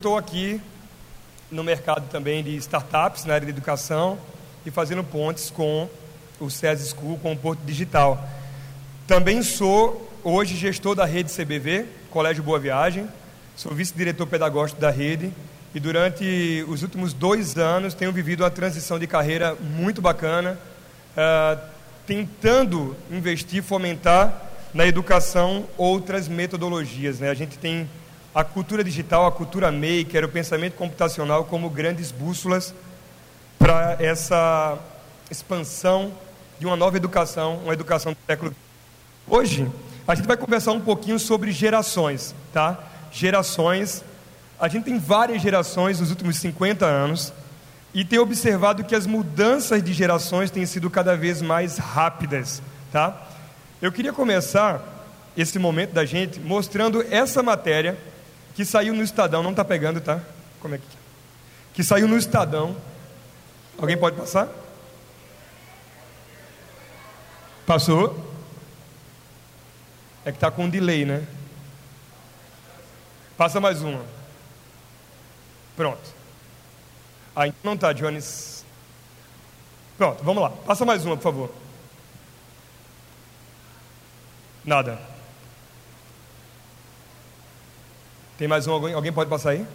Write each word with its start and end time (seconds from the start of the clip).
Estou 0.00 0.16
aqui 0.16 0.60
no 1.50 1.64
mercado 1.64 2.08
também 2.08 2.44
de 2.44 2.54
startups 2.54 3.24
na 3.24 3.34
área 3.34 3.44
de 3.44 3.50
educação 3.50 4.16
e 4.64 4.70
fazendo 4.70 5.02
pontes 5.02 5.50
com 5.50 5.88
o 6.38 6.48
SES 6.48 6.90
School, 6.90 7.18
com 7.18 7.32
o 7.32 7.36
Porto 7.36 7.58
Digital. 7.66 8.24
Também 9.08 9.42
sou 9.42 10.08
hoje 10.22 10.54
gestor 10.54 10.94
da 10.94 11.04
rede 11.04 11.32
CBV, 11.32 11.84
Colégio 12.10 12.44
Boa 12.44 12.60
Viagem, 12.60 13.08
sou 13.56 13.74
vice-diretor 13.74 14.24
pedagógico 14.28 14.80
da 14.80 14.88
rede 14.88 15.32
e 15.74 15.80
durante 15.80 16.64
os 16.68 16.84
últimos 16.84 17.12
dois 17.12 17.58
anos 17.58 17.92
tenho 17.92 18.12
vivido 18.12 18.44
uma 18.44 18.52
transição 18.52 19.00
de 19.00 19.06
carreira 19.08 19.56
muito 19.56 20.00
bacana, 20.00 20.56
uh, 21.16 21.60
tentando 22.06 22.96
investir, 23.10 23.64
fomentar 23.64 24.48
na 24.72 24.86
educação 24.86 25.66
outras 25.76 26.28
metodologias. 26.28 27.18
Né? 27.18 27.30
A 27.30 27.34
gente 27.34 27.58
tem 27.58 27.90
a 28.38 28.44
cultura 28.44 28.84
digital, 28.84 29.26
a 29.26 29.32
cultura 29.32 29.72
maker, 29.72 30.24
o 30.24 30.28
pensamento 30.28 30.74
computacional 30.74 31.44
como 31.46 31.68
grandes 31.68 32.12
bússolas 32.12 32.72
para 33.58 33.96
essa 33.98 34.78
expansão 35.28 36.12
de 36.56 36.64
uma 36.64 36.76
nova 36.76 36.96
educação, 36.96 37.56
uma 37.64 37.72
educação 37.72 38.12
do 38.12 38.18
século. 38.28 38.54
Hoje, 39.26 39.68
a 40.06 40.14
gente 40.14 40.28
vai 40.28 40.36
conversar 40.36 40.70
um 40.70 40.80
pouquinho 40.80 41.18
sobre 41.18 41.50
gerações, 41.50 42.32
tá? 42.52 42.78
Gerações. 43.10 44.04
A 44.60 44.68
gente 44.68 44.84
tem 44.84 45.00
várias 45.00 45.42
gerações 45.42 45.98
nos 45.98 46.10
últimos 46.10 46.36
50 46.36 46.86
anos 46.86 47.32
e 47.92 48.04
tem 48.04 48.20
observado 48.20 48.84
que 48.84 48.94
as 48.94 49.04
mudanças 49.04 49.82
de 49.82 49.92
gerações 49.92 50.48
têm 50.48 50.64
sido 50.64 50.88
cada 50.88 51.16
vez 51.16 51.42
mais 51.42 51.76
rápidas, 51.76 52.62
tá? 52.92 53.20
Eu 53.82 53.90
queria 53.90 54.12
começar 54.12 54.80
esse 55.36 55.58
momento 55.58 55.90
da 55.90 56.04
gente 56.04 56.38
mostrando 56.38 57.04
essa 57.10 57.42
matéria 57.42 57.98
que 58.58 58.64
saiu 58.64 58.92
no 58.92 59.04
Estadão, 59.04 59.40
não 59.40 59.52
está 59.52 59.64
pegando, 59.64 60.00
tá? 60.00 60.20
Como 60.58 60.74
é 60.74 60.78
que 60.78 60.84
Que 61.74 61.84
saiu 61.84 62.08
no 62.08 62.16
Estadão. 62.16 62.76
Alguém 63.80 63.96
pode 63.96 64.16
passar? 64.16 64.48
Passou? 67.64 68.18
É 70.24 70.32
que 70.32 70.38
está 70.38 70.50
com 70.50 70.64
um 70.64 70.68
delay, 70.68 71.04
né? 71.04 71.24
Passa 73.36 73.60
mais 73.60 73.80
uma. 73.80 74.04
Pronto. 75.76 76.12
Ah, 77.36 77.46
então 77.46 77.60
não 77.62 77.74
está, 77.74 77.92
Jones. 77.92 78.64
Pronto, 79.96 80.24
vamos 80.24 80.42
lá. 80.42 80.50
Passa 80.50 80.84
mais 80.84 81.04
uma, 81.04 81.16
por 81.16 81.22
favor. 81.22 81.54
Nada. 84.64 85.17
Tem 88.38 88.46
mais 88.46 88.68
um? 88.68 88.72
Alguém, 88.72 88.94
alguém 88.94 89.12
pode 89.12 89.28
passar 89.28 89.50
aí? 89.50 89.66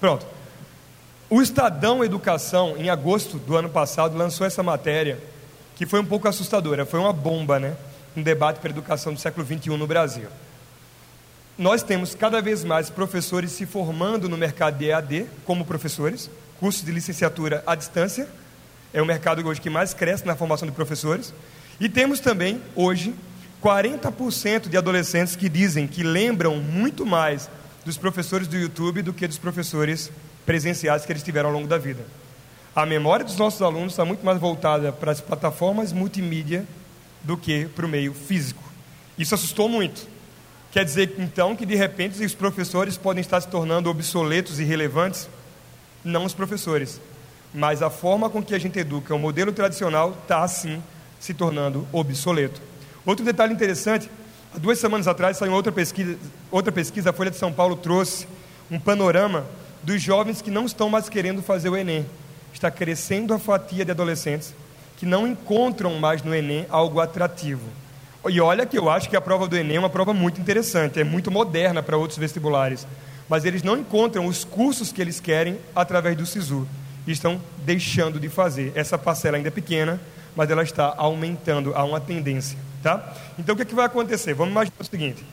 Pronto. 0.00 0.26
O 1.28 1.42
Estadão 1.42 2.02
Educação, 2.02 2.78
em 2.78 2.88
agosto 2.88 3.36
do 3.36 3.54
ano 3.54 3.68
passado, 3.68 4.16
lançou 4.16 4.46
essa 4.46 4.62
matéria 4.62 5.18
que 5.76 5.84
foi 5.84 6.00
um 6.00 6.04
pouco 6.04 6.26
assustadora. 6.26 6.86
Foi 6.86 6.98
uma 6.98 7.12
bomba, 7.12 7.60
né? 7.60 7.76
Um 8.16 8.22
debate 8.22 8.58
para 8.58 8.70
a 8.70 8.72
educação 8.72 9.12
do 9.12 9.20
século 9.20 9.46
XXI 9.46 9.76
no 9.76 9.86
Brasil. 9.86 10.28
Nós 11.58 11.82
temos 11.82 12.14
cada 12.14 12.40
vez 12.40 12.64
mais 12.64 12.88
professores 12.88 13.52
se 13.52 13.66
formando 13.66 14.30
no 14.30 14.38
mercado 14.38 14.78
de 14.78 14.86
EAD 14.86 15.26
como 15.44 15.62
professores, 15.62 16.30
cursos 16.58 16.82
de 16.82 16.90
licenciatura 16.90 17.62
à 17.66 17.74
distância. 17.74 18.26
É 18.94 19.02
o 19.02 19.06
mercado 19.06 19.46
hoje 19.46 19.60
que 19.60 19.68
mais 19.68 19.92
cresce 19.92 20.26
na 20.26 20.34
formação 20.34 20.66
de 20.66 20.72
professores. 20.72 21.34
E 21.78 21.86
temos 21.86 22.18
também, 22.18 22.62
hoje, 22.74 23.14
40% 23.62 24.68
de 24.68 24.76
adolescentes 24.76 25.36
que 25.36 25.48
dizem 25.48 25.86
que 25.86 26.02
lembram 26.02 26.56
muito 26.56 27.06
mais 27.06 27.48
dos 27.84 27.96
professores 27.96 28.48
do 28.48 28.56
YouTube 28.56 29.02
do 29.02 29.12
que 29.12 29.26
dos 29.26 29.38
professores 29.38 30.10
presenciais 30.44 31.06
que 31.06 31.12
eles 31.12 31.22
tiveram 31.22 31.48
ao 31.48 31.54
longo 31.54 31.68
da 31.68 31.78
vida. 31.78 32.04
A 32.74 32.84
memória 32.84 33.24
dos 33.24 33.36
nossos 33.36 33.62
alunos 33.62 33.92
está 33.92 34.04
muito 34.04 34.24
mais 34.24 34.38
voltada 34.38 34.90
para 34.92 35.12
as 35.12 35.20
plataformas 35.20 35.92
multimídia 35.92 36.66
do 37.22 37.36
que 37.36 37.66
para 37.66 37.86
o 37.86 37.88
meio 37.88 38.12
físico. 38.12 38.62
Isso 39.16 39.34
assustou 39.34 39.68
muito. 39.68 40.08
Quer 40.72 40.84
dizer, 40.84 41.14
então, 41.18 41.54
que 41.54 41.66
de 41.66 41.76
repente 41.76 42.24
os 42.24 42.34
professores 42.34 42.96
podem 42.96 43.20
estar 43.20 43.40
se 43.40 43.48
tornando 43.48 43.90
obsoletos 43.90 44.58
e 44.58 44.62
irrelevantes? 44.62 45.28
Não 46.02 46.24
os 46.24 46.34
professores, 46.34 47.00
mas 47.54 47.82
a 47.82 47.90
forma 47.90 48.28
com 48.30 48.42
que 48.42 48.54
a 48.54 48.58
gente 48.58 48.78
educa, 48.78 49.14
o 49.14 49.18
modelo 49.18 49.52
tradicional, 49.52 50.16
está, 50.22 50.48
sim, 50.48 50.82
se 51.20 51.34
tornando 51.34 51.86
obsoleto. 51.92 52.71
Outro 53.04 53.24
detalhe 53.24 53.52
interessante, 53.52 54.08
há 54.54 54.58
duas 54.58 54.78
semanas 54.78 55.08
atrás 55.08 55.36
saiu 55.36 55.52
outra 55.52 55.72
pesquisa, 55.72 56.16
outra 56.50 56.70
pesquisa, 56.70 57.10
a 57.10 57.12
Folha 57.12 57.30
de 57.30 57.36
São 57.36 57.52
Paulo 57.52 57.74
trouxe 57.74 58.28
um 58.70 58.78
panorama 58.78 59.44
dos 59.82 60.00
jovens 60.00 60.40
que 60.40 60.50
não 60.50 60.64
estão 60.66 60.88
mais 60.88 61.08
querendo 61.08 61.42
fazer 61.42 61.68
o 61.68 61.76
Enem. 61.76 62.06
Está 62.52 62.70
crescendo 62.70 63.34
a 63.34 63.38
fatia 63.38 63.84
de 63.84 63.90
adolescentes 63.90 64.54
que 64.96 65.04
não 65.04 65.26
encontram 65.26 65.98
mais 65.98 66.22
no 66.22 66.32
Enem 66.32 66.64
algo 66.70 67.00
atrativo. 67.00 67.68
E 68.28 68.40
olha 68.40 68.64
que 68.64 68.78
eu 68.78 68.88
acho 68.88 69.10
que 69.10 69.16
a 69.16 69.20
prova 69.20 69.48
do 69.48 69.56
Enem 69.56 69.76
é 69.76 69.80
uma 69.80 69.90
prova 69.90 70.14
muito 70.14 70.40
interessante, 70.40 71.00
é 71.00 71.04
muito 71.04 71.28
moderna 71.28 71.82
para 71.82 71.96
outros 71.96 72.18
vestibulares. 72.18 72.86
Mas 73.28 73.44
eles 73.44 73.64
não 73.64 73.76
encontram 73.76 74.26
os 74.26 74.44
cursos 74.44 74.92
que 74.92 75.02
eles 75.02 75.18
querem 75.18 75.58
através 75.74 76.16
do 76.16 76.24
SISU. 76.24 76.68
E 77.04 77.10
estão 77.10 77.40
deixando 77.64 78.20
de 78.20 78.28
fazer. 78.28 78.70
Essa 78.76 78.96
parcela 78.96 79.36
ainda 79.36 79.48
é 79.48 79.50
pequena, 79.50 80.00
mas 80.36 80.48
ela 80.50 80.62
está 80.62 80.94
aumentando, 80.96 81.72
há 81.74 81.82
uma 81.82 82.00
tendência. 82.00 82.56
Tá? 82.82 83.14
Então 83.38 83.54
o 83.54 83.56
que, 83.56 83.62
é 83.62 83.64
que 83.64 83.74
vai 83.74 83.86
acontecer? 83.86 84.34
Vamos 84.34 84.52
imaginar 84.52 84.76
o 84.80 84.84
seguinte: 84.84 85.24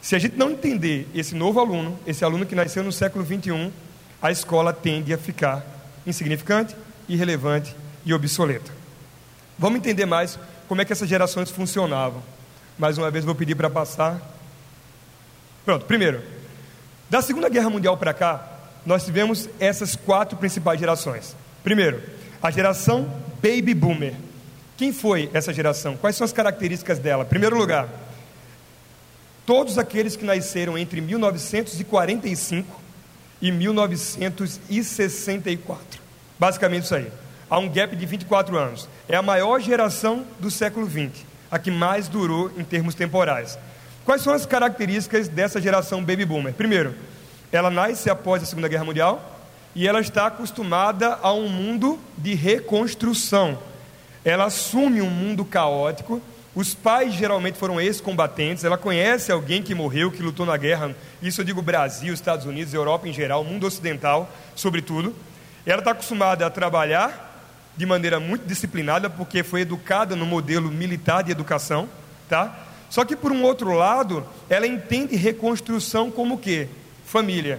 se 0.00 0.14
a 0.14 0.18
gente 0.18 0.36
não 0.36 0.50
entender 0.50 1.08
esse 1.14 1.34
novo 1.34 1.58
aluno, 1.58 1.98
esse 2.06 2.24
aluno 2.24 2.46
que 2.46 2.54
nasceu 2.54 2.84
no 2.84 2.92
século 2.92 3.24
21, 3.24 3.72
a 4.20 4.30
escola 4.30 4.72
tende 4.72 5.12
a 5.12 5.18
ficar 5.18 5.64
insignificante, 6.06 6.76
irrelevante 7.08 7.74
e 8.04 8.14
obsoleta. 8.14 8.70
Vamos 9.58 9.78
entender 9.78 10.06
mais 10.06 10.38
como 10.68 10.80
é 10.80 10.84
que 10.84 10.92
essas 10.92 11.08
gerações 11.08 11.50
funcionavam. 11.50 12.22
Mais 12.78 12.98
uma 12.98 13.10
vez 13.10 13.24
vou 13.24 13.34
pedir 13.34 13.54
para 13.54 13.68
passar. 13.68 14.20
Pronto, 15.64 15.84
primeiro, 15.86 16.22
da 17.10 17.20
Segunda 17.20 17.48
Guerra 17.48 17.70
Mundial 17.70 17.96
para 17.96 18.14
cá, 18.14 18.48
nós 18.86 19.04
tivemos 19.04 19.48
essas 19.60 19.94
quatro 19.94 20.36
principais 20.38 20.80
gerações. 20.80 21.36
Primeiro, 21.62 22.02
a 22.42 22.50
geração 22.50 23.08
Baby 23.42 23.74
Boomer 23.74 24.14
quem 24.76 24.92
foi 24.92 25.30
essa 25.32 25.52
geração? 25.52 25.96
Quais 25.96 26.16
são 26.16 26.24
as 26.24 26.32
características 26.32 26.98
dela? 26.98 27.24
Primeiro 27.24 27.56
lugar, 27.56 27.88
todos 29.46 29.78
aqueles 29.78 30.16
que 30.16 30.24
nasceram 30.24 30.76
entre 30.78 31.00
1945 31.00 32.80
e 33.40 33.52
1964. 33.52 36.00
Basicamente 36.38 36.84
isso 36.84 36.94
aí. 36.94 37.10
Há 37.50 37.58
um 37.58 37.68
gap 37.68 37.94
de 37.94 38.06
24 38.06 38.56
anos. 38.56 38.88
É 39.08 39.16
a 39.16 39.22
maior 39.22 39.60
geração 39.60 40.24
do 40.40 40.50
século 40.50 40.88
XX, 40.88 41.10
a 41.50 41.58
que 41.58 41.70
mais 41.70 42.08
durou 42.08 42.50
em 42.56 42.64
termos 42.64 42.94
temporais. 42.94 43.58
Quais 44.04 44.22
são 44.22 44.32
as 44.32 44.46
características 44.46 45.28
dessa 45.28 45.60
geração 45.60 46.02
baby 46.02 46.24
boomer? 46.24 46.54
Primeiro, 46.54 46.94
ela 47.52 47.70
nasce 47.70 48.08
após 48.08 48.42
a 48.42 48.46
Segunda 48.46 48.68
Guerra 48.68 48.84
Mundial 48.84 49.40
e 49.74 49.86
ela 49.86 50.00
está 50.00 50.26
acostumada 50.26 51.18
a 51.22 51.32
um 51.32 51.48
mundo 51.48 51.98
de 52.16 52.34
reconstrução 52.34 53.58
ela 54.24 54.44
assume 54.44 55.00
um 55.00 55.10
mundo 55.10 55.44
caótico. 55.44 56.20
Os 56.54 56.74
pais 56.74 57.14
geralmente 57.14 57.58
foram 57.58 57.80
ex-combatentes. 57.80 58.64
Ela 58.64 58.78
conhece 58.78 59.32
alguém 59.32 59.62
que 59.62 59.74
morreu, 59.74 60.10
que 60.10 60.22
lutou 60.22 60.46
na 60.46 60.56
guerra. 60.56 60.94
Isso 61.22 61.40
eu 61.40 61.44
digo 61.44 61.62
Brasil, 61.62 62.12
Estados 62.12 62.46
Unidos, 62.46 62.74
Europa 62.74 63.08
em 63.08 63.12
geral, 63.12 63.42
mundo 63.42 63.66
ocidental, 63.66 64.30
sobretudo. 64.54 65.14
Ela 65.64 65.78
está 65.78 65.92
acostumada 65.92 66.46
a 66.46 66.50
trabalhar 66.50 67.30
de 67.76 67.86
maneira 67.86 68.20
muito 68.20 68.46
disciplinada, 68.46 69.08
porque 69.08 69.42
foi 69.42 69.62
educada 69.62 70.14
no 70.14 70.26
modelo 70.26 70.70
militar 70.70 71.22
de 71.22 71.32
educação, 71.32 71.88
tá? 72.28 72.66
Só 72.90 73.04
que 73.06 73.16
por 73.16 73.32
um 73.32 73.42
outro 73.42 73.72
lado, 73.72 74.26
ela 74.50 74.66
entende 74.66 75.16
reconstrução 75.16 76.10
como 76.10 76.36
quê? 76.36 76.68
Família. 77.06 77.58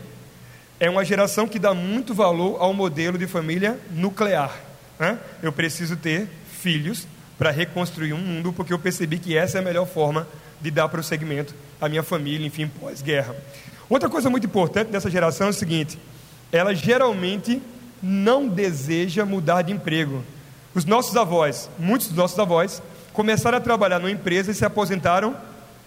É 0.79 0.87
uma 0.87 1.03
geração 1.03 1.47
que 1.47 1.57
dá 1.57 1.73
muito 1.73 2.13
valor 2.13 2.57
ao 2.61 2.73
modelo 2.73 3.17
de 3.17 3.25
família 3.25 3.79
nuclear. 3.89 4.55
Né? 4.99 5.17
Eu 5.41 5.51
preciso 5.51 5.95
ter 5.95 6.29
filhos 6.63 7.05
para 7.37 7.51
reconstruir 7.51 8.13
um 8.13 8.17
mundo, 8.17 8.53
porque 8.53 8.71
eu 8.71 8.79
percebi 8.79 9.19
que 9.19 9.37
essa 9.37 9.57
é 9.57 9.61
a 9.61 9.63
melhor 9.63 9.85
forma 9.85 10.25
de 10.61 10.71
dar 10.71 10.87
prosseguimento 10.87 11.53
à 11.81 11.89
minha 11.89 12.01
família, 12.01 12.47
enfim, 12.47 12.67
pós-guerra. 12.67 13.35
Outra 13.89 14.09
coisa 14.09 14.29
muito 14.29 14.47
importante 14.47 14.89
dessa 14.89 15.09
geração 15.09 15.47
é 15.47 15.49
o 15.49 15.53
seguinte: 15.53 15.99
ela 16.51 16.73
geralmente 16.73 17.61
não 18.01 18.47
deseja 18.47 19.25
mudar 19.25 19.61
de 19.63 19.73
emprego. 19.73 20.23
Os 20.73 20.85
nossos 20.85 21.15
avós, 21.17 21.69
muitos 21.77 22.07
dos 22.07 22.17
nossos 22.17 22.39
avós, 22.39 22.81
começaram 23.11 23.57
a 23.57 23.61
trabalhar 23.61 23.99
numa 23.99 24.09
empresa 24.09 24.51
e 24.51 24.55
se 24.55 24.65
aposentaram 24.65 25.35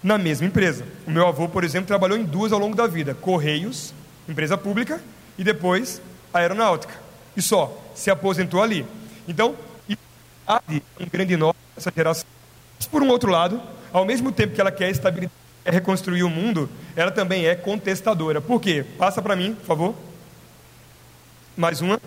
na 0.02 0.19
mesma 0.19 0.46
empresa. 0.46 0.84
O 1.06 1.11
meu 1.11 1.26
avô, 1.26 1.49
por 1.49 1.64
exemplo, 1.64 1.87
trabalhou 1.87 2.19
em 2.19 2.25
duas 2.25 2.52
ao 2.52 2.58
longo 2.58 2.76
da 2.76 2.87
vida: 2.87 3.14
Correios, 3.14 3.94
empresa 4.28 4.58
pública, 4.58 5.00
e 5.38 5.43
depois 5.43 6.02
Aeronáutica. 6.34 6.94
E 7.34 7.40
só, 7.40 7.76
se 7.94 8.11
aposentou 8.11 8.62
ali. 8.62 8.87
Então, 9.26 9.56
um 11.01 11.07
grande 11.11 11.37
nó 11.37 11.53
essa 11.77 11.93
geração. 11.95 12.27
Mas, 12.79 12.87
por 12.87 13.03
um 13.03 13.09
outro 13.09 13.31
lado, 13.31 13.61
ao 13.93 14.05
mesmo 14.05 14.33
tempo 14.33 14.55
que 14.55 14.61
ela 14.61 14.71
quer 14.71 14.91
estabilidade 14.91 15.33
reconstruir 15.71 16.23
o 16.23 16.31
mundo, 16.31 16.69
ela 16.95 17.11
também 17.11 17.47
é 17.47 17.55
contestadora. 17.55 18.41
Por 18.41 18.61
quê? 18.61 18.85
Passa 18.99 19.21
para 19.21 19.35
mim, 19.35 19.55
por 19.55 19.67
favor. 19.67 19.95
Mais 21.57 21.81
uma. 21.81 22.01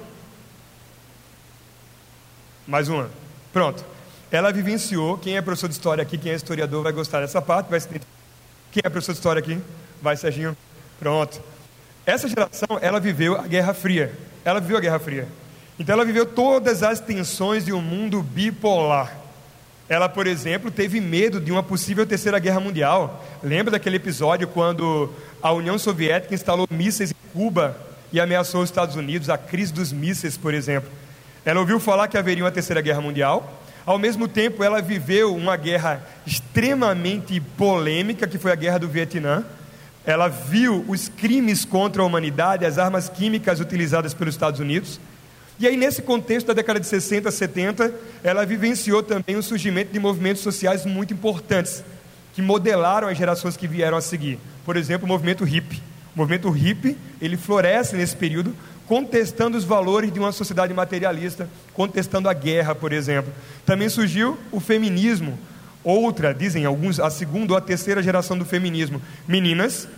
Mais 2.67 2.87
uma. 2.87 3.09
Pronto. 3.51 3.83
Ela 4.31 4.51
vivenciou. 4.51 5.17
Quem 5.17 5.35
é 5.35 5.41
professor 5.41 5.67
de 5.67 5.73
história 5.73 6.01
aqui, 6.01 6.17
quem 6.17 6.31
é 6.31 6.35
historiador, 6.35 6.83
vai 6.83 6.91
gostar 6.91 7.21
dessa 7.21 7.41
parte. 7.41 7.69
Vai 7.69 7.79
se... 7.79 7.89
Quem 7.89 8.81
é 8.83 8.89
professor 8.89 9.13
de 9.13 9.17
história 9.17 9.39
aqui? 9.39 9.59
Vai, 10.01 10.15
Serginho. 10.15 10.55
Pronto. 10.99 11.41
Essa 12.05 12.27
geração, 12.27 12.77
ela 12.81 12.99
viveu 12.99 13.35
a 13.35 13.47
Guerra 13.47 13.73
Fria. 13.73 14.13
Ela 14.45 14.59
viveu 14.59 14.77
a 14.77 14.79
Guerra 14.79 14.99
Fria. 14.99 15.27
Então, 15.79 15.93
ela 15.93 16.03
viveu 16.03 16.25
todas 16.25 16.83
as 16.83 16.99
tensões 16.99 17.63
de 17.63 17.71
um 17.71 17.81
mundo 17.81 18.21
bipolar. 18.21 19.15
Ela, 19.87 20.09
por 20.09 20.27
exemplo, 20.27 20.69
teve 20.69 20.99
medo 20.99 21.39
de 21.39 21.53
uma 21.53 21.63
possível 21.63 22.05
terceira 22.05 22.37
guerra 22.37 22.59
mundial. 22.59 23.25
Lembra 23.41 23.71
daquele 23.71 23.95
episódio 23.95 24.45
quando 24.45 25.09
a 25.41 25.53
União 25.53 25.79
Soviética 25.79 26.35
instalou 26.35 26.67
mísseis 26.69 27.11
em 27.11 27.29
Cuba 27.31 27.77
e 28.11 28.19
ameaçou 28.19 28.61
os 28.61 28.69
Estados 28.69 28.97
Unidos, 28.97 29.29
a 29.29 29.37
crise 29.37 29.71
dos 29.71 29.93
mísseis, 29.93 30.35
por 30.35 30.53
exemplo? 30.53 30.89
Ela 31.45 31.61
ouviu 31.61 31.79
falar 31.79 32.09
que 32.09 32.17
haveria 32.17 32.43
uma 32.43 32.51
terceira 32.51 32.81
guerra 32.81 32.99
mundial. 33.01 33.61
Ao 33.85 33.97
mesmo 33.97 34.27
tempo, 34.27 34.63
ela 34.63 34.81
viveu 34.81 35.33
uma 35.33 35.55
guerra 35.55 36.05
extremamente 36.27 37.39
polêmica, 37.39 38.27
que 38.27 38.37
foi 38.37 38.51
a 38.51 38.55
guerra 38.55 38.79
do 38.79 38.89
Vietnã. 38.89 39.45
Ela 40.05 40.27
viu 40.27 40.83
os 40.89 41.07
crimes 41.07 41.63
contra 41.63 42.01
a 42.01 42.05
humanidade, 42.05 42.65
as 42.65 42.77
armas 42.77 43.07
químicas 43.07 43.61
utilizadas 43.61 44.13
pelos 44.13 44.35
Estados 44.35 44.59
Unidos. 44.59 44.99
E 45.59 45.67
aí, 45.67 45.75
nesse 45.75 46.01
contexto 46.01 46.47
da 46.47 46.53
década 46.53 46.79
de 46.79 46.87
60, 46.87 47.29
70, 47.29 47.93
ela 48.23 48.45
vivenciou 48.45 49.03
também 49.03 49.35
o 49.35 49.43
surgimento 49.43 49.91
de 49.91 49.99
movimentos 49.99 50.41
sociais 50.41 50.85
muito 50.85 51.13
importantes, 51.13 51.83
que 52.33 52.41
modelaram 52.41 53.09
as 53.09 53.17
gerações 53.17 53.57
que 53.57 53.67
vieram 53.67 53.97
a 53.97 54.01
seguir. 54.01 54.39
Por 54.63 54.77
exemplo, 54.77 55.05
o 55.05 55.07
movimento 55.09 55.43
hippie. 55.43 55.83
O 56.15 56.19
movimento 56.19 56.49
hippie, 56.49 56.97
ele 57.21 57.35
floresce 57.35 57.97
nesse 57.97 58.15
período, 58.15 58.55
contestando 58.87 59.57
os 59.57 59.65
valores 59.65 60.13
de 60.13 60.19
uma 60.19 60.31
sociedade 60.31 60.73
materialista, 60.73 61.49
contestando 61.73 62.29
a 62.29 62.33
guerra, 62.33 62.73
por 62.73 62.93
exemplo. 62.93 63.31
Também 63.65 63.89
surgiu 63.89 64.37
o 64.53 64.61
feminismo, 64.61 65.37
outra, 65.83 66.33
dizem 66.33 66.63
alguns, 66.63 67.01
a 67.01 67.09
segunda 67.09 67.51
ou 67.51 67.57
a 67.57 67.61
terceira 67.61 68.01
geração 68.01 68.37
do 68.37 68.45
feminismo, 68.45 69.01
meninas 69.27 69.89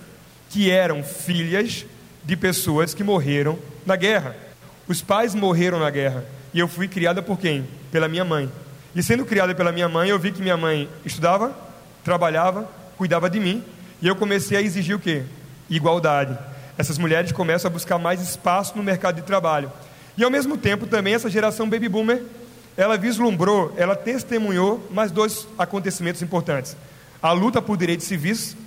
que 0.50 0.72
eram 0.72 1.04
filhas 1.04 1.86
de 2.24 2.36
pessoas 2.36 2.96
que 2.96 3.04
morreram 3.04 3.60
na 3.86 3.96
guerra. 3.96 4.51
Os 4.92 5.02
pais 5.02 5.34
morreram 5.34 5.80
na 5.80 5.90
guerra. 5.90 6.26
E 6.54 6.60
eu 6.60 6.68
fui 6.68 6.86
criada 6.86 7.22
por 7.22 7.40
quem? 7.40 7.66
Pela 7.94 8.10
minha 8.10 8.26
mãe. 8.26 8.52
E 8.94 9.02
sendo 9.02 9.24
criada 9.24 9.56
pela 9.56 9.72
minha 9.72 9.88
mãe, 9.88 10.10
eu 10.10 10.20
vi 10.20 10.34
que 10.34 10.42
minha 10.42 10.58
mãe 10.58 10.90
estudava, 11.06 11.56
trabalhava, 12.04 12.70
cuidava 12.98 13.30
de 13.30 13.40
mim. 13.40 13.64
E 14.02 14.08
eu 14.10 14.18
comecei 14.18 14.58
a 14.58 14.62
exigir 14.62 14.94
o 14.94 15.00
quê? 15.00 15.24
Igualdade. 15.70 16.38
Essas 16.78 16.98
mulheres 16.98 17.32
começam 17.32 17.70
a 17.70 17.74
buscar 17.74 17.98
mais 17.98 18.22
espaço 18.22 18.76
no 18.76 18.84
mercado 18.84 19.16
de 19.16 19.22
trabalho. 19.22 19.72
E 20.18 20.26
ao 20.26 20.30
mesmo 20.30 20.58
tempo 20.58 20.86
também 20.86 21.14
essa 21.14 21.30
geração 21.30 21.70
baby 21.70 21.88
boomer, 21.88 22.22
ela 22.76 22.98
vislumbrou, 22.98 23.74
ela 23.78 23.96
testemunhou 23.96 24.86
mais 24.92 25.10
dois 25.10 25.48
acontecimentos 25.58 26.22
importantes. 26.22 26.76
A 27.22 27.32
luta 27.32 27.62
por 27.62 27.78
direitos 27.78 28.08
civis, 28.08 28.58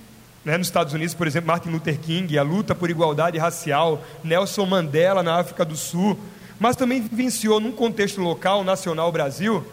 né, 0.44 0.58
nos 0.58 0.67
Estados 0.67 0.93
Unidos, 0.93 1.14
por 1.14 1.26
exemplo, 1.26 1.49
Martin 1.49 1.70
Luther 1.70 1.99
King, 1.99 2.37
a 2.38 2.43
luta 2.43 2.75
por 2.75 2.91
igualdade 2.91 3.38
racial, 3.38 4.05
Nelson 4.23 4.67
Mandela 4.67 5.23
na 5.23 5.41
África 5.41 5.64
do 5.64 5.75
Sul, 5.75 6.19
mas 6.61 6.76
também 6.76 7.00
vivenciou 7.00 7.58
num 7.58 7.73
contexto 7.73 8.20
local, 8.20 8.62
nacional, 8.62 9.11
Brasil, 9.11 9.64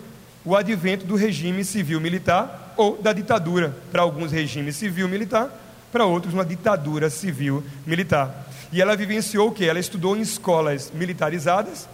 o 0.46 0.56
advento 0.56 1.06
do 1.06 1.16
regime 1.16 1.66
civil-militar 1.66 2.74
ou 2.78 2.98
da 2.98 3.12
ditadura. 3.12 3.76
Para 3.92 4.02
alguns, 4.02 4.32
regime 4.32 4.72
civil-militar, 4.72 5.50
para 5.92 6.06
outros, 6.06 6.34
uma 6.34 6.46
ditadura 6.46 7.10
civil-militar. 7.10 8.48
E 8.72 8.82
ela 8.82 8.96
vivenciou 8.96 9.50
o 9.50 9.52
que? 9.52 9.66
Ela 9.66 9.80
estudou 9.80 10.16
em 10.16 10.22
escolas 10.22 10.90
militarizadas, 10.96 11.88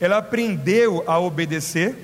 ela 0.00 0.18
aprendeu 0.18 1.04
a 1.06 1.18
obedecer 1.20 1.96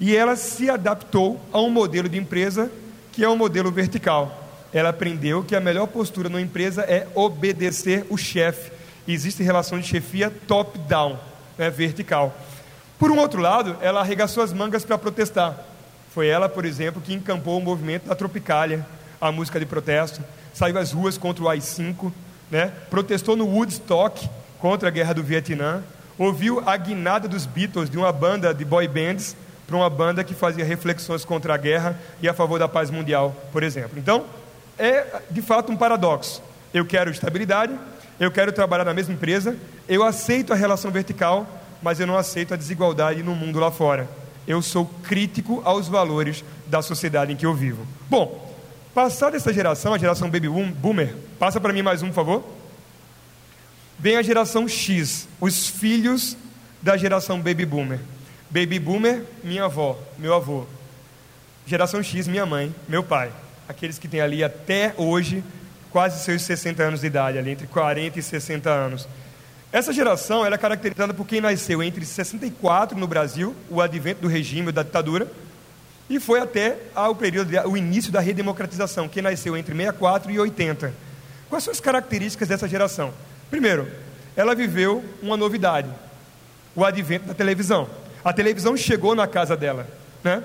e 0.00 0.16
ela 0.16 0.34
se 0.34 0.70
adaptou 0.70 1.38
a 1.52 1.60
um 1.60 1.68
modelo 1.68 2.08
de 2.08 2.18
empresa 2.18 2.72
que 3.12 3.22
é 3.22 3.28
um 3.28 3.36
modelo 3.36 3.70
vertical 3.70 4.43
ela 4.74 4.88
aprendeu 4.88 5.44
que 5.44 5.54
a 5.54 5.60
melhor 5.60 5.86
postura 5.86 6.28
numa 6.28 6.40
empresa 6.40 6.82
é 6.82 7.06
obedecer 7.14 8.04
o 8.10 8.16
chefe. 8.18 8.72
Existe 9.06 9.40
relação 9.40 9.78
de 9.78 9.86
chefia 9.86 10.32
top-down, 10.48 11.16
né, 11.56 11.70
vertical. 11.70 12.36
Por 12.98 13.08
um 13.12 13.18
outro 13.18 13.40
lado, 13.40 13.76
ela 13.80 14.00
arregaçou 14.00 14.42
as 14.42 14.52
mangas 14.52 14.84
para 14.84 14.98
protestar. 14.98 15.56
Foi 16.12 16.26
ela, 16.26 16.48
por 16.48 16.64
exemplo, 16.64 17.00
que 17.00 17.14
encampou 17.14 17.56
o 17.56 17.62
movimento 17.62 18.08
da 18.08 18.16
Tropicália, 18.16 18.84
a 19.20 19.30
música 19.30 19.60
de 19.60 19.66
protesto, 19.66 20.20
saiu 20.52 20.76
às 20.76 20.90
ruas 20.90 21.16
contra 21.16 21.44
o 21.44 21.48
AI-5, 21.48 22.12
né, 22.50 22.72
protestou 22.90 23.36
no 23.36 23.46
Woodstock 23.46 24.28
contra 24.58 24.88
a 24.88 24.90
guerra 24.90 25.14
do 25.14 25.22
Vietnã, 25.22 25.84
ouviu 26.18 26.60
a 26.68 26.76
guinada 26.76 27.28
dos 27.28 27.46
Beatles 27.46 27.88
de 27.88 27.96
uma 27.96 28.12
banda 28.12 28.52
de 28.52 28.64
boy 28.64 28.88
bands 28.88 29.36
para 29.66 29.76
uma 29.76 29.88
banda 29.88 30.24
que 30.24 30.34
fazia 30.34 30.64
reflexões 30.64 31.24
contra 31.24 31.54
a 31.54 31.56
guerra 31.56 31.98
e 32.20 32.28
a 32.28 32.34
favor 32.34 32.58
da 32.58 32.68
paz 32.68 32.90
mundial, 32.90 33.34
por 33.52 33.62
exemplo. 33.62 33.98
Então, 33.98 34.24
é 34.78 35.22
de 35.30 35.42
fato 35.42 35.72
um 35.72 35.76
paradoxo. 35.76 36.42
Eu 36.72 36.84
quero 36.84 37.10
estabilidade, 37.10 37.72
eu 38.18 38.30
quero 38.30 38.52
trabalhar 38.52 38.84
na 38.84 38.94
mesma 38.94 39.14
empresa, 39.14 39.56
eu 39.88 40.02
aceito 40.02 40.52
a 40.52 40.56
relação 40.56 40.90
vertical, 40.90 41.46
mas 41.82 42.00
eu 42.00 42.06
não 42.06 42.16
aceito 42.16 42.54
a 42.54 42.56
desigualdade 42.56 43.22
no 43.22 43.34
mundo 43.34 43.58
lá 43.58 43.70
fora. 43.70 44.08
Eu 44.46 44.60
sou 44.60 44.86
crítico 45.02 45.62
aos 45.64 45.88
valores 45.88 46.44
da 46.66 46.82
sociedade 46.82 47.32
em 47.32 47.36
que 47.36 47.46
eu 47.46 47.54
vivo. 47.54 47.86
Bom, 48.08 48.54
passada 48.94 49.36
essa 49.36 49.52
geração, 49.52 49.94
a 49.94 49.98
geração 49.98 50.28
baby 50.28 50.48
boomer, 50.48 51.14
passa 51.38 51.60
para 51.60 51.72
mim 51.72 51.82
mais 51.82 52.02
um, 52.02 52.08
por 52.08 52.14
favor. 52.14 52.44
Vem 53.98 54.16
a 54.16 54.22
geração 54.22 54.66
X, 54.66 55.28
os 55.40 55.68
filhos 55.68 56.36
da 56.82 56.96
geração 56.96 57.40
baby 57.40 57.64
boomer. 57.64 58.00
Baby 58.50 58.78
boomer, 58.78 59.24
minha 59.42 59.64
avó, 59.64 59.98
meu 60.18 60.34
avô. 60.34 60.66
Geração 61.66 62.02
X, 62.02 62.28
minha 62.28 62.44
mãe, 62.44 62.74
meu 62.88 63.02
pai 63.02 63.30
aqueles 63.68 63.98
que 63.98 64.08
têm 64.08 64.20
ali 64.20 64.44
até 64.44 64.94
hoje 64.96 65.42
quase 65.90 66.24
seus 66.24 66.42
60 66.42 66.82
anos 66.82 67.00
de 67.02 67.06
idade, 67.06 67.38
ali 67.38 67.50
entre 67.52 67.66
40 67.68 68.18
e 68.18 68.22
60 68.22 68.68
anos. 68.68 69.06
Essa 69.70 69.92
geração 69.92 70.44
era 70.44 70.58
caracterizada 70.58 71.14
por 71.14 71.26
quem 71.26 71.40
nasceu 71.40 71.82
entre 71.82 72.04
64 72.04 72.98
no 72.98 73.06
Brasil, 73.06 73.54
o 73.70 73.80
advento 73.80 74.22
do 74.22 74.28
regime 74.28 74.72
da 74.72 74.82
ditadura, 74.82 75.30
e 76.08 76.20
foi 76.20 76.40
até 76.40 76.78
ao 76.94 77.14
período, 77.14 77.50
o 77.68 77.76
início 77.76 78.12
da 78.12 78.20
redemocratização, 78.20 79.08
quem 79.08 79.22
nasceu 79.22 79.56
entre 79.56 79.74
64 79.74 80.30
e 80.30 80.38
80. 80.38 80.92
Quais 81.48 81.64
são 81.64 81.72
as 81.72 81.80
características 81.80 82.48
dessa 82.48 82.68
geração? 82.68 83.12
Primeiro, 83.50 83.88
ela 84.36 84.54
viveu 84.54 85.04
uma 85.22 85.36
novidade, 85.36 85.88
o 86.74 86.84
advento 86.84 87.26
da 87.26 87.34
televisão. 87.34 87.88
A 88.24 88.32
televisão 88.32 88.76
chegou 88.76 89.14
na 89.14 89.26
casa 89.26 89.56
dela, 89.56 89.86
né? 90.22 90.42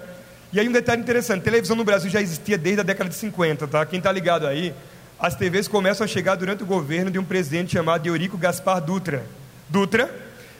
E 0.51 0.59
aí 0.59 0.67
um 0.67 0.71
detalhe 0.71 0.99
interessante, 0.99 1.43
televisão 1.43 1.75
no 1.75 1.83
Brasil 1.83 2.09
já 2.09 2.19
existia 2.19 2.57
desde 2.57 2.81
a 2.81 2.83
década 2.83 3.07
de 3.07 3.15
50, 3.15 3.67
tá? 3.67 3.85
Quem 3.85 3.99
está 3.99 4.11
ligado 4.11 4.47
aí, 4.47 4.73
as 5.19 5.35
TVs 5.35 5.67
começam 5.67 6.03
a 6.03 6.07
chegar 6.07 6.33
durante 6.33 6.63
o 6.63 6.65
governo 6.65 7.11
de 7.11 7.19
um 7.19 7.23
presidente 7.23 7.73
chamado 7.73 8.07
Eurico 8.07 8.35
Gaspar 8.35 8.81
Dutra. 8.81 9.23
Dutra, 9.69 10.09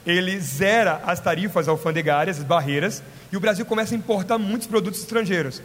ele 0.05 0.39
zera 0.39 1.01
as 1.07 1.19
tarifas 1.19 1.67
alfandegárias, 1.67 2.37
as 2.37 2.43
barreiras, 2.43 3.01
e 3.31 3.37
o 3.37 3.39
Brasil 3.39 3.65
começa 3.65 3.95
a 3.95 3.97
importar 3.97 4.37
muitos 4.37 4.67
produtos 4.67 4.99
estrangeiros. 4.99 5.59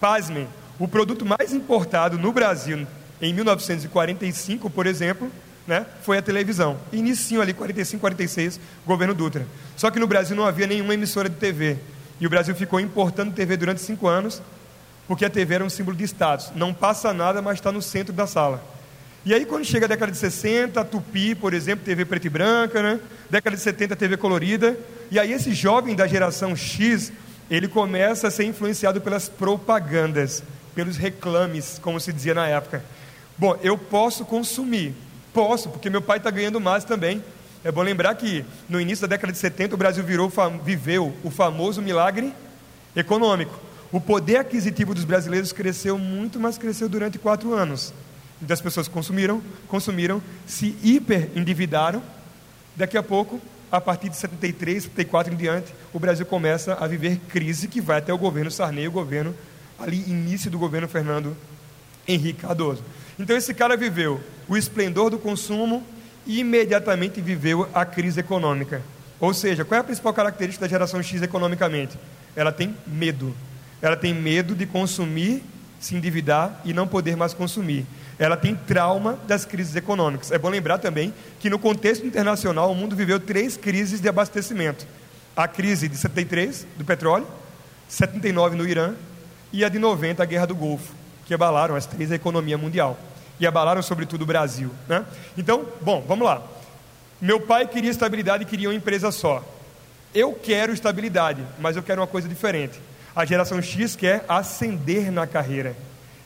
Pasmem, 0.00 0.48
o 0.78 0.88
produto 0.88 1.26
mais 1.26 1.52
importado 1.52 2.18
no 2.18 2.32
Brasil 2.32 2.86
em 3.20 3.34
1945, 3.34 4.70
por 4.70 4.86
exemplo, 4.86 5.30
né, 5.66 5.84
foi 6.00 6.16
a 6.16 6.22
televisão. 6.22 6.78
Inicinho 6.94 7.42
ali, 7.42 7.52
45, 7.52 8.00
46, 8.00 8.58
governo 8.86 9.12
Dutra. 9.12 9.46
Só 9.76 9.90
que 9.90 9.98
no 9.98 10.06
Brasil 10.06 10.34
não 10.34 10.46
havia 10.46 10.66
nenhuma 10.66 10.94
emissora 10.94 11.28
de 11.28 11.36
TV. 11.36 11.76
E 12.20 12.26
o 12.26 12.30
Brasil 12.30 12.54
ficou 12.54 12.80
importando 12.80 13.32
TV 13.32 13.56
durante 13.56 13.80
cinco 13.80 14.06
anos, 14.06 14.42
porque 15.06 15.24
a 15.24 15.30
TV 15.30 15.56
era 15.56 15.64
um 15.64 15.70
símbolo 15.70 15.96
de 15.96 16.04
status. 16.04 16.50
Não 16.54 16.72
passa 16.72 17.12
nada, 17.12 17.42
mas 17.42 17.58
está 17.58 17.70
no 17.70 17.82
centro 17.82 18.12
da 18.12 18.26
sala. 18.26 18.62
E 19.24 19.34
aí, 19.34 19.44
quando 19.44 19.64
chega 19.64 19.86
a 19.86 19.88
década 19.88 20.12
de 20.12 20.18
60, 20.18 20.84
Tupi, 20.84 21.34
por 21.34 21.52
exemplo, 21.52 21.84
TV 21.84 22.04
preta 22.04 22.28
e 22.28 22.30
branca, 22.30 22.80
né? 22.80 23.00
década 23.28 23.56
de 23.56 23.62
70, 23.62 23.96
TV 23.96 24.16
colorida. 24.16 24.78
E 25.10 25.18
aí, 25.18 25.32
esse 25.32 25.52
jovem 25.52 25.96
da 25.96 26.06
geração 26.06 26.54
X, 26.54 27.12
ele 27.50 27.66
começa 27.66 28.28
a 28.28 28.30
ser 28.30 28.44
influenciado 28.44 29.00
pelas 29.00 29.28
propagandas, 29.28 30.44
pelos 30.76 30.96
reclames, 30.96 31.78
como 31.82 31.98
se 31.98 32.12
dizia 32.12 32.34
na 32.34 32.46
época. 32.46 32.84
Bom, 33.36 33.58
eu 33.62 33.76
posso 33.76 34.24
consumir, 34.24 34.94
posso, 35.34 35.70
porque 35.70 35.90
meu 35.90 36.00
pai 36.00 36.18
está 36.18 36.30
ganhando 36.30 36.60
mais 36.60 36.84
também. 36.84 37.22
É 37.66 37.72
bom 37.72 37.82
lembrar 37.82 38.14
que 38.14 38.44
no 38.68 38.80
início 38.80 39.08
da 39.08 39.16
década 39.16 39.32
de 39.32 39.40
70 39.40 39.74
o 39.74 39.76
Brasil 39.76 40.04
virou, 40.04 40.32
viveu 40.62 41.12
o 41.24 41.32
famoso 41.32 41.82
milagre 41.82 42.32
econômico. 42.94 43.58
O 43.90 44.00
poder 44.00 44.36
aquisitivo 44.36 44.94
dos 44.94 45.02
brasileiros 45.02 45.52
cresceu 45.52 45.98
muito, 45.98 46.38
mas 46.38 46.56
cresceu 46.56 46.88
durante 46.88 47.18
quatro 47.18 47.52
anos. 47.52 47.92
Então 48.40 48.54
as 48.54 48.60
pessoas 48.60 48.86
consumiram, 48.86 49.42
consumiram, 49.66 50.22
se 50.46 50.76
hiper 50.80 51.28
endividaram. 51.34 52.00
Daqui 52.76 52.96
a 52.96 53.02
pouco, 53.02 53.40
a 53.68 53.80
partir 53.80 54.10
de 54.10 54.16
73, 54.16 54.84
74 54.84 55.34
em 55.34 55.36
diante, 55.36 55.74
o 55.92 55.98
Brasil 55.98 56.24
começa 56.24 56.74
a 56.74 56.86
viver 56.86 57.18
crise 57.28 57.66
que 57.66 57.80
vai 57.80 57.98
até 57.98 58.14
o 58.14 58.18
governo 58.18 58.48
Sarney, 58.48 58.86
o 58.86 58.92
governo 58.92 59.34
ali 59.76 60.04
início 60.08 60.48
do 60.52 60.56
governo 60.56 60.86
Fernando 60.86 61.36
Henrique 62.06 62.42
Cardoso. 62.42 62.84
Então 63.18 63.36
esse 63.36 63.52
cara 63.52 63.76
viveu 63.76 64.20
o 64.46 64.56
esplendor 64.56 65.10
do 65.10 65.18
consumo 65.18 65.84
imediatamente 66.26 67.20
viveu 67.20 67.68
a 67.72 67.84
crise 67.84 68.20
econômica. 68.20 68.82
Ou 69.20 69.32
seja, 69.32 69.64
qual 69.64 69.78
é 69.78 69.80
a 69.80 69.84
principal 69.84 70.12
característica 70.12 70.66
da 70.66 70.68
geração 70.68 71.02
X 71.02 71.22
economicamente? 71.22 71.98
Ela 72.34 72.52
tem 72.52 72.74
medo. 72.86 73.34
Ela 73.80 73.96
tem 73.96 74.12
medo 74.12 74.54
de 74.54 74.66
consumir, 74.66 75.42
se 75.80 75.94
endividar 75.94 76.60
e 76.64 76.72
não 76.72 76.86
poder 76.86 77.16
mais 77.16 77.32
consumir. 77.32 77.86
Ela 78.18 78.36
tem 78.36 78.54
trauma 78.54 79.18
das 79.26 79.44
crises 79.44 79.76
econômicas. 79.76 80.32
É 80.32 80.38
bom 80.38 80.48
lembrar 80.48 80.78
também 80.78 81.14
que 81.38 81.50
no 81.50 81.58
contexto 81.58 82.06
internacional 82.06 82.70
o 82.70 82.74
mundo 82.74 82.96
viveu 82.96 83.20
três 83.20 83.56
crises 83.56 84.00
de 84.00 84.08
abastecimento: 84.08 84.86
a 85.36 85.46
crise 85.46 85.88
de 85.88 85.96
73 85.96 86.66
do 86.76 86.84
petróleo, 86.84 87.26
79 87.88 88.56
no 88.56 88.66
Irã 88.66 88.94
e 89.52 89.64
a 89.64 89.68
de 89.68 89.78
90 89.78 90.22
a 90.22 90.26
guerra 90.26 90.46
do 90.46 90.54
Golfo, 90.54 90.94
que 91.26 91.34
abalaram 91.34 91.74
as 91.74 91.86
três 91.86 92.10
a 92.10 92.14
economia 92.14 92.58
mundial 92.58 92.98
e 93.38 93.46
abalaram 93.46 93.82
sobretudo 93.82 94.22
o 94.22 94.26
Brasil. 94.26 94.70
Né? 94.88 95.04
Então, 95.36 95.66
bom, 95.80 96.04
vamos 96.06 96.26
lá. 96.26 96.42
Meu 97.20 97.40
pai 97.40 97.66
queria 97.66 97.90
estabilidade 97.90 98.42
e 98.42 98.46
queria 98.46 98.68
uma 98.68 98.74
empresa 98.74 99.10
só. 99.10 99.42
Eu 100.14 100.32
quero 100.32 100.72
estabilidade, 100.72 101.42
mas 101.58 101.76
eu 101.76 101.82
quero 101.82 102.00
uma 102.00 102.06
coisa 102.06 102.28
diferente. 102.28 102.80
A 103.14 103.24
geração 103.24 103.60
X 103.60 103.96
quer 103.96 104.24
ascender 104.28 105.10
na 105.10 105.26
carreira. 105.26 105.74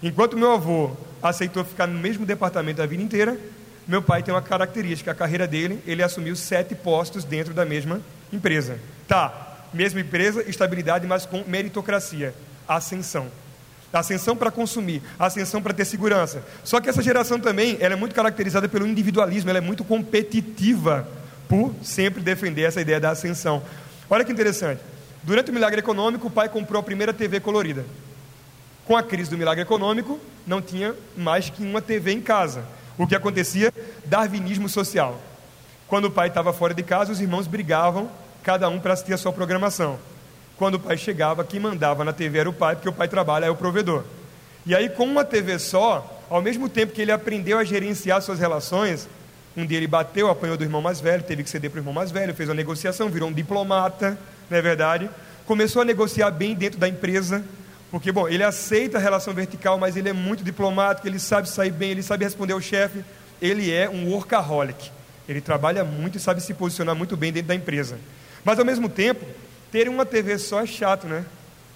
Enquanto 0.02 0.36
meu 0.36 0.52
avô 0.52 0.92
aceitou 1.22 1.64
ficar 1.64 1.86
no 1.86 1.98
mesmo 1.98 2.24
departamento 2.24 2.82
a 2.82 2.86
vida 2.86 3.02
inteira, 3.02 3.38
meu 3.86 4.02
pai 4.02 4.22
tem 4.22 4.34
uma 4.34 4.42
característica: 4.42 5.10
a 5.10 5.14
carreira 5.14 5.46
dele, 5.46 5.80
ele 5.86 6.02
assumiu 6.02 6.34
sete 6.34 6.74
postos 6.74 7.24
dentro 7.24 7.54
da 7.54 7.64
mesma 7.64 8.00
empresa. 8.32 8.78
Tá, 9.06 9.66
mesma 9.72 10.00
empresa, 10.00 10.42
estabilidade, 10.48 11.06
mas 11.06 11.26
com 11.26 11.44
meritocracia, 11.46 12.34
ascensão 12.66 13.28
ascensão 13.98 14.36
para 14.36 14.50
consumir, 14.50 15.02
ascensão 15.18 15.60
para 15.60 15.74
ter 15.74 15.84
segurança. 15.84 16.42
Só 16.62 16.80
que 16.80 16.88
essa 16.88 17.02
geração 17.02 17.40
também, 17.40 17.76
ela 17.80 17.94
é 17.94 17.96
muito 17.96 18.14
caracterizada 18.14 18.68
pelo 18.68 18.86
individualismo, 18.86 19.50
ela 19.50 19.58
é 19.58 19.62
muito 19.62 19.84
competitiva 19.84 21.08
por 21.48 21.74
sempre 21.82 22.22
defender 22.22 22.62
essa 22.62 22.80
ideia 22.80 23.00
da 23.00 23.10
ascensão. 23.10 23.62
Olha 24.08 24.24
que 24.24 24.32
interessante. 24.32 24.80
Durante 25.22 25.50
o 25.50 25.54
milagre 25.54 25.80
econômico, 25.80 26.28
o 26.28 26.30
pai 26.30 26.48
comprou 26.48 26.80
a 26.80 26.82
primeira 26.82 27.12
TV 27.12 27.40
colorida. 27.40 27.84
Com 28.86 28.96
a 28.96 29.02
crise 29.02 29.30
do 29.30 29.36
milagre 29.36 29.62
econômico, 29.62 30.18
não 30.46 30.62
tinha 30.62 30.94
mais 31.16 31.50
que 31.50 31.62
uma 31.62 31.82
TV 31.82 32.12
em 32.12 32.20
casa. 32.20 32.64
O 32.96 33.06
que 33.06 33.14
acontecia? 33.14 33.72
Darwinismo 34.04 34.68
social. 34.68 35.20
Quando 35.86 36.06
o 36.06 36.10
pai 36.10 36.28
estava 36.28 36.52
fora 36.52 36.72
de 36.72 36.82
casa, 36.82 37.12
os 37.12 37.20
irmãos 37.20 37.46
brigavam, 37.46 38.10
cada 38.42 38.68
um 38.68 38.78
para 38.78 38.92
assistir 38.92 39.12
a 39.12 39.18
sua 39.18 39.32
programação. 39.32 39.98
Quando 40.60 40.74
o 40.74 40.78
pai 40.78 40.98
chegava, 40.98 41.42
quem 41.42 41.58
mandava 41.58 42.04
na 42.04 42.12
TV 42.12 42.40
era 42.40 42.50
o 42.50 42.52
pai, 42.52 42.76
porque 42.76 42.88
o 42.90 42.92
pai 42.92 43.08
trabalha, 43.08 43.46
é 43.46 43.50
o 43.50 43.56
provedor. 43.56 44.04
E 44.66 44.74
aí, 44.74 44.90
com 44.90 45.04
uma 45.04 45.24
TV 45.24 45.58
só, 45.58 46.22
ao 46.28 46.42
mesmo 46.42 46.68
tempo 46.68 46.92
que 46.92 47.00
ele 47.00 47.10
aprendeu 47.10 47.58
a 47.58 47.64
gerenciar 47.64 48.20
suas 48.20 48.38
relações, 48.38 49.08
um 49.56 49.64
dia 49.64 49.78
ele 49.78 49.86
bateu, 49.86 50.28
apanhou 50.28 50.58
do 50.58 50.62
irmão 50.62 50.82
mais 50.82 51.00
velho, 51.00 51.22
teve 51.22 51.42
que 51.44 51.48
ceder 51.48 51.70
para 51.70 51.78
o 51.78 51.80
irmão 51.80 51.94
mais 51.94 52.10
velho, 52.10 52.34
fez 52.34 52.46
uma 52.46 52.54
negociação, 52.54 53.08
virou 53.08 53.30
um 53.30 53.32
diplomata, 53.32 54.18
não 54.50 54.58
é 54.58 54.60
verdade? 54.60 55.08
Começou 55.46 55.80
a 55.80 55.84
negociar 55.86 56.30
bem 56.30 56.54
dentro 56.54 56.78
da 56.78 56.86
empresa, 56.86 57.42
porque, 57.90 58.12
bom, 58.12 58.28
ele 58.28 58.44
aceita 58.44 58.98
a 58.98 59.00
relação 59.00 59.32
vertical, 59.32 59.78
mas 59.78 59.96
ele 59.96 60.10
é 60.10 60.12
muito 60.12 60.44
diplomático, 60.44 61.08
ele 61.08 61.18
sabe 61.18 61.48
sair 61.48 61.72
bem, 61.72 61.92
ele 61.92 62.02
sabe 62.02 62.22
responder 62.22 62.52
ao 62.52 62.60
chefe, 62.60 63.02
ele 63.40 63.72
é 63.72 63.88
um 63.88 64.10
workaholic. 64.10 64.90
Ele 65.26 65.40
trabalha 65.40 65.84
muito 65.84 66.18
e 66.18 66.20
sabe 66.20 66.42
se 66.42 66.52
posicionar 66.52 66.94
muito 66.94 67.16
bem 67.16 67.32
dentro 67.32 67.48
da 67.48 67.54
empresa. 67.54 67.98
Mas, 68.44 68.58
ao 68.58 68.64
mesmo 68.66 68.90
tempo, 68.90 69.24
ter 69.70 69.88
uma 69.88 70.04
TV 70.04 70.38
só 70.38 70.60
é 70.60 70.66
chato, 70.66 71.06
né? 71.06 71.24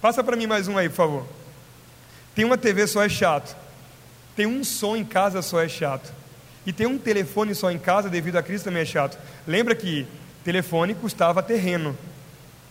Passa 0.01 0.23
para 0.23 0.35
mim 0.35 0.47
mais 0.47 0.67
um 0.67 0.77
aí, 0.77 0.89
por 0.89 0.95
favor. 0.95 1.25
Tem 2.35 2.43
uma 2.43 2.57
TV 2.57 2.85
só 2.87 3.03
é 3.03 3.09
chato. 3.09 3.55
Tem 4.35 4.45
um 4.45 4.63
som 4.63 4.95
em 4.95 5.05
casa 5.05 5.41
só 5.41 5.61
é 5.61 5.69
chato. 5.69 6.13
E 6.65 6.73
tem 6.73 6.85
um 6.85 6.97
telefone 6.97 7.55
só 7.55 7.71
em 7.71 7.79
casa 7.79 8.09
devido 8.09 8.35
à 8.37 8.43
crise 8.43 8.63
também 8.63 8.81
é 8.81 8.85
chato. 8.85 9.17
Lembra 9.47 9.75
que 9.75 10.05
telefone 10.43 10.93
custava 10.93 11.41
terreno 11.41 11.97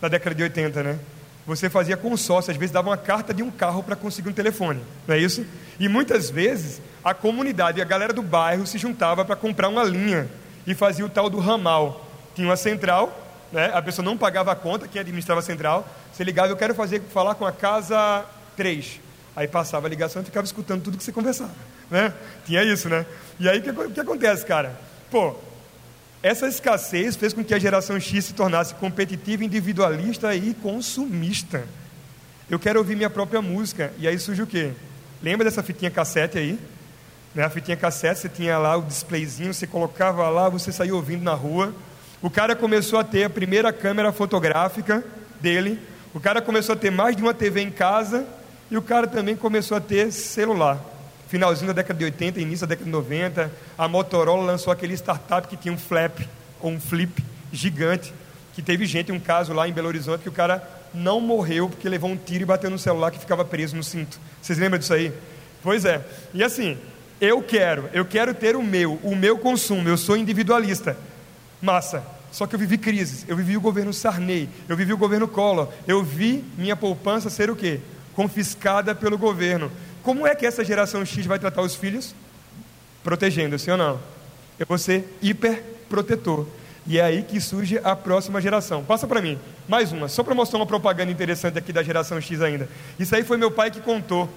na 0.01 0.07
década 0.07 0.35
de 0.35 0.43
80, 0.43 0.83
né? 0.83 0.99
Você 1.47 1.69
fazia 1.69 1.95
consórcio, 1.95 2.51
às 2.51 2.57
vezes 2.57 2.73
dava 2.73 2.89
uma 2.89 2.97
carta 2.97 3.33
de 3.33 3.43
um 3.43 3.51
carro 3.51 3.83
para 3.83 3.95
conseguir 3.95 4.29
um 4.29 4.33
telefone, 4.33 4.81
não 5.07 5.13
é 5.13 5.19
isso? 5.19 5.45
E 5.79 5.87
muitas 5.87 6.29
vezes 6.29 6.81
a 7.03 7.13
comunidade, 7.13 7.81
a 7.81 7.85
galera 7.85 8.11
do 8.11 8.23
bairro 8.23 8.65
se 8.65 8.77
juntava 8.79 9.23
para 9.23 9.35
comprar 9.35 9.69
uma 9.69 9.83
linha 9.83 10.27
e 10.65 10.73
fazia 10.73 11.05
o 11.05 11.09
tal 11.09 11.29
do 11.29 11.39
ramal. 11.39 12.05
Tinha 12.33 12.47
uma 12.47 12.57
central 12.57 13.24
né? 13.55 13.71
a 13.73 13.81
pessoa 13.81 14.03
não 14.03 14.17
pagava 14.17 14.51
a 14.51 14.55
conta, 14.55 14.85
quem 14.85 14.99
administrava 14.99 15.39
a 15.39 15.43
central, 15.43 15.87
você 16.11 16.25
ligava, 16.25 16.49
eu 16.49 16.57
quero 16.57 16.75
fazer, 16.75 17.01
falar 17.13 17.35
com 17.35 17.45
a 17.45 17.53
casa 17.53 18.25
3. 18.57 18.99
Aí 19.33 19.47
passava 19.47 19.87
a 19.87 19.89
ligação 19.89 20.21
e 20.21 20.25
ficava 20.25 20.45
escutando 20.45 20.83
tudo 20.83 20.97
que 20.97 21.03
você 21.03 21.11
conversava. 21.13 21.53
Né? 21.89 22.13
Tinha 22.45 22.63
isso, 22.63 22.89
né? 22.89 23.05
E 23.39 23.47
aí 23.47 23.59
o 23.59 23.61
que, 23.61 23.71
que 23.93 23.99
acontece, 24.01 24.45
cara? 24.45 24.77
Pô, 25.09 25.35
essa 26.21 26.47
escassez 26.47 27.15
fez 27.15 27.33
com 27.33 27.45
que 27.45 27.53
a 27.53 27.59
geração 27.59 27.97
X 27.97 28.25
se 28.25 28.33
tornasse 28.33 28.75
competitiva, 28.75 29.45
individualista 29.45 30.35
e 30.35 30.53
consumista. 30.55 31.63
Eu 32.49 32.59
quero 32.59 32.79
ouvir 32.79 32.97
minha 32.97 33.09
própria 33.09 33.41
música. 33.41 33.93
E 33.97 34.05
aí 34.05 34.19
surge 34.19 34.41
o 34.41 34.47
quê? 34.47 34.73
Lembra 35.23 35.45
dessa 35.45 35.63
fitinha 35.63 35.89
cassete 35.89 36.37
aí? 36.37 36.59
Né? 37.33 37.43
A 37.43 37.49
fitinha 37.49 37.77
cassete, 37.77 38.19
você 38.19 38.29
tinha 38.29 38.57
lá 38.57 38.75
o 38.75 38.81
displayzinho, 38.81 39.53
você 39.53 39.65
colocava 39.65 40.27
lá, 40.27 40.49
você 40.49 40.73
saía 40.73 40.93
ouvindo 40.93 41.23
na 41.23 41.33
rua. 41.33 41.73
O 42.25 42.29
cara 42.31 42.55
começou 42.55 42.97
a 42.97 43.03
ter 43.03 43.25
a 43.25 43.29
primeira 43.29 43.71
câmera 43.71 44.11
fotográfica 44.11 45.05
dele, 45.39 45.79
o 46.11 46.19
cara 46.19 46.41
começou 46.41 46.73
a 46.73 46.75
ter 46.75 46.89
mais 46.89 47.15
de 47.15 47.21
uma 47.21 47.35
TV 47.35 47.61
em 47.61 47.69
casa 47.69 48.25
e 48.71 48.75
o 48.75 48.81
cara 48.81 49.05
também 49.05 49.35
começou 49.35 49.77
a 49.77 49.79
ter 49.79 50.11
celular. 50.11 50.83
Finalzinho 51.27 51.67
da 51.67 51.73
década 51.73 51.99
de 51.99 52.05
80, 52.05 52.41
início 52.41 52.65
da 52.65 52.71
década 52.71 52.85
de 52.85 52.91
90, 52.91 53.51
a 53.77 53.87
Motorola 53.87 54.43
lançou 54.43 54.73
aquele 54.73 54.95
startup 54.95 55.47
que 55.47 55.55
tinha 55.55 55.71
um 55.71 55.77
flap 55.77 56.19
ou 56.59 56.71
um 56.71 56.79
flip 56.79 57.23
gigante, 57.53 58.11
que 58.55 58.61
teve 58.63 58.87
gente, 58.87 59.11
um 59.11 59.19
caso 59.19 59.53
lá 59.53 59.67
em 59.67 59.71
Belo 59.71 59.89
Horizonte, 59.89 60.23
que 60.23 60.29
o 60.29 60.31
cara 60.31 60.67
não 60.95 61.21
morreu 61.21 61.69
porque 61.69 61.87
levou 61.87 62.09
um 62.09 62.17
tiro 62.17 62.41
e 62.41 62.45
bateu 62.45 62.71
no 62.71 62.79
celular 62.79 63.11
que 63.11 63.19
ficava 63.19 63.45
preso 63.45 63.75
no 63.75 63.83
cinto. 63.83 64.19
Vocês 64.41 64.57
lembram 64.57 64.79
disso 64.79 64.95
aí? 64.95 65.13
Pois 65.61 65.85
é. 65.85 66.03
E 66.33 66.43
assim, 66.43 66.75
eu 67.21 67.43
quero, 67.43 67.87
eu 67.93 68.03
quero 68.03 68.33
ter 68.33 68.55
o 68.55 68.63
meu, 68.63 68.99
o 69.03 69.15
meu 69.15 69.37
consumo, 69.37 69.87
eu 69.87 69.95
sou 69.95 70.17
individualista. 70.17 70.97
Massa. 71.61 72.14
Só 72.35 72.45
que 72.45 72.53
eu 72.53 72.59
vivi 72.59 72.77
crises. 72.77 73.23
Eu 73.29 73.37
vivi 73.37 73.55
o 73.55 73.61
governo 73.61 73.93
Sarney, 73.93 74.49
eu 74.67 74.75
vivi 74.75 74.91
o 74.91 74.97
governo 74.97 75.25
Collor, 75.25 75.69
eu 75.87 76.03
vi 76.03 76.43
minha 76.57 76.75
poupança 76.75 77.29
ser 77.29 77.49
o 77.49 77.55
quê? 77.55 77.79
Confiscada 78.13 78.93
pelo 78.93 79.17
governo. 79.17 79.71
Como 80.03 80.27
é 80.27 80.35
que 80.35 80.45
essa 80.45 80.61
geração 80.61 81.05
X 81.05 81.25
vai 81.25 81.39
tratar 81.39 81.61
os 81.61 81.75
filhos? 81.75 82.13
Protegendo, 83.05 83.57
sim 83.57 83.71
ou 83.71 83.77
não? 83.77 84.01
Eu 84.59 84.65
vou 84.67 84.77
ser 84.77 85.17
hiperprotetor. 85.21 86.45
E 86.85 86.99
é 86.99 87.03
aí 87.03 87.23
que 87.23 87.39
surge 87.39 87.79
a 87.81 87.95
próxima 87.95 88.41
geração. 88.41 88.83
Passa 88.83 89.07
para 89.07 89.21
mim, 89.21 89.39
mais 89.65 89.93
uma, 89.93 90.09
só 90.09 90.21
para 90.21 90.35
mostrar 90.35 90.59
uma 90.59 90.65
propaganda 90.65 91.13
interessante 91.13 91.57
aqui 91.57 91.71
da 91.71 91.83
geração 91.83 92.19
X 92.19 92.41
ainda. 92.41 92.67
Isso 92.99 93.15
aí 93.15 93.23
foi 93.23 93.37
meu 93.37 93.49
pai 93.49 93.71
que 93.71 93.79
contou. 93.79 94.29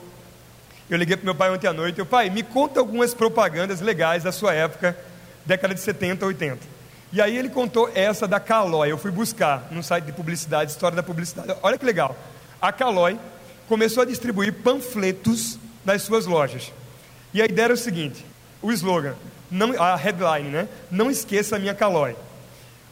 Eu 0.88 0.96
liguei 0.96 1.16
para 1.16 1.24
meu 1.24 1.34
pai 1.34 1.50
ontem 1.50 1.66
à 1.66 1.72
noite. 1.72 1.98
Eu, 1.98 2.06
pai, 2.06 2.30
me 2.30 2.44
conta 2.44 2.78
algumas 2.78 3.12
propagandas 3.12 3.80
legais 3.80 4.22
da 4.22 4.30
sua 4.30 4.54
época, 4.54 4.96
década 5.44 5.74
de 5.74 5.80
70, 5.80 6.24
80. 6.24 6.77
E 7.12 7.20
aí 7.22 7.36
ele 7.36 7.48
contou 7.48 7.90
essa 7.94 8.28
da 8.28 8.38
Calói. 8.38 8.92
Eu 8.92 8.98
fui 8.98 9.10
buscar 9.10 9.68
no 9.70 9.82
site 9.82 10.04
de 10.04 10.12
publicidade, 10.12 10.70
história 10.70 10.96
da 10.96 11.02
publicidade. 11.02 11.54
Olha 11.62 11.78
que 11.78 11.84
legal. 11.84 12.16
A 12.60 12.70
Calói 12.72 13.18
começou 13.66 14.02
a 14.02 14.06
distribuir 14.06 14.52
panfletos 14.62 15.58
nas 15.84 16.02
suas 16.02 16.26
lojas. 16.26 16.72
E 17.32 17.40
a 17.40 17.46
ideia 17.46 17.66
era 17.66 17.74
o 17.74 17.78
seguinte: 17.78 18.24
o 18.60 18.70
slogan, 18.72 19.14
não, 19.50 19.80
a 19.80 19.96
headline, 19.96 20.50
né? 20.50 20.68
Não 20.90 21.10
esqueça 21.10 21.56
a 21.56 21.58
minha 21.58 21.74
Calói. 21.74 22.14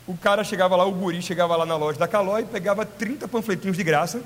O 0.07 0.17
cara 0.17 0.45
chegava 0.45 0.77
lá, 0.77 0.85
o 0.85 0.93
guri 0.93 1.21
chegava 1.21 1.57
lá 1.57 1.67
na 1.67 1.77
loja 1.77 1.99
da 1.99 2.07
Calói, 2.09 2.45
pegava 2.45 2.87
30 2.87 3.29
panfletinhos 3.29 3.77
de 3.77 3.83
graça. 3.83 4.23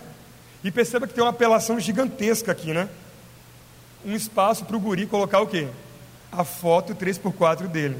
E 0.62 0.70
perceba 0.70 1.06
que 1.06 1.14
tem 1.14 1.24
uma 1.24 1.30
apelação 1.30 1.80
gigantesca 1.80 2.52
aqui, 2.52 2.72
né? 2.72 2.88
Um 4.04 4.14
espaço 4.14 4.64
para 4.66 4.76
o 4.76 4.80
guri 4.80 5.06
colocar 5.06 5.40
o 5.40 5.46
quê? 5.46 5.66
A 6.30 6.44
foto 6.44 6.94
3x4 6.94 7.66
dele. 7.66 7.96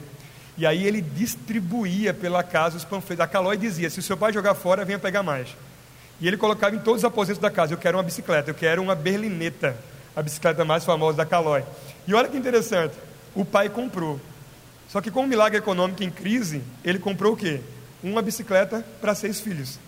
E 0.59 0.67
aí 0.67 0.87
ele 0.87 1.01
distribuía 1.01 2.13
pela 2.13 2.43
casa 2.43 2.77
os 2.77 2.85
panfletos. 2.85 3.25
A 3.25 3.27
Calói 3.27 3.57
dizia: 3.57 3.89
se 3.89 3.99
o 3.99 4.03
seu 4.03 4.17
pai 4.17 4.33
jogar 4.33 4.55
fora, 4.55 4.85
venha 4.85 4.99
pegar 4.99 5.23
mais. 5.23 5.49
E 6.21 6.29
ele 6.29 6.37
colocava 6.37 6.75
em 6.77 6.79
todos 6.79 7.01
os 7.01 7.05
aposentos 7.05 7.41
da 7.41 7.51
casa: 7.51 7.73
eu 7.73 7.79
quero 7.79 7.97
uma 7.97 8.05
bicicleta, 8.05 8.51
eu 8.51 8.55
quero 8.55 8.83
uma 8.83 8.95
berlineta, 8.95 9.77
a 10.15 10.23
bicicleta 10.23 10.65
mais 10.65 10.85
famosa 10.85 11.17
da 11.17 11.27
Calói. 11.27 11.65
E 12.07 12.15
olha 12.15 12.29
que 12.29 12.37
interessante: 12.37 12.95
o 13.35 13.45
pai 13.45 13.69
comprou. 13.69 14.21
Só 14.89 15.01
que 15.01 15.11
com 15.11 15.23
o 15.23 15.27
milagre 15.27 15.59
econômico 15.59 16.03
em 16.03 16.11
crise, 16.11 16.63
ele 16.85 16.99
comprou 16.99 17.35
o 17.35 17.37
quê? 17.37 17.61
Uma 18.03 18.21
bicicleta 18.21 18.85
para 19.01 19.15
seis 19.15 19.41
filhos. 19.41 19.79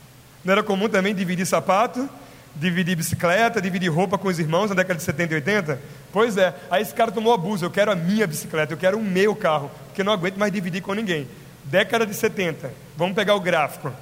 Não 0.45 0.53
era 0.53 0.63
comum 0.63 0.89
também 0.89 1.15
dividir 1.15 1.45
sapato, 1.45 2.09
dividir 2.55 2.97
bicicleta, 2.97 3.61
dividir 3.61 3.89
roupa 3.89 4.17
com 4.17 4.29
os 4.29 4.39
irmãos 4.39 4.69
na 4.69 4.77
década 4.77 4.99
de 4.99 5.03
70 5.03 5.33
e 5.33 5.35
80? 5.37 5.81
Pois 6.13 6.37
é, 6.37 6.55
aí 6.71 6.83
esse 6.83 6.93
cara 6.93 7.11
tomou 7.11 7.33
abuso, 7.33 7.65
eu 7.65 7.71
quero 7.71 7.91
a 7.91 7.97
minha 7.97 8.27
bicicleta, 8.27 8.73
eu 8.73 8.77
quero 8.77 8.99
o 8.99 9.03
meu 9.03 9.35
carro, 9.35 9.71
porque 9.87 10.05
não 10.05 10.13
aguento 10.13 10.37
mais 10.37 10.53
dividir 10.53 10.83
com 10.83 10.93
ninguém. 10.93 11.27
Década 11.65 12.05
de 12.05 12.13
70, 12.13 12.71
vamos 12.97 13.15
pegar 13.15 13.35
o 13.35 13.41
gráfico. 13.41 13.93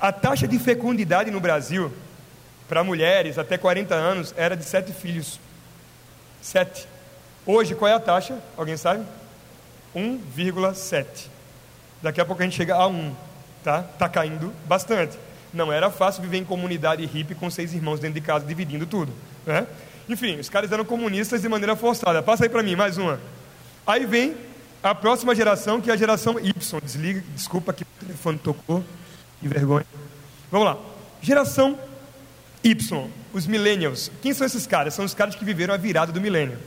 A 0.00 0.10
taxa 0.10 0.48
de 0.48 0.58
fecundidade 0.58 1.30
no 1.30 1.40
Brasil, 1.40 1.92
para 2.68 2.82
mulheres 2.82 3.38
até 3.38 3.56
40 3.56 3.94
anos, 3.94 4.34
era 4.36 4.56
de 4.56 4.64
sete 4.64 4.92
filhos. 4.92 5.38
Sete. 6.42 6.88
Hoje, 7.46 7.74
qual 7.74 7.88
é 7.88 7.94
a 7.94 8.00
taxa? 8.00 8.38
Alguém 8.56 8.76
sabe? 8.76 9.04
1,7. 9.94 11.28
Daqui 12.02 12.20
a 12.20 12.24
pouco 12.24 12.42
a 12.42 12.44
gente 12.44 12.56
chega 12.56 12.74
a 12.74 12.86
1, 12.86 13.14
tá? 13.62 13.82
Tá 13.82 14.08
caindo 14.08 14.52
bastante. 14.64 15.18
Não 15.52 15.72
era 15.72 15.90
fácil 15.90 16.22
viver 16.22 16.38
em 16.38 16.44
comunidade 16.44 17.04
hippie 17.04 17.34
com 17.34 17.50
seis 17.50 17.74
irmãos 17.74 17.98
dentro 17.98 18.14
de 18.14 18.20
casa 18.20 18.46
dividindo 18.46 18.86
tudo, 18.86 19.12
né? 19.44 19.66
Enfim, 20.08 20.38
os 20.38 20.48
caras 20.48 20.70
eram 20.72 20.84
comunistas 20.84 21.42
de 21.42 21.48
maneira 21.48 21.76
forçada. 21.76 22.22
Passa 22.22 22.44
aí 22.44 22.48
para 22.48 22.62
mim, 22.62 22.74
mais 22.74 22.98
uma. 22.98 23.20
Aí 23.86 24.06
vem 24.06 24.36
a 24.82 24.94
próxima 24.94 25.34
geração, 25.34 25.80
que 25.80 25.90
é 25.90 25.92
a 25.92 25.96
geração 25.96 26.38
Y. 26.38 26.80
Desliga, 26.82 27.22
desculpa 27.34 27.72
que 27.72 27.82
o 27.82 27.86
telefone 28.00 28.38
tocou. 28.38 28.84
Que 29.40 29.48
vergonha. 29.48 29.86
Vamos 30.50 30.66
lá. 30.66 30.78
Geração 31.22 31.78
Y, 32.62 33.10
os 33.32 33.46
millennials. 33.46 34.10
Quem 34.20 34.34
são 34.34 34.46
esses 34.46 34.66
caras? 34.66 34.94
São 34.94 35.04
os 35.04 35.14
caras 35.14 35.34
que 35.34 35.44
viveram 35.44 35.74
a 35.74 35.76
virada 35.76 36.12
do 36.12 36.20
milênio. 36.20 36.58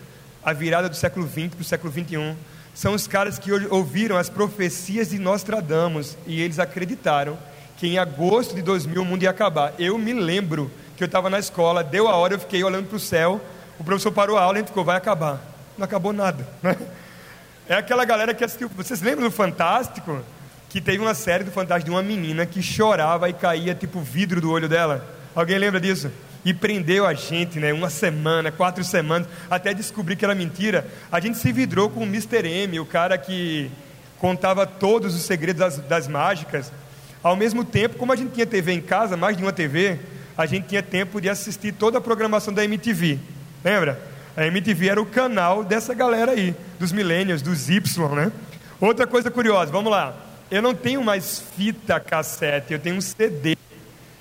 A 0.43 0.53
virada 0.53 0.89
do 0.89 0.95
século 0.95 1.27
XX 1.27 1.49
para 1.49 1.61
o 1.61 1.65
século 1.65 1.91
XXI. 1.91 2.35
São 2.73 2.93
os 2.93 3.07
caras 3.07 3.37
que 3.37 3.51
ouviram 3.51 4.17
as 4.17 4.29
profecias 4.29 5.09
de 5.09 5.19
Nostradamus 5.19 6.17
e 6.25 6.41
eles 6.41 6.59
acreditaram 6.59 7.37
que 7.83 7.87
em 7.89 7.97
agosto 7.97 8.55
de 8.55 8.61
2000 8.61 9.01
o 9.01 9.03
mundo 9.03 9.23
ia 9.23 9.29
acabar. 9.29 9.73
Eu 9.77 9.97
me 9.97 10.13
lembro 10.13 10.71
que 10.95 11.03
eu 11.03 11.05
estava 11.05 11.29
na 11.29 11.37
escola, 11.37 11.83
deu 11.83 12.07
a 12.07 12.15
hora, 12.15 12.35
eu 12.35 12.39
fiquei 12.39 12.63
olhando 12.63 12.87
para 12.87 12.95
o 12.95 12.99
céu, 12.99 13.41
o 13.77 13.83
professor 13.83 14.09
parou 14.09 14.37
a 14.37 14.41
aula 14.41 14.57
e 14.57 14.63
ficou, 14.63 14.85
vai 14.85 14.95
acabar. 14.95 15.41
Não 15.77 15.83
acabou 15.83 16.13
nada. 16.13 16.47
Né? 16.63 16.77
É 17.67 17.75
aquela 17.75 18.05
galera 18.05 18.33
que 18.33 18.41
assistiu. 18.41 18.69
Vocês 18.69 19.01
lembram 19.01 19.25
do 19.25 19.31
Fantástico? 19.31 20.21
Que 20.69 20.79
teve 20.79 20.99
uma 20.99 21.13
série 21.13 21.43
do 21.43 21.51
Fantástico 21.51 21.89
de 21.89 21.91
uma 21.91 22.01
menina 22.01 22.45
que 22.45 22.61
chorava 22.61 23.27
e 23.27 23.33
caía 23.33 23.75
tipo 23.75 23.99
vidro 23.99 24.39
do 24.39 24.49
olho 24.49 24.69
dela. 24.69 25.05
Alguém 25.35 25.57
lembra 25.57 25.81
disso? 25.81 26.09
E 26.45 26.53
prendeu 26.53 27.05
a 27.05 27.13
gente, 27.13 27.59
né? 27.59 27.73
Uma 27.73 27.89
semana, 27.89 28.49
quatro 28.49 28.81
semanas, 28.85 29.27
até 29.49 29.73
descobrir 29.73 30.15
que 30.15 30.23
era 30.23 30.33
mentira. 30.33 30.87
A 31.11 31.19
gente 31.19 31.37
se 31.37 31.51
vidrou 31.51 31.89
com 31.89 31.99
o 31.99 32.03
Mr. 32.03 32.47
M, 32.47 32.79
o 32.79 32.85
cara 32.85 33.17
que 33.17 33.69
contava 34.19 34.65
todos 34.65 35.13
os 35.13 35.23
segredos 35.23 35.59
das, 35.59 35.77
das 35.79 36.07
mágicas. 36.07 36.71
Ao 37.23 37.37
mesmo 37.37 37.63
tempo, 37.63 37.97
como 37.97 38.11
a 38.11 38.15
gente 38.17 38.33
tinha 38.33 38.45
TV 38.45 38.73
em 38.73 38.81
casa, 38.81 39.15
mais 39.15 39.37
de 39.37 39.43
uma 39.43 39.53
TV, 39.53 39.97
a 40.37 40.45
gente 40.45 40.67
tinha 40.67 40.83
tempo 40.83 41.21
de 41.21 41.29
assistir 41.29 41.71
toda 41.71 41.97
a 41.97 42.01
programação 42.01 42.53
da 42.53 42.65
MTV. 42.65 43.17
Lembra? 43.63 43.99
A 44.35 44.45
MTV 44.45 44.89
era 44.89 45.01
o 45.01 45.05
canal 45.05 45.63
dessa 45.63 45.93
galera 45.93 46.33
aí, 46.33 46.53
dos 46.79 46.91
millennials, 46.91 47.41
dos 47.41 47.69
Y, 47.69 48.15
né? 48.15 48.31
Outra 48.81 49.07
coisa 49.07 49.31
curiosa, 49.31 49.71
vamos 49.71 49.89
lá. 49.89 50.13
Eu 50.51 50.61
não 50.61 50.75
tenho 50.75 51.01
mais 51.01 51.41
fita 51.55 51.99
cassete, 51.99 52.73
eu 52.73 52.79
tenho 52.79 52.97
um 52.97 53.01
CD. 53.01 53.55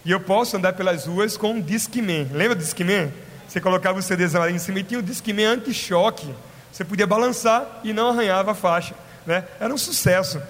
E 0.05 0.11
eu 0.11 0.21
posso 0.21 0.57
andar 0.57 0.75
pelas 0.75 1.07
ruas 1.07 1.37
com 1.37 1.53
um 1.53 1.61
Discman. 1.61 2.29
Lembra 2.33 2.55
do 2.55 2.61
Discman? 2.61 3.13
Você 3.49 3.61
colocava 3.61 3.99
o 3.99 4.03
CD 4.03 4.27
lá 4.29 4.51
em 4.51 4.59
cima 4.59 4.79
e 4.79 4.85
tinha 4.85 5.01
o 5.01 5.03
Discman 5.03 5.47
anti-choque. 5.47 6.33
Você 6.71 6.85
podia 6.85 7.07
balançar 7.07 7.81
e 7.83 7.93
não 7.93 8.11
arranhava 8.11 8.53
a 8.53 8.55
faixa. 8.55 8.95
Né? 9.27 9.45
Era 9.59 9.73
um 9.75 9.79
sucesso. 9.79 10.41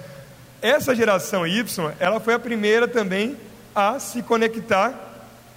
Essa 0.63 0.95
geração 0.95 1.45
Y, 1.45 1.93
ela 1.99 2.21
foi 2.21 2.33
a 2.33 2.39
primeira 2.39 2.87
também 2.87 3.35
a 3.75 3.99
se 3.99 4.23
conectar 4.23 4.93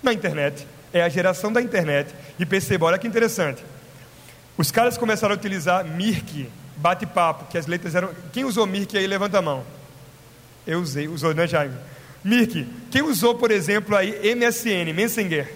na 0.03 0.13
internet. 0.13 0.67
É 0.93 1.01
a 1.01 1.09
geração 1.09 1.53
da 1.53 1.63
internet. 1.63 2.13
E 2.41 2.45
perceba, 2.45 2.87
olha 2.87 2.99
que 2.99 3.07
interessante. 3.07 3.65
Os 4.59 4.73
caras 4.73 4.99
começaram 4.99 5.33
a 5.33 5.39
utilizar 5.39 5.85
Mirk, 5.85 6.51
bate-papo, 6.77 7.45
que 7.49 7.57
as 7.57 7.69
letras 7.69 7.95
eram. 7.95 8.11
Quem 8.33 8.45
usou 8.45 8.67
Mirk 8.67 8.99
aí, 8.99 9.07
levanta 9.07 9.39
a 9.39 9.43
mão. 9.43 9.63
Eu 10.67 10.81
usei, 10.81 11.07
usou, 11.07 11.33
né, 11.33 11.47
Jaime? 11.47 11.77
Mirk. 12.25 12.67
Quem 12.91 13.03
usou, 13.03 13.37
por 13.37 13.53
exemplo, 13.53 13.95
aí 13.95 14.35
MSN, 14.35 14.93
Messenger? 14.93 15.55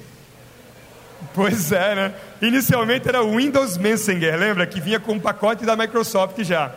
Pois 1.35 1.73
é, 1.73 1.97
né? 1.97 2.14
Inicialmente 2.40 3.09
era 3.09 3.21
o 3.21 3.37
Windows 3.37 3.76
Messenger, 3.76 4.38
lembra? 4.38 4.64
Que 4.64 4.80
vinha 4.80 5.00
com 5.00 5.14
um 5.14 5.21
pacote 5.21 5.66
da 5.66 5.75
Microsoft 5.75 6.40
já. 6.45 6.73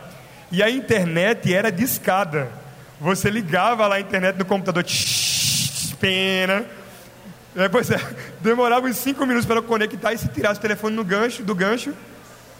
E 0.50 0.60
a 0.60 0.68
internet 0.68 1.54
era 1.54 1.70
discada. 1.70 2.63
Você 3.00 3.30
ligava 3.30 3.86
lá 3.86 3.96
a 3.96 4.00
internet 4.00 4.38
no 4.38 4.44
computador, 4.44 4.82
tsh, 4.84 5.94
pena 6.00 6.64
é, 7.56 7.68
pois 7.68 7.88
é, 7.88 8.00
demorava 8.40 8.86
uns 8.88 8.96
5 8.96 9.24
minutos 9.24 9.46
para 9.46 9.62
conectar 9.62 10.12
e 10.12 10.18
se 10.18 10.26
tirasse 10.26 10.58
o 10.58 10.62
telefone 10.62 10.96
no 10.96 11.04
gancho, 11.04 11.44
do 11.44 11.54
gancho, 11.54 11.94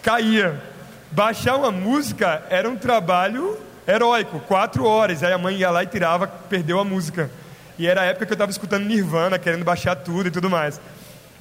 caía. 0.02 0.62
Baixar 1.10 1.56
uma 1.56 1.72
música 1.72 2.44
era 2.48 2.68
um 2.68 2.76
trabalho 2.76 3.58
heróico, 3.88 4.38
quatro 4.40 4.84
horas. 4.84 5.24
Aí 5.24 5.32
a 5.32 5.38
mãe 5.38 5.56
ia 5.56 5.70
lá 5.70 5.82
e 5.82 5.86
tirava, 5.86 6.28
perdeu 6.28 6.78
a 6.78 6.84
música. 6.84 7.28
E 7.76 7.88
era 7.88 8.02
a 8.02 8.04
época 8.04 8.24
que 8.24 8.32
eu 8.32 8.36
estava 8.36 8.52
escutando 8.52 8.84
Nirvana, 8.84 9.36
querendo 9.36 9.64
baixar 9.64 9.96
tudo 9.96 10.28
e 10.28 10.30
tudo 10.30 10.48
mais. 10.48 10.80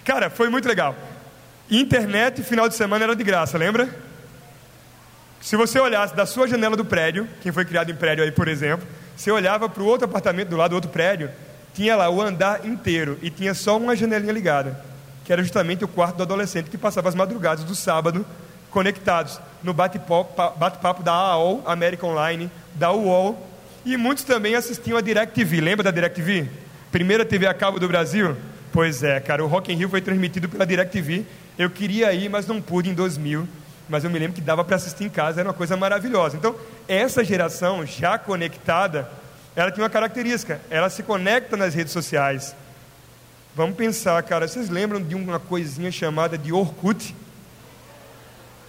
Cara, 0.03 0.32
foi 0.32 0.49
muito 0.49 0.67
legal. 0.67 0.95
Internet, 1.69 2.41
final 2.41 2.67
de 2.67 2.73
semana 2.73 3.03
era 3.03 3.15
de 3.15 3.23
graça, 3.23 3.56
lembra? 3.56 3.88
Se 5.43 5.58
você 5.58 5.77
olhasse 5.77 6.15
da 6.15 6.25
sua 6.25 6.47
janela 6.47 6.77
do 6.77 6.86
prédio, 6.86 7.27
quem 7.41 7.51
foi 7.51 7.65
criado 7.65 7.91
em 7.91 7.95
prédio 7.95 8.23
aí, 8.23 8.32
por 8.32 8.47
exemplo, 8.47 8.88
você 9.13 9.29
olhava 9.29 9.67
para 9.67 9.84
o 9.84 9.86
outro 9.86 10.06
apartamento 10.06 10.47
do 10.47 10.56
lado 10.56 10.69
do 10.69 10.75
outro 10.75 10.89
prédio, 10.89 11.29
tinha 11.73 11.97
lá 11.97 12.10
o 12.10 12.21
andar 12.21 12.65
inteiro 12.65 13.19
e 13.21 13.29
tinha 13.29 13.53
só 13.53 13.75
uma 13.77 13.93
janelinha 13.93 14.32
ligada, 14.32 14.79
que 15.25 15.34
era 15.34 15.43
justamente 15.43 15.84
o 15.84 15.88
quarto 15.88 16.15
do 16.15 16.23
adolescente 16.23 16.69
que 16.69 16.77
passava 16.77 17.10
as 17.10 17.13
madrugadas 17.13 17.65
do 17.65 17.75
sábado 17.75 18.25
conectados 18.71 19.38
no 19.62 19.73
bate-papo 19.73 21.03
da 21.03 21.12
AOL, 21.12 21.62
American 21.65 22.12
Online, 22.12 22.49
da 22.75 22.93
UOL, 22.93 23.45
e 23.86 23.97
muitos 23.97 24.23
também 24.23 24.56
assistiam 24.56 24.97
a 24.97 25.01
DirecTV. 25.01 25.60
Lembra 25.60 25.84
da 25.84 25.91
DirecTV? 25.91 26.47
Primeira 26.89 27.25
TV 27.25 27.47
a 27.47 27.53
cabo 27.53 27.82
do 27.82 27.88
Brasil? 27.89 28.38
Pois 28.71 29.03
é, 29.03 29.19
cara, 29.19 29.43
o 29.43 29.47
Rock 29.47 29.73
in 29.73 29.75
Rio 29.75 29.89
foi 29.89 29.99
transmitido 29.99 30.47
pela 30.47 30.65
DirecTV. 30.65 31.25
Eu 31.60 31.69
queria 31.69 32.13
ir, 32.13 32.29
mas 32.29 32.47
não 32.47 32.62
pude 32.62 32.89
em 32.89 32.93
2000. 32.93 33.45
Mas 33.93 34.03
eu 34.03 34.10
me 34.10 34.17
lembro 34.17 34.34
que 34.34 34.41
dava 34.41 34.63
para 34.63 34.75
assistir 34.75 35.03
em 35.03 35.10
casa, 35.10 35.39
era 35.39 35.47
uma 35.47 35.53
coisa 35.53 35.77
maravilhosa. 35.77 36.36
Então, 36.36 36.56
essa 36.88 37.23
geração 37.23 37.86
já 37.86 38.17
conectada 38.17 39.08
ela 39.56 39.71
tem 39.71 39.84
uma 39.84 39.89
característica, 39.89 40.60
ela 40.67 40.89
se 40.89 41.03
conecta 41.03 41.56
nas 41.56 41.75
redes 41.75 41.93
sociais. 41.93 42.56
Vamos 43.56 43.75
pensar, 43.75 44.21
cara, 44.23 44.47
vocês 44.47 44.67
lembram 44.67 44.99
de 44.99 45.13
uma 45.13 45.39
coisinha 45.39 45.91
chamada 45.91 46.39
de 46.39 46.51
Orkut? 46.51 47.15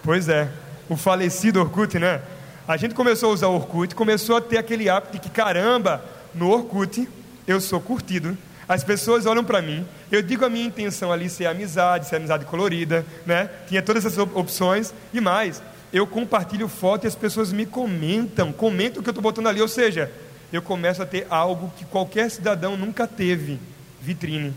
Pois 0.03 0.29
é, 0.29 0.47
o 0.87 0.95
falecido 0.95 1.59
Orkut, 1.59 1.97
né? 1.97 2.21
A 2.67 2.77
gente 2.77 2.93
começou 2.93 3.31
a 3.31 3.33
usar 3.33 3.47
o 3.47 3.55
Orkut, 3.55 3.95
começou 3.95 4.37
a 4.37 4.41
ter 4.41 4.59
aquele 4.59 4.87
hábito 4.87 5.13
de 5.13 5.19
que, 5.19 5.29
caramba, 5.29 6.05
no 6.35 6.51
Orkut 6.51 7.09
eu 7.47 7.59
sou 7.59 7.81
curtido. 7.81 8.37
As 8.67 8.83
pessoas 8.83 9.25
olham 9.25 9.43
para 9.43 9.61
mim, 9.61 9.85
eu 10.11 10.21
digo 10.21 10.43
a 10.43 10.49
minha 10.49 10.65
intenção 10.65 11.11
ali 11.11 11.29
ser 11.29 11.45
amizade, 11.45 12.07
ser 12.07 12.15
amizade 12.15 12.45
colorida, 12.45 13.05
né? 13.25 13.49
Tinha 13.67 13.81
todas 13.81 14.05
essas 14.05 14.17
opções 14.17 14.93
e 15.13 15.21
mais. 15.21 15.61
Eu 15.93 16.07
compartilho 16.07 16.67
foto 16.67 17.05
e 17.05 17.07
as 17.07 17.15
pessoas 17.15 17.53
me 17.53 17.65
comentam, 17.65 18.51
comentam 18.51 18.99
o 18.99 19.03
que 19.03 19.09
eu 19.09 19.11
estou 19.11 19.21
botando 19.21 19.47
ali, 19.47 19.61
ou 19.61 19.67
seja, 19.67 20.11
eu 20.51 20.61
começo 20.61 21.01
a 21.01 21.05
ter 21.05 21.27
algo 21.29 21.71
que 21.77 21.85
qualquer 21.85 22.29
cidadão 22.31 22.75
nunca 22.75 23.07
teve: 23.07 23.59
vitrine. 24.01 24.53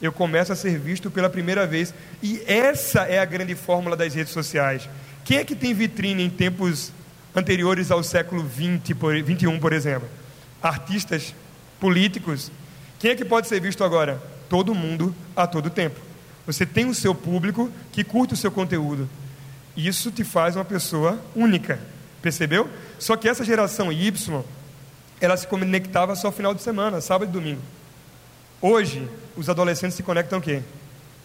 Eu 0.00 0.12
começo 0.12 0.52
a 0.52 0.56
ser 0.56 0.78
visto 0.78 1.10
pela 1.10 1.28
primeira 1.28 1.66
vez. 1.66 1.92
E 2.22 2.42
essa 2.46 3.00
é 3.00 3.18
a 3.18 3.24
grande 3.24 3.54
fórmula 3.54 3.96
das 3.96 4.14
redes 4.14 4.32
sociais. 4.32 4.88
Quem 5.24 5.38
é 5.38 5.44
que 5.44 5.54
tem 5.54 5.74
vitrine 5.74 6.22
em 6.22 6.30
tempos 6.30 6.92
anteriores 7.34 7.90
ao 7.90 8.02
século 8.02 8.42
20, 8.42 8.94
por, 8.94 9.22
21, 9.22 9.60
por 9.60 9.72
exemplo? 9.72 10.08
Artistas, 10.62 11.34
políticos. 11.78 12.50
Quem 13.00 13.10
é 13.12 13.16
que 13.16 13.24
pode 13.24 13.48
ser 13.48 13.60
visto 13.60 13.82
agora? 13.82 14.22
Todo 14.48 14.74
mundo, 14.74 15.14
a 15.34 15.46
todo 15.46 15.70
tempo. 15.70 15.98
Você 16.46 16.66
tem 16.66 16.86
o 16.86 16.94
seu 16.94 17.14
público 17.14 17.70
que 17.90 18.04
curte 18.04 18.34
o 18.34 18.36
seu 18.36 18.52
conteúdo. 18.52 19.08
Isso 19.74 20.10
te 20.10 20.22
faz 20.22 20.54
uma 20.54 20.64
pessoa 20.64 21.18
única. 21.34 21.80
Percebeu? 22.20 22.68
Só 22.98 23.16
que 23.16 23.28
essa 23.28 23.44
geração 23.44 23.90
Y 23.90 24.44
ela 25.18 25.36
se 25.36 25.46
conectava 25.46 26.14
só 26.14 26.30
final 26.30 26.54
de 26.54 26.62
semana, 26.62 27.00
sábado 27.00 27.30
e 27.30 27.32
domingo. 27.32 27.62
Hoje, 28.60 29.08
os 29.36 29.48
adolescentes 29.48 29.96
se 29.96 30.02
conectam 30.02 30.38
o 30.38 30.42
quê? 30.42 30.62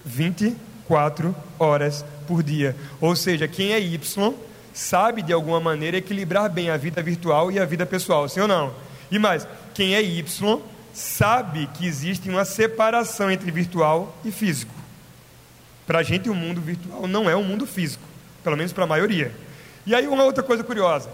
24 0.05 1.35
horas 1.59 2.05
por 2.25 2.41
dia. 2.41 2.75
Ou 3.01 3.15
seja, 3.15 3.47
quem 3.47 3.73
é 3.73 3.79
Y 3.79 4.33
sabe 4.73 5.21
de 5.21 5.33
alguma 5.33 5.59
maneira 5.59 5.97
equilibrar 5.97 6.49
bem 6.49 6.69
a 6.69 6.77
vida 6.77 7.01
virtual 7.01 7.51
e 7.51 7.59
a 7.59 7.65
vida 7.65 7.85
pessoal, 7.85 8.29
sim 8.29 8.39
ou 8.39 8.47
não? 8.47 8.73
E 9.11 9.19
mais, 9.19 9.45
quem 9.73 9.95
é 9.95 10.01
Y 10.01 10.61
sabe 10.95 11.67
que 11.73 11.85
existe 11.85 12.29
uma 12.29 12.45
separação 12.45 13.29
entre 13.29 13.51
virtual 13.51 14.15
e 14.23 14.31
físico. 14.31 14.73
Para 15.85 15.99
a 15.99 16.03
gente, 16.03 16.29
o 16.29 16.33
mundo 16.33 16.61
virtual 16.61 17.05
não 17.07 17.29
é 17.29 17.35
um 17.35 17.43
mundo 17.43 17.67
físico, 17.67 18.03
pelo 18.43 18.55
menos 18.55 18.73
para 18.73 18.85
a 18.85 18.87
maioria. 18.87 19.31
E 19.85 19.93
aí, 19.93 20.07
uma 20.07 20.23
outra 20.23 20.41
coisa 20.41 20.63
curiosa: 20.63 21.09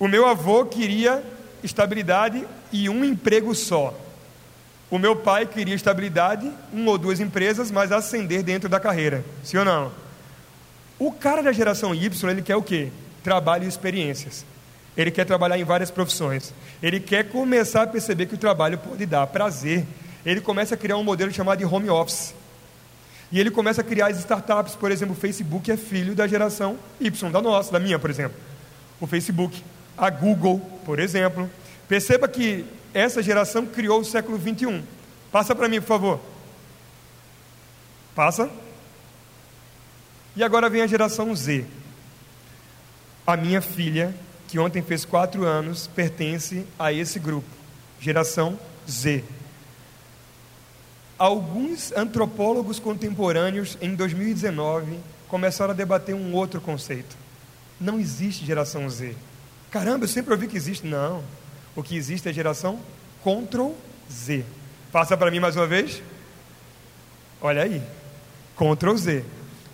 o 0.00 0.08
meu 0.08 0.26
avô 0.26 0.64
queria 0.64 1.22
estabilidade 1.62 2.44
e 2.72 2.88
um 2.88 3.04
emprego 3.04 3.54
só. 3.54 3.94
O 4.90 4.98
meu 4.98 5.14
pai 5.14 5.46
queria 5.46 5.74
estabilidade, 5.74 6.50
uma 6.72 6.90
ou 6.90 6.98
duas 6.98 7.20
empresas, 7.20 7.70
mas 7.70 7.92
ascender 7.92 8.42
dentro 8.42 8.68
da 8.68 8.80
carreira. 8.80 9.24
Sim 9.44 9.58
ou 9.58 9.64
não? 9.64 9.92
O 10.98 11.12
cara 11.12 11.42
da 11.42 11.52
geração 11.52 11.94
Y, 11.94 12.30
ele 12.30 12.42
quer 12.42 12.56
o 12.56 12.62
quê? 12.62 12.90
Trabalho 13.22 13.64
e 13.64 13.68
experiências. 13.68 14.44
Ele 14.96 15.10
quer 15.10 15.24
trabalhar 15.24 15.58
em 15.58 15.64
várias 15.64 15.90
profissões. 15.90 16.52
Ele 16.82 17.00
quer 17.00 17.28
começar 17.28 17.82
a 17.82 17.86
perceber 17.86 18.26
que 18.26 18.34
o 18.34 18.38
trabalho 18.38 18.78
pode 18.78 19.06
dar 19.06 19.26
prazer. 19.26 19.86
Ele 20.24 20.40
começa 20.40 20.74
a 20.74 20.78
criar 20.78 20.96
um 20.96 21.04
modelo 21.04 21.32
chamado 21.32 21.58
de 21.58 21.64
home 21.64 21.88
office. 21.88 22.34
E 23.30 23.40
ele 23.40 23.50
começa 23.50 23.80
a 23.80 23.84
criar 23.84 24.08
as 24.08 24.18
startups, 24.18 24.74
por 24.74 24.90
exemplo, 24.90 25.14
o 25.14 25.18
Facebook 25.18 25.70
é 25.70 25.76
filho 25.76 26.14
da 26.14 26.26
geração 26.26 26.78
Y, 27.00 27.30
da 27.30 27.40
nossa, 27.40 27.72
da 27.72 27.80
minha, 27.80 27.98
por 27.98 28.10
exemplo. 28.10 28.36
O 29.00 29.06
Facebook, 29.06 29.64
a 29.96 30.10
Google, 30.10 30.60
por 30.84 30.98
exemplo. 30.98 31.50
Perceba 31.88 32.28
que 32.28 32.66
essa 32.92 33.22
geração 33.22 33.64
criou 33.64 34.00
o 34.00 34.04
século 34.04 34.36
21. 34.36 34.82
Passa 35.30 35.54
para 35.54 35.66
mim, 35.66 35.80
por 35.80 35.86
favor. 35.86 36.20
Passa. 38.14 38.50
E 40.36 40.44
agora 40.44 40.68
vem 40.68 40.82
a 40.82 40.86
geração 40.86 41.34
Z. 41.34 41.64
A 43.26 43.34
minha 43.34 43.62
filha, 43.62 44.14
que 44.52 44.58
ontem 44.58 44.82
fez 44.82 45.06
quatro 45.06 45.46
anos, 45.46 45.86
pertence 45.86 46.66
a 46.78 46.92
esse 46.92 47.18
grupo, 47.18 47.48
geração 47.98 48.58
Z. 48.86 49.24
Alguns 51.18 51.90
antropólogos 51.92 52.78
contemporâneos, 52.78 53.78
em 53.80 53.94
2019, 53.94 54.98
começaram 55.26 55.70
a 55.70 55.74
debater 55.74 56.14
um 56.14 56.34
outro 56.34 56.60
conceito. 56.60 57.16
Não 57.80 57.98
existe 57.98 58.44
geração 58.44 58.90
Z. 58.90 59.16
Caramba, 59.70 60.04
eu 60.04 60.08
sempre 60.08 60.34
ouvi 60.34 60.46
que 60.46 60.58
existe. 60.58 60.86
Não. 60.86 61.24
O 61.74 61.82
que 61.82 61.96
existe 61.96 62.28
é 62.28 62.32
geração 62.34 62.78
Ctrl 63.22 63.70
Z. 64.12 64.44
Passa 64.92 65.16
para 65.16 65.30
mim 65.30 65.40
mais 65.40 65.56
uma 65.56 65.66
vez. 65.66 66.02
Olha 67.40 67.62
aí. 67.62 67.82
Ctrl 68.54 68.96
Z. 68.98 69.24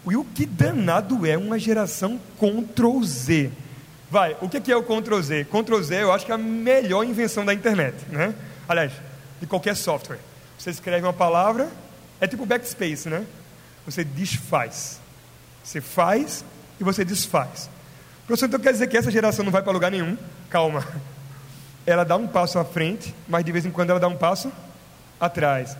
E 0.09 0.17
o 0.17 0.25
que 0.25 0.47
danado 0.47 1.27
é 1.27 1.37
uma 1.37 1.59
geração 1.59 2.21
Ctrl 2.39 3.03
Z? 3.03 3.51
Vai, 4.11 4.37
o 4.41 4.49
que 4.49 4.73
é 4.73 4.77
o 4.77 4.83
Ctrl 4.83 5.21
Z? 5.21 5.45
Ctrl 5.45 5.83
Z 5.83 6.03
eu 6.03 6.13
acho 6.13 6.25
que 6.25 6.33
é 6.33 6.35
a 6.35 6.39
melhor 6.39 7.05
invenção 7.05 7.45
da 7.45 7.53
internet, 7.53 7.95
né? 8.09 8.35
Aliás, 8.67 8.93
de 9.41 9.47
qualquer 9.47 9.77
software. 9.77 10.19
Você 10.59 10.71
escreve 10.71 11.07
uma 11.07 11.13
palavra, 11.13 11.69
é 12.21 12.27
tipo 12.27 12.47
backspace, 12.47 13.09
né? 13.09 13.27
Você 13.85 14.05
desfaz. 14.05 15.01
Você 15.63 15.81
faz 15.81 16.45
e 16.81 16.85
você 16.85 17.05
desfaz. 17.05 17.69
Professor, 18.27 18.47
então 18.47 18.61
quer 18.61 18.73
dizer 18.73 18.87
que 18.87 18.97
essa 18.97 19.11
geração 19.11 19.45
não 19.45 19.53
vai 19.53 19.63
para 19.63 19.73
lugar 19.73 19.91
nenhum? 19.91 20.17
Calma. 20.49 20.87
Ela 21.87 22.05
dá 22.05 22.17
um 22.17 22.27
passo 22.27 22.59
à 22.59 22.65
frente, 22.65 23.15
mas 23.27 23.45
de 23.45 23.53
vez 23.53 23.65
em 23.65 23.71
quando 23.71 23.89
ela 23.89 23.99
dá 23.99 24.09
um 24.09 24.17
passo 24.17 24.53
atrás. 25.19 25.75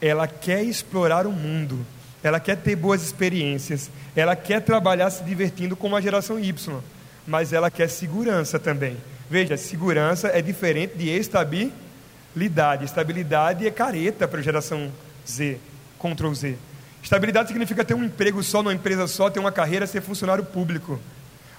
Ela 0.00 0.26
quer 0.26 0.62
explorar 0.62 1.26
o 1.26 1.30
mundo. 1.30 1.84
Ela 2.22 2.40
quer 2.40 2.56
ter 2.56 2.74
boas 2.74 3.02
experiências. 3.02 3.90
Ela 4.16 4.34
quer 4.34 4.62
trabalhar 4.62 5.10
se 5.10 5.22
divertindo 5.22 5.76
como 5.76 5.94
a 5.94 6.00
geração 6.00 6.40
Y. 6.40 6.80
Mas 7.26 7.52
ela 7.52 7.70
quer 7.70 7.88
segurança 7.88 8.58
também. 8.58 8.96
Veja, 9.28 9.56
segurança 9.56 10.28
é 10.28 10.42
diferente 10.42 10.96
de 10.96 11.08
estabilidade 11.08 11.90
Lidade. 12.34 12.84
Estabilidade 12.84 13.66
é 13.66 13.70
careta 13.70 14.28
para 14.28 14.40
a 14.40 14.42
geração 14.42 14.90
Z, 15.26 15.58
Ctrl 15.98 16.32
Z. 16.32 16.56
Estabilidade 17.02 17.48
significa 17.48 17.84
ter 17.84 17.94
um 17.94 18.04
emprego 18.04 18.42
só, 18.42 18.62
numa 18.62 18.74
empresa 18.74 19.06
só, 19.06 19.30
ter 19.30 19.40
uma 19.40 19.50
carreira, 19.50 19.86
ser 19.86 20.00
funcionário 20.00 20.44
público. 20.44 21.00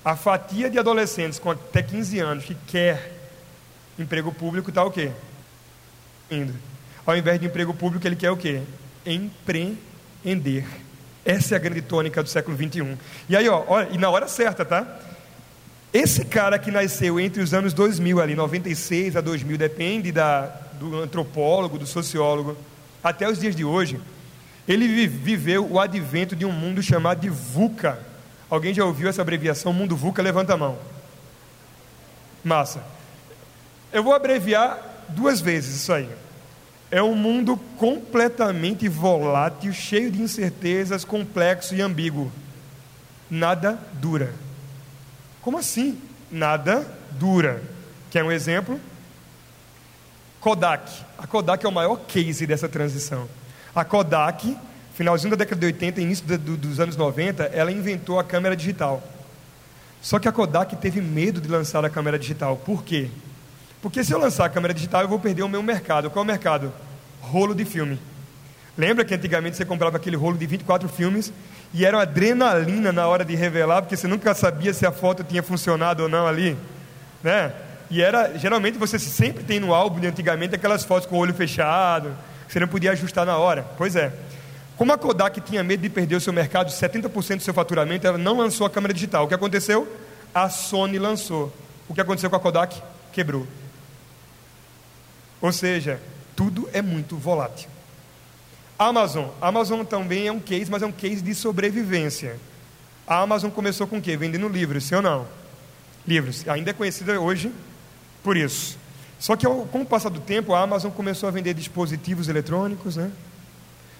A 0.04 0.16
fatia 0.16 0.70
de 0.70 0.80
adolescentes 0.80 1.40
com 1.40 1.52
até 1.52 1.84
15 1.84 2.20
anos 2.20 2.46
que 2.46 2.56
quer 2.68 3.12
emprego 4.00 4.32
público 4.32 4.70
está 4.70 4.84
o 4.84 4.92
quê? 4.92 5.12
Indo. 6.30 6.54
Ao 7.06 7.18
invés 7.18 7.40
de 7.40 7.48
emprego 7.48 7.74
público, 7.74 8.08
ele 8.08 8.16
quer 8.16 8.32
o 8.32 8.38
quê? 8.38 8.62
Empreender. 9.06 10.66
Essa 11.26 11.56
é 11.56 11.58
a 11.58 11.60
grande 11.60 11.82
tônica 11.82 12.24
do 12.24 12.30
século 12.30 12.56
21. 12.56 12.98
E 13.28 13.36
aí, 13.36 13.48
ó, 13.50 13.64
olha, 13.68 13.90
e 13.92 13.98
na 13.98 14.10
hora 14.10 14.28
certa, 14.28 14.64
tá? 14.64 15.00
Esse 15.94 16.24
cara 16.24 16.58
que 16.58 16.72
nasceu 16.72 17.20
entre 17.20 17.42
os 17.42 17.54
anos 17.54 17.74
2000, 17.74 18.22
ali, 18.22 18.34
96 18.34 19.18
a 19.18 19.22
2000, 19.22 19.58
depende 19.58 20.12
da, 20.12 20.46
do 20.80 21.02
antropólogo, 21.02 21.78
do 21.78 21.86
sociólogo, 21.86 22.56
até 23.04 23.28
os 23.28 23.40
dias 23.40 23.56
de 23.56 23.66
hoje, 23.66 24.00
ele 24.68 24.88
viveu 25.08 25.70
o 25.70 25.80
advento 25.80 26.36
de 26.36 26.46
um 26.46 26.52
mundo 26.52 26.82
chamado 26.82 27.20
de 27.20 27.30
VUCA. 27.30 28.00
Alguém 28.50 28.74
já 28.74 28.86
ouviu 28.86 29.10
essa 29.10 29.22
abreviação? 29.22 29.74
Mundo 29.74 29.96
VUCA? 29.96 30.22
Levanta 30.22 30.54
a 30.54 30.58
mão. 30.58 30.78
Massa. 32.44 32.84
Eu 33.92 34.04
vou 34.04 34.14
abreviar 34.14 34.80
duas 35.10 35.42
vezes 35.42 35.76
isso 35.76 35.92
aí. 35.92 36.10
É 36.90 37.02
um 37.02 37.16
mundo 37.16 37.58
completamente 37.78 38.88
volátil, 38.88 39.74
cheio 39.74 40.12
de 40.12 40.22
incertezas, 40.22 41.04
complexo 41.04 41.76
e 41.76 41.82
ambíguo. 41.82 42.32
Nada 43.30 43.80
dura. 43.94 44.34
Como 45.42 45.58
assim? 45.58 46.00
Nada 46.32 46.88
dura. 47.12 47.62
Quer 48.10 48.24
um 48.24 48.32
exemplo? 48.32 48.80
Kodak. 50.40 50.92
A 51.18 51.28
Kodak 51.28 51.66
é 51.66 51.70
o 51.70 51.72
maior 51.72 51.98
case 52.08 52.48
dessa 52.48 52.68
transição. 52.68 53.28
A 53.76 53.86
Kodak, 53.86 54.58
finalzinho 54.96 55.32
da 55.32 55.38
década 55.38 55.60
de 55.60 55.68
80, 55.68 56.02
início 56.02 56.26
de, 56.26 56.38
do, 56.38 56.58
dos 56.58 56.80
anos 56.80 56.96
90, 56.96 57.44
ela 57.46 57.72
inventou 57.72 58.20
a 58.20 58.24
câmera 58.24 58.56
digital. 58.56 59.02
Só 60.02 60.20
que 60.20 60.28
a 60.28 60.32
Kodak 60.32 60.76
teve 60.78 61.00
medo 61.00 61.40
de 61.40 61.48
lançar 61.48 61.86
a 61.86 61.90
câmera 61.90 62.18
digital. 62.18 62.58
Por 62.58 62.84
quê? 62.84 63.10
Porque 63.82 64.04
se 64.04 64.12
eu 64.12 64.20
lançar 64.20 64.46
a 64.46 64.50
câmera 64.50 64.74
digital, 64.74 65.02
eu 65.02 65.08
vou 65.08 65.20
perder 65.20 65.44
o 65.44 65.50
meu 65.50 65.62
mercado. 65.62 66.10
Qual 66.10 66.24
é 66.24 66.26
o 66.26 66.28
mercado? 66.28 66.74
Rolo 67.22 67.54
de 67.54 67.66
filme. 67.66 68.00
Lembra 68.78 69.06
que 69.06 69.14
antigamente 69.14 69.58
você 69.58 69.66
comprava 69.66 69.98
aquele 69.98 70.16
rolo 70.16 70.38
de 70.38 70.46
24 70.46 70.90
filmes 70.90 71.32
e 71.74 71.86
era 71.86 71.98
uma 71.98 72.04
adrenalina 72.04 72.92
na 72.92 73.08
hora 73.08 73.24
de 73.24 73.36
revelar, 73.36 73.82
porque 73.82 73.96
você 73.96 74.08
nunca 74.08 74.34
sabia 74.34 74.74
se 74.74 74.86
a 74.86 74.92
foto 74.92 75.24
tinha 75.24 75.42
funcionado 75.42 76.04
ou 76.04 76.10
não 76.10 76.28
ali, 76.28 76.58
né? 77.24 77.54
E 77.90 78.02
era, 78.02 78.38
geralmente 78.38 78.78
você 78.78 78.98
sempre 79.00 79.44
tem 79.44 79.60
no 79.60 79.74
álbum 79.74 80.00
de 80.00 80.08
antigamente 80.08 80.56
aquelas 80.56 80.84
fotos 80.84 81.08
com 81.08 81.16
o 81.16 81.20
olho 81.20 81.34
fechado, 81.34 82.16
que 82.48 82.54
você 82.54 82.60
não 82.60 82.68
podia 82.68 82.92
ajustar 82.92 83.26
na 83.26 83.38
hora. 83.38 83.66
Pois 83.78 83.96
é. 83.96 84.14
Como 84.78 84.92
a 84.92 84.98
Kodak 84.98 85.40
tinha 85.42 85.64
medo 85.64 85.82
de 85.82 85.90
perder 85.90 86.16
o 86.16 86.22
seu 86.22 86.34
mercado, 86.34 86.72
70% 86.72 87.38
do 87.38 87.44
seu 87.44 87.54
faturamento, 87.54 88.08
ela 88.08 88.18
não 88.18 88.38
lançou 88.38 88.66
a 88.66 88.70
câmera 88.70 88.94
digital. 88.94 89.26
O 89.26 89.28
que 89.28 89.34
aconteceu? 89.34 89.88
A 90.34 90.50
Sony 90.50 90.98
lançou. 90.98 91.54
O 91.88 91.94
que 91.94 92.02
aconteceu 92.02 92.30
com 92.30 92.36
a 92.36 92.40
Kodak? 92.40 92.82
Quebrou. 93.12 93.46
Ou 95.42 95.52
seja, 95.52 96.00
tudo 96.36 96.70
é 96.74 96.82
muito 96.82 97.18
volátil. 97.18 97.70
Amazon. 98.86 99.28
Amazon 99.40 99.84
também 99.84 100.28
é 100.28 100.32
um 100.32 100.40
case, 100.40 100.72
mas 100.72 100.82
é 100.82 100.86
um 100.86 100.92
case 100.92 101.22
de 101.22 101.36
sobrevivência. 101.36 102.38
A 103.06 103.20
Amazon 103.20 103.52
começou 103.52 103.86
com 103.86 103.98
o 103.98 104.02
quê? 104.02 104.18
Vendendo 104.18 104.48
livros, 104.48 104.86
sim 104.86 104.96
ou 104.96 105.02
não? 105.02 105.28
Livros. 106.08 106.48
Ainda 106.48 106.72
é 106.72 106.74
conhecida 106.74 107.20
hoje 107.20 107.52
por 108.24 108.36
isso. 108.36 108.78
Só 109.20 109.36
que 109.36 109.46
com 109.46 109.82
o 109.82 109.86
passar 109.86 110.10
do 110.10 110.20
tempo, 110.20 110.54
a 110.54 110.62
Amazon 110.62 110.92
começou 110.92 111.30
a 111.30 111.32
vender 111.32 111.54
dispositivos 111.54 112.28
eletrônicos, 112.28 112.96
né? 112.96 113.12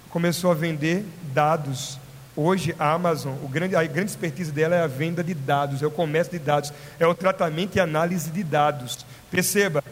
começou 0.10 0.52
a 0.52 0.54
vender 0.54 1.06
dados. 1.34 2.00
Hoje, 2.36 2.76
a 2.80 2.94
Amazon, 2.94 3.34
grande, 3.50 3.76
a 3.76 3.84
grande 3.84 4.12
expertise 4.12 4.52
dela 4.52 4.76
é 4.76 4.82
a 4.82 4.88
venda 4.88 5.24
de 5.24 5.34
dados, 5.34 5.84
é 5.84 5.86
o 5.88 5.92
comércio 5.92 6.32
de 6.32 6.40
dados, 6.40 6.74
é 7.00 7.06
o 7.06 7.14
tratamento 7.14 7.76
e 7.76 7.80
análise 7.80 8.32
de 8.32 8.44
dados. 8.44 9.06
Perceba, 9.30 9.84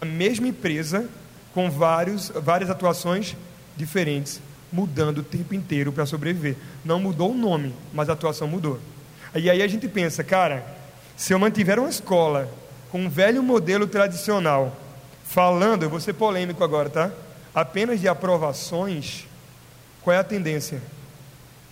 a 0.00 0.04
mesma 0.04 0.48
empresa 0.48 1.08
com 1.52 1.70
vários, 1.70 2.30
várias 2.30 2.70
atuações 2.70 3.34
diferentes, 3.76 4.40
mudando 4.72 5.18
o 5.18 5.22
tempo 5.22 5.54
inteiro 5.54 5.92
para 5.92 6.06
sobreviver. 6.06 6.56
Não 6.84 6.98
mudou 6.98 7.32
o 7.32 7.36
nome, 7.36 7.74
mas 7.92 8.08
a 8.08 8.12
atuação 8.12 8.48
mudou. 8.48 8.80
E 9.34 9.50
aí 9.50 9.62
a 9.62 9.66
gente 9.66 9.86
pensa, 9.88 10.24
cara, 10.24 10.64
se 11.16 11.32
eu 11.32 11.38
mantiver 11.38 11.78
uma 11.78 11.88
escola 11.88 12.50
com 12.90 13.02
um 13.02 13.08
velho 13.08 13.42
modelo 13.42 13.86
tradicional, 13.86 14.76
falando, 15.24 15.82
eu 15.82 15.90
vou 15.90 16.00
ser 16.00 16.14
polêmico 16.14 16.62
agora, 16.62 16.88
tá? 16.88 17.10
Apenas 17.54 18.00
de 18.00 18.08
aprovações, 18.08 19.26
qual 20.02 20.14
é 20.14 20.18
a 20.18 20.24
tendência? 20.24 20.80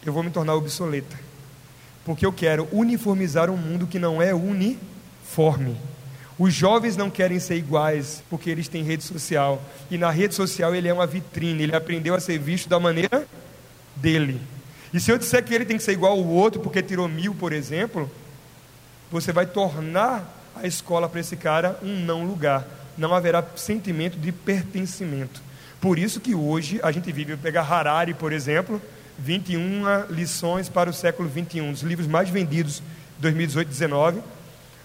Eu 0.04 0.12
vou 0.12 0.22
me 0.22 0.30
tornar 0.30 0.54
obsoleta. 0.54 1.18
Porque 2.04 2.26
eu 2.26 2.32
quero 2.32 2.68
uniformizar 2.72 3.48
um 3.48 3.56
mundo 3.56 3.86
que 3.86 3.98
não 3.98 4.20
é 4.20 4.34
uniforme. 4.34 5.76
Os 6.38 6.52
jovens 6.52 6.96
não 6.96 7.10
querem 7.10 7.38
ser 7.38 7.56
iguais 7.56 8.22
porque 8.28 8.50
eles 8.50 8.66
têm 8.66 8.82
rede 8.82 9.04
social. 9.04 9.62
E 9.90 9.96
na 9.96 10.10
rede 10.10 10.34
social 10.34 10.74
ele 10.74 10.88
é 10.88 10.92
uma 10.92 11.06
vitrine, 11.06 11.62
ele 11.62 11.76
aprendeu 11.76 12.14
a 12.14 12.20
ser 12.20 12.38
visto 12.38 12.68
da 12.68 12.80
maneira 12.80 13.26
dele. 13.94 14.40
E 14.92 14.98
se 15.00 15.10
eu 15.10 15.18
disser 15.18 15.44
que 15.44 15.54
ele 15.54 15.64
tem 15.64 15.76
que 15.76 15.82
ser 15.82 15.92
igual 15.92 16.12
ao 16.12 16.26
outro 16.26 16.60
porque 16.60 16.82
tirou 16.82 17.08
mil, 17.08 17.34
por 17.34 17.52
exemplo, 17.52 18.10
você 19.10 19.32
vai 19.32 19.46
tornar 19.46 20.52
a 20.56 20.66
escola 20.66 21.08
para 21.08 21.20
esse 21.20 21.36
cara 21.36 21.78
um 21.82 22.00
não 22.00 22.24
lugar. 22.24 22.66
Não 22.98 23.14
haverá 23.14 23.44
sentimento 23.56 24.18
de 24.18 24.32
pertencimento. 24.32 25.42
Por 25.80 25.98
isso 25.98 26.20
que 26.20 26.34
hoje 26.34 26.80
a 26.82 26.90
gente 26.90 27.10
vive, 27.12 27.36
pegar 27.36 27.62
Harari, 27.62 28.14
por 28.14 28.32
exemplo, 28.32 28.80
21 29.18 30.06
lições 30.10 30.68
para 30.68 30.90
o 30.90 30.92
século 30.92 31.28
21, 31.28 31.70
os 31.70 31.82
livros 31.82 32.08
mais 32.08 32.28
vendidos 32.28 32.76
de 32.76 32.82
2018 33.22 33.68
19 33.68 34.20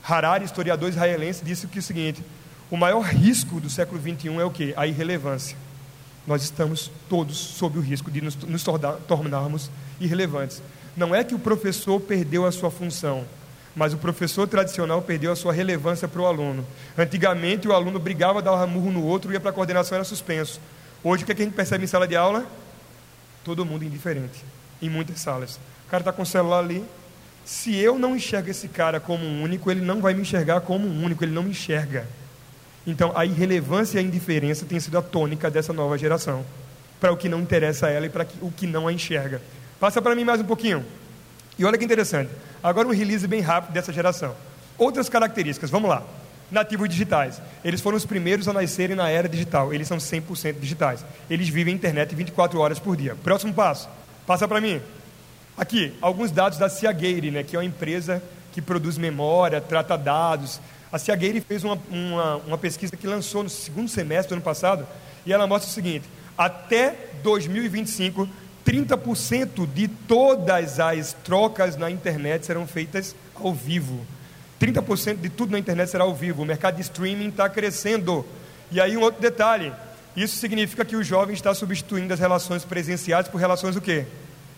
Harari, 0.04 0.46
historiador 0.46 0.90
israelense, 0.90 1.44
disse 1.44 1.68
que 1.68 1.78
é 1.78 1.82
o 1.82 1.84
seguinte: 1.84 2.24
o 2.72 2.78
maior 2.78 3.02
risco 3.02 3.60
do 3.60 3.70
século 3.70 4.00
XXI 4.00 4.36
é 4.40 4.44
o 4.44 4.52
que? 4.52 4.74
A 4.78 4.86
irrelevância. 4.86 5.58
Nós 6.28 6.44
estamos 6.44 6.92
todos 7.10 7.38
sob 7.38 7.80
o 7.80 7.82
risco 7.82 8.12
de 8.12 8.22
nos, 8.22 8.36
nos 8.36 8.64
tornarmos 9.08 9.72
irrelevantes. 10.00 10.62
Não 10.96 11.16
é 11.16 11.24
que 11.24 11.34
o 11.34 11.40
professor 11.40 12.00
perdeu 12.00 12.46
a 12.46 12.52
sua 12.52 12.70
função, 12.70 13.26
mas 13.76 13.94
o 13.94 13.98
professor 13.98 14.48
tradicional 14.48 15.02
perdeu 15.02 15.32
a 15.32 15.36
sua 15.36 15.54
relevância 15.54 16.08
para 16.08 16.22
o 16.22 16.26
aluno. 16.26 16.66
Antigamente 16.98 17.68
o 17.68 17.74
aluno 17.74 18.00
brigava, 18.00 18.42
dava 18.42 18.68
murro 18.68 18.92
no 18.92 19.04
outro, 19.04 19.32
ia 19.32 19.40
para 19.40 19.50
a 19.50 19.54
coordenação 19.54 19.96
era 19.96 20.04
suspenso. 20.04 20.60
Hoje 21.04 21.24
o 21.24 21.26
que, 21.26 21.32
é 21.32 21.36
que 21.36 21.42
a 21.42 21.46
gente 21.46 21.56
percebe 21.56 21.84
em 21.84 21.88
sala 21.88 22.08
de 22.08 22.16
aula? 22.16 22.46
Todo 23.44 23.66
mundo 23.66 23.84
indiferente. 23.86 24.44
em 24.82 24.90
muitas 24.90 25.20
salas. 25.20 25.60
O 25.88 25.90
cara 25.90 26.02
está 26.02 26.12
com 26.12 26.22
o 26.22 26.26
celular 26.26 26.60
ali. 26.60 26.86
Se 27.50 27.76
eu 27.76 27.98
não 27.98 28.16
enxergo 28.16 28.52
esse 28.52 28.68
cara 28.68 29.00
como 29.00 29.26
um 29.26 29.42
único, 29.42 29.72
ele 29.72 29.82
não 29.82 30.00
vai 30.00 30.14
me 30.14 30.22
enxergar 30.22 30.62
como 30.62 30.88
um 30.88 31.04
único, 31.04 31.24
ele 31.24 31.32
não 31.32 31.42
me 31.42 31.50
enxerga. 31.50 32.06
Então, 32.86 33.12
a 33.18 33.26
irrelevância 33.26 33.98
e 33.98 34.00
a 34.00 34.04
indiferença 34.04 34.68
tem 34.68 34.80
sido 34.80 34.96
a 35.00 35.02
tônica 35.02 35.50
dessa 35.50 35.74
nova 35.74 35.98
geração, 35.98 36.46
para 37.02 37.12
o 37.12 37.18
que 37.18 37.28
não 37.28 37.40
interessa 37.42 37.88
a 37.88 37.90
ela 37.90 38.06
e 38.06 38.10
para 38.10 38.28
o 38.40 38.52
que 38.52 38.68
não 38.68 38.88
a 38.88 38.94
enxerga. 38.94 39.42
Passa 39.80 40.00
para 40.00 40.16
mim 40.16 40.24
mais 40.24 40.40
um 40.40 40.44
pouquinho. 40.44 40.86
E 41.58 41.66
olha 41.66 41.76
que 41.76 41.84
interessante. 41.84 42.30
Agora 42.62 42.88
um 42.88 42.92
release 42.92 43.28
bem 43.28 43.42
rápido 43.42 43.74
dessa 43.74 43.92
geração. 43.92 44.36
Outras 44.78 45.10
características, 45.10 45.72
vamos 45.72 45.90
lá. 45.90 46.04
Nativos 46.52 46.88
digitais. 46.88 47.42
Eles 47.66 47.82
foram 47.82 47.98
os 47.98 48.06
primeiros 48.06 48.48
a 48.48 48.54
nascerem 48.54 48.96
na 48.96 49.10
era 49.10 49.28
digital. 49.28 49.74
Eles 49.74 49.88
são 49.88 49.98
100% 49.98 50.60
digitais. 50.60 51.04
Eles 51.28 51.50
vivem 51.50 51.74
a 51.74 51.78
internet 51.78 52.14
24 52.14 52.60
horas 52.60 52.78
por 52.78 52.96
dia. 52.96 53.16
Próximo 53.24 53.56
passo. 53.56 53.90
Passa 54.28 54.48
para 54.48 54.62
mim. 54.62 54.80
Aqui, 55.60 55.92
alguns 56.00 56.32
dados 56.32 56.58
da 56.58 56.70
Seagate, 56.70 57.30
né, 57.32 57.44
que 57.44 57.54
é 57.54 57.60
uma 57.60 57.66
empresa 57.66 58.24
que 58.54 58.62
produz 58.62 58.98
memória, 58.98 59.60
trata 59.60 59.98
dados. 59.98 60.58
A 60.90 60.98
Seagate 60.98 61.42
fez 61.42 61.66
uma, 61.66 61.78
uma, 61.92 62.36
uma 62.38 62.58
pesquisa 62.58 62.96
que 62.96 63.06
lançou 63.06 63.44
no 63.44 63.50
segundo 63.50 63.90
semestre 63.90 64.30
do 64.30 64.36
ano 64.36 64.42
passado 64.42 64.88
e 65.26 65.34
ela 65.34 65.46
mostra 65.46 65.70
o 65.70 65.74
seguinte: 65.74 66.08
até 66.38 66.96
2025, 67.24 68.26
30% 68.66 69.68
de 69.68 69.90
todas 69.90 70.80
as 70.80 71.12
trocas 71.26 71.76
na 71.76 71.92
internet 71.92 72.46
serão 72.46 72.66
feitas 72.66 73.14
ao 73.36 73.54
vivo. 73.54 74.00
30% 74.62 75.18
de 75.18 75.28
tudo 75.28 75.52
na 75.52 75.60
internet 75.60 75.90
será 75.90 76.06
ao 76.06 76.16
vivo. 76.16 76.44
O 76.44 76.46
mercado 76.46 76.76
de 76.76 76.84
streaming 76.84 77.28
está 77.28 77.50
crescendo. 77.50 78.26
E 78.72 78.80
aí 78.80 78.96
um 78.96 79.02
outro 79.02 79.22
detalhe. 79.22 79.74
Isso 80.16 80.38
significa 80.38 80.86
que 80.86 80.96
o 80.96 81.04
jovem 81.04 81.34
está 81.34 81.54
substituindo 81.54 82.14
as 82.14 82.20
relações 82.22 82.64
presenciais 82.64 83.28
por 83.28 83.40
relações 83.40 83.76
o 83.76 83.82
quê? 83.82 84.06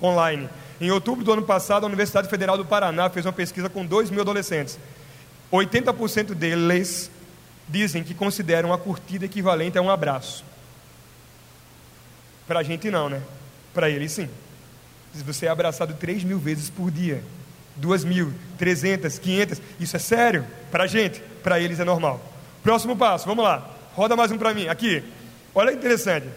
Online. 0.02 0.50
Em 0.80 0.90
outubro 0.92 1.24
do 1.24 1.32
ano 1.32 1.44
passado, 1.44 1.84
a 1.84 1.88
Universidade 1.88 2.28
Federal 2.28 2.58
do 2.58 2.66
Paraná 2.66 3.10
fez 3.10 3.26
uma 3.26 3.34
pesquisa 3.34 3.70
com 3.70 3.86
2 3.86 4.10
mil 4.10 4.22
adolescentes. 4.22 4.80
80% 5.52 6.34
deles 6.34 7.12
dizem 7.68 8.04
que 8.04 8.14
consideram 8.14 8.74
a 8.74 8.78
curtida 8.78 9.26
equivalente 9.26 9.78
a 9.78 9.82
um 9.82 9.90
abraço. 9.90 10.44
Para 12.48 12.60
a 12.60 12.64
gente 12.64 12.90
não, 12.90 13.10
né? 13.10 13.22
Para 13.74 13.90
ele, 13.90 14.10
sim. 14.10 14.28
Você 15.14 15.46
é 15.46 15.50
abraçado 15.50 15.94
3 15.94 16.24
mil 16.24 16.40
vezes 16.40 16.70
por 16.70 16.90
dia. 16.90 17.24
2 17.76 18.04
mil, 18.04 18.34
300, 18.58 19.20
500. 19.20 19.62
Isso 19.80 19.96
é 19.96 20.00
sério? 20.00 20.46
Para 20.70 20.86
a 20.86 20.88
gente. 20.88 21.22
Para 21.44 21.60
eles 21.60 21.80
é 21.80 21.86
normal. 21.86 22.20
Próximo 22.64 22.96
passo, 22.96 23.26
vamos 23.26 23.44
lá. 23.44 23.70
Roda 23.94 24.16
mais 24.16 24.32
um 24.32 24.38
para 24.38 24.54
mim. 24.54 24.68
Aqui. 24.68 25.04
Olha 25.54 25.72
que 25.72 25.78
interessante. 25.78 26.28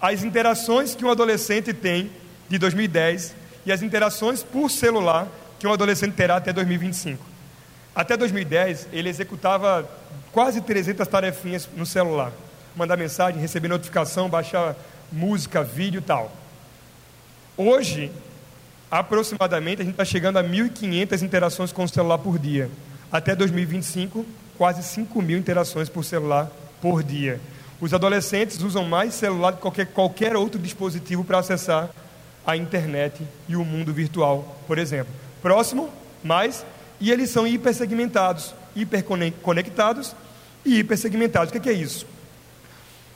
As 0.00 0.22
interações 0.22 0.94
que 0.94 1.04
um 1.04 1.10
adolescente 1.10 1.72
tem 1.72 2.10
de 2.50 2.58
2010 2.58 3.34
e 3.64 3.72
as 3.72 3.80
interações 3.80 4.42
por 4.42 4.68
celular 4.68 5.28
que 5.58 5.66
um 5.66 5.72
adolescente 5.72 6.14
terá 6.14 6.36
até 6.36 6.52
2025. 6.52 7.24
Até 7.94 8.16
2010, 8.16 8.88
ele 8.92 9.08
executava 9.08 9.88
quase 10.32 10.60
300 10.60 11.06
tarefinhas 11.06 11.68
no 11.76 11.86
celular. 11.86 12.32
Mandar 12.74 12.96
mensagem, 12.96 13.40
receber 13.40 13.68
notificação, 13.68 14.28
baixar 14.28 14.74
música, 15.12 15.62
vídeo 15.62 15.98
e 15.98 16.02
tal. 16.02 16.32
Hoje, 17.56 18.10
aproximadamente, 18.90 19.82
a 19.82 19.84
gente 19.84 19.94
está 19.94 20.04
chegando 20.04 20.38
a 20.38 20.44
1.500 20.44 21.22
interações 21.22 21.72
com 21.72 21.84
o 21.84 21.88
celular 21.88 22.18
por 22.18 22.38
dia. 22.38 22.70
Até 23.12 23.34
2025, 23.36 24.24
quase 24.56 24.82
5 24.82 25.20
mil 25.20 25.38
interações 25.38 25.88
por 25.88 26.04
celular 26.04 26.50
por 26.80 27.02
dia. 27.02 27.40
Os 27.80 27.92
adolescentes 27.92 28.62
usam 28.62 28.84
mais 28.84 29.14
celular 29.14 29.50
do 29.50 29.56
que 29.56 29.62
qualquer, 29.62 29.86
qualquer 29.86 30.36
outro 30.36 30.60
dispositivo 30.60 31.24
para 31.24 31.38
acessar 31.38 31.90
a 32.46 32.56
internet 32.56 33.22
e 33.48 33.56
o 33.56 33.64
mundo 33.64 33.92
virtual, 33.92 34.62
por 34.66 34.78
exemplo. 34.78 35.12
Próximo, 35.42 35.90
mais, 36.22 36.64
e 37.00 37.10
eles 37.10 37.30
são 37.30 37.46
hipersegmentados, 37.46 38.54
hiperconectados 38.74 40.14
e 40.64 40.78
hipersegmentados. 40.78 41.52
O 41.54 41.60
que 41.60 41.68
é 41.68 41.72
isso? 41.72 42.06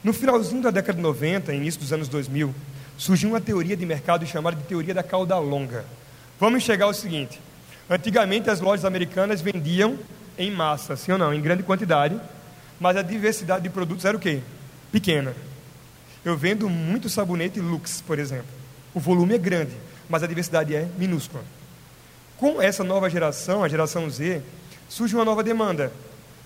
No 0.03 0.13
finalzinho 0.13 0.63
da 0.63 0.71
década 0.71 0.97
de 0.97 1.03
90, 1.03 1.55
início 1.55 1.81
dos 1.81 1.93
anos 1.93 2.09
2000, 2.09 2.55
surgiu 2.97 3.31
uma 3.31 3.41
teoria 3.41 3.77
de 3.77 3.87
mercado 3.87 4.27
chamada 4.27 4.57
de 4.57 4.63
teoria 4.65 4.95
da 4.95 5.03
cauda 5.03 5.39
longa. 5.39 5.85
Vamos 6.39 6.63
chegar 6.63 6.87
ao 6.87 6.95
seguinte: 6.95 7.41
antigamente 7.89 8.51
as 8.51 8.61
lojas 8.61 8.85
americanas 8.85 9.41
vendiam 9.41 9.99
em 10.37 10.51
massa, 10.51 10.97
sim 10.97 11.13
ou 11.13 11.19
não, 11.19 11.33
em 11.33 11.41
grande 11.41 11.63
quantidade, 11.63 12.21
mas 12.79 12.97
a 12.97 13.03
diversidade 13.03 13.63
de 13.63 13.71
produtos 13.71 14.05
era 14.05 14.17
o 14.17 14.21
quê? 14.21 14.41
Pequena. 14.93 15.35
Eu 16.25 16.37
vendo 16.37 16.69
muito 16.69 17.09
sabonete 17.09 17.61
Lux, 17.61 18.03
por 18.07 18.19
exemplo. 18.19 18.64
O 18.95 19.01
volume 19.01 19.35
é 19.35 19.39
grande, 19.39 19.73
mas 20.09 20.23
a 20.23 20.27
diversidade 20.27 20.75
é 20.75 20.89
minúscula. 20.97 21.43
Com 22.37 22.63
essa 22.63 22.85
nova 22.85 23.11
geração, 23.11 23.65
a 23.65 23.69
geração 23.69 24.09
Z, 24.09 24.41
surge 24.89 25.15
uma 25.15 25.25
nova 25.25 25.43
demanda. 25.43 25.93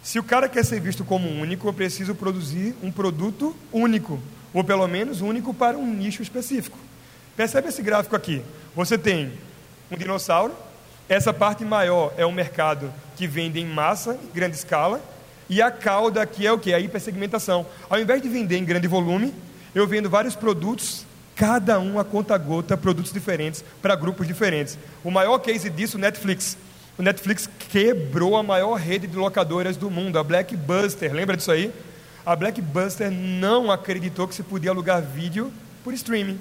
Se 0.02 0.18
o 0.18 0.22
cara 0.22 0.48
quer 0.48 0.64
ser 0.64 0.80
visto 0.80 1.04
como 1.04 1.28
único, 1.28 1.68
eu 1.68 1.72
preciso 1.72 2.14
produzir 2.14 2.74
um 2.82 2.90
produto 2.90 3.54
único, 3.72 4.18
ou 4.54 4.64
pelo 4.64 4.86
menos 4.88 5.20
único 5.20 5.52
para 5.52 5.76
um 5.76 5.86
nicho 5.94 6.22
específico. 6.22 6.78
Percebe 7.36 7.68
esse 7.68 7.82
gráfico 7.82 8.16
aqui? 8.16 8.42
Você 8.74 8.96
tem 8.96 9.32
um 9.90 9.96
dinossauro, 9.96 10.54
essa 11.08 11.32
parte 11.32 11.64
maior 11.64 12.12
é 12.16 12.24
o 12.24 12.32
mercado 12.32 12.92
que 13.16 13.26
vende 13.26 13.58
em 13.58 13.66
massa, 13.66 14.18
em 14.22 14.34
grande 14.34 14.56
escala, 14.56 15.02
e 15.48 15.62
a 15.62 15.70
cauda 15.70 16.22
aqui 16.22 16.46
é 16.46 16.52
o 16.52 16.58
que? 16.58 16.72
A 16.72 16.80
hipersegmentação. 16.80 17.66
Ao 17.88 17.98
invés 17.98 18.20
de 18.20 18.28
vender 18.28 18.56
em 18.56 18.64
grande 18.64 18.86
volume, 18.86 19.34
eu 19.74 19.86
vendo 19.86 20.10
vários 20.10 20.36
produtos, 20.36 21.06
cada 21.38 21.80
um 21.80 21.98
a 21.98 22.04
conta 22.04 22.36
gota, 22.36 22.76
produtos 22.76 23.12
diferentes 23.12 23.64
para 23.80 23.96
grupos 23.96 24.26
diferentes. 24.26 24.76
O 25.02 25.10
maior 25.10 25.38
case 25.38 25.70
disso, 25.70 25.96
Netflix. 25.96 26.58
O 26.98 27.02
Netflix 27.02 27.48
quebrou 27.70 28.36
a 28.36 28.42
maior 28.42 28.74
rede 28.74 29.06
de 29.06 29.16
locadoras 29.16 29.76
do 29.76 29.90
mundo, 29.90 30.18
a 30.18 30.22
Blackbuster. 30.24 31.14
Lembra 31.14 31.36
disso 31.36 31.50
aí? 31.50 31.72
a 32.28 32.36
Blackbuster 32.36 33.10
não 33.10 33.70
acreditou 33.70 34.28
que 34.28 34.34
se 34.34 34.42
podia 34.42 34.70
alugar 34.70 35.00
vídeo 35.00 35.50
por 35.82 35.94
streaming. 35.94 36.38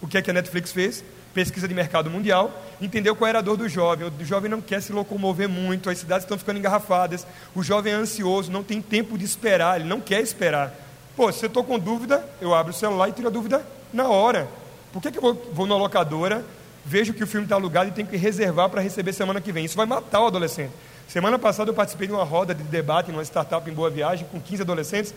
O 0.00 0.08
que 0.08 0.18
é 0.18 0.22
que 0.22 0.28
a 0.28 0.34
Netflix 0.34 0.72
fez? 0.72 1.04
Pesquisa 1.32 1.68
de 1.68 1.72
mercado 1.72 2.10
mundial, 2.10 2.50
entendeu 2.80 3.14
qual 3.14 3.28
era 3.28 3.38
a 3.38 3.42
dor 3.42 3.56
do 3.56 3.68
jovem. 3.68 4.08
O 4.08 4.24
jovem 4.24 4.50
não 4.50 4.60
quer 4.60 4.82
se 4.82 4.92
locomover 4.92 5.48
muito, 5.48 5.88
as 5.88 5.98
cidades 5.98 6.24
estão 6.24 6.36
ficando 6.36 6.58
engarrafadas, 6.58 7.24
o 7.54 7.62
jovem 7.62 7.92
é 7.92 7.96
ansioso, 7.96 8.50
não 8.50 8.64
tem 8.64 8.82
tempo 8.82 9.16
de 9.16 9.24
esperar, 9.24 9.78
ele 9.78 9.88
não 9.88 10.00
quer 10.00 10.20
esperar. 10.20 10.74
Pô, 11.14 11.30
se 11.30 11.44
eu 11.44 11.46
estou 11.46 11.62
com 11.62 11.78
dúvida, 11.78 12.28
eu 12.40 12.52
abro 12.52 12.72
o 12.72 12.76
celular 12.76 13.08
e 13.08 13.12
tiro 13.12 13.28
a 13.28 13.30
dúvida 13.30 13.64
na 13.92 14.08
hora. 14.08 14.48
Por 14.92 15.00
que, 15.00 15.10
que 15.10 15.18
eu 15.18 15.22
vou, 15.22 15.50
vou 15.52 15.66
na 15.66 15.76
locadora, 15.76 16.44
vejo 16.84 17.14
que 17.14 17.24
o 17.24 17.26
filme 17.26 17.46
está 17.46 17.56
alugado 17.56 17.88
e 17.88 17.92
tenho 17.92 18.08
que 18.08 18.16
reservar 18.16 18.68
para 18.68 18.80
receber 18.80 19.12
semana 19.12 19.40
que 19.40 19.52
vem? 19.52 19.64
Isso 19.64 19.76
vai 19.76 19.86
matar 19.86 20.20
o 20.20 20.26
adolescente. 20.26 20.72
Semana 21.08 21.38
passada 21.38 21.70
eu 21.70 21.74
participei 21.74 22.06
de 22.06 22.12
uma 22.12 22.24
roda 22.24 22.54
de 22.54 22.62
debate 22.62 23.10
numa 23.10 23.22
startup 23.22 23.68
em 23.68 23.74
Boa 23.74 23.90
Viagem 23.90 24.26
com 24.30 24.40
15 24.40 24.62
adolescentes. 24.62 25.14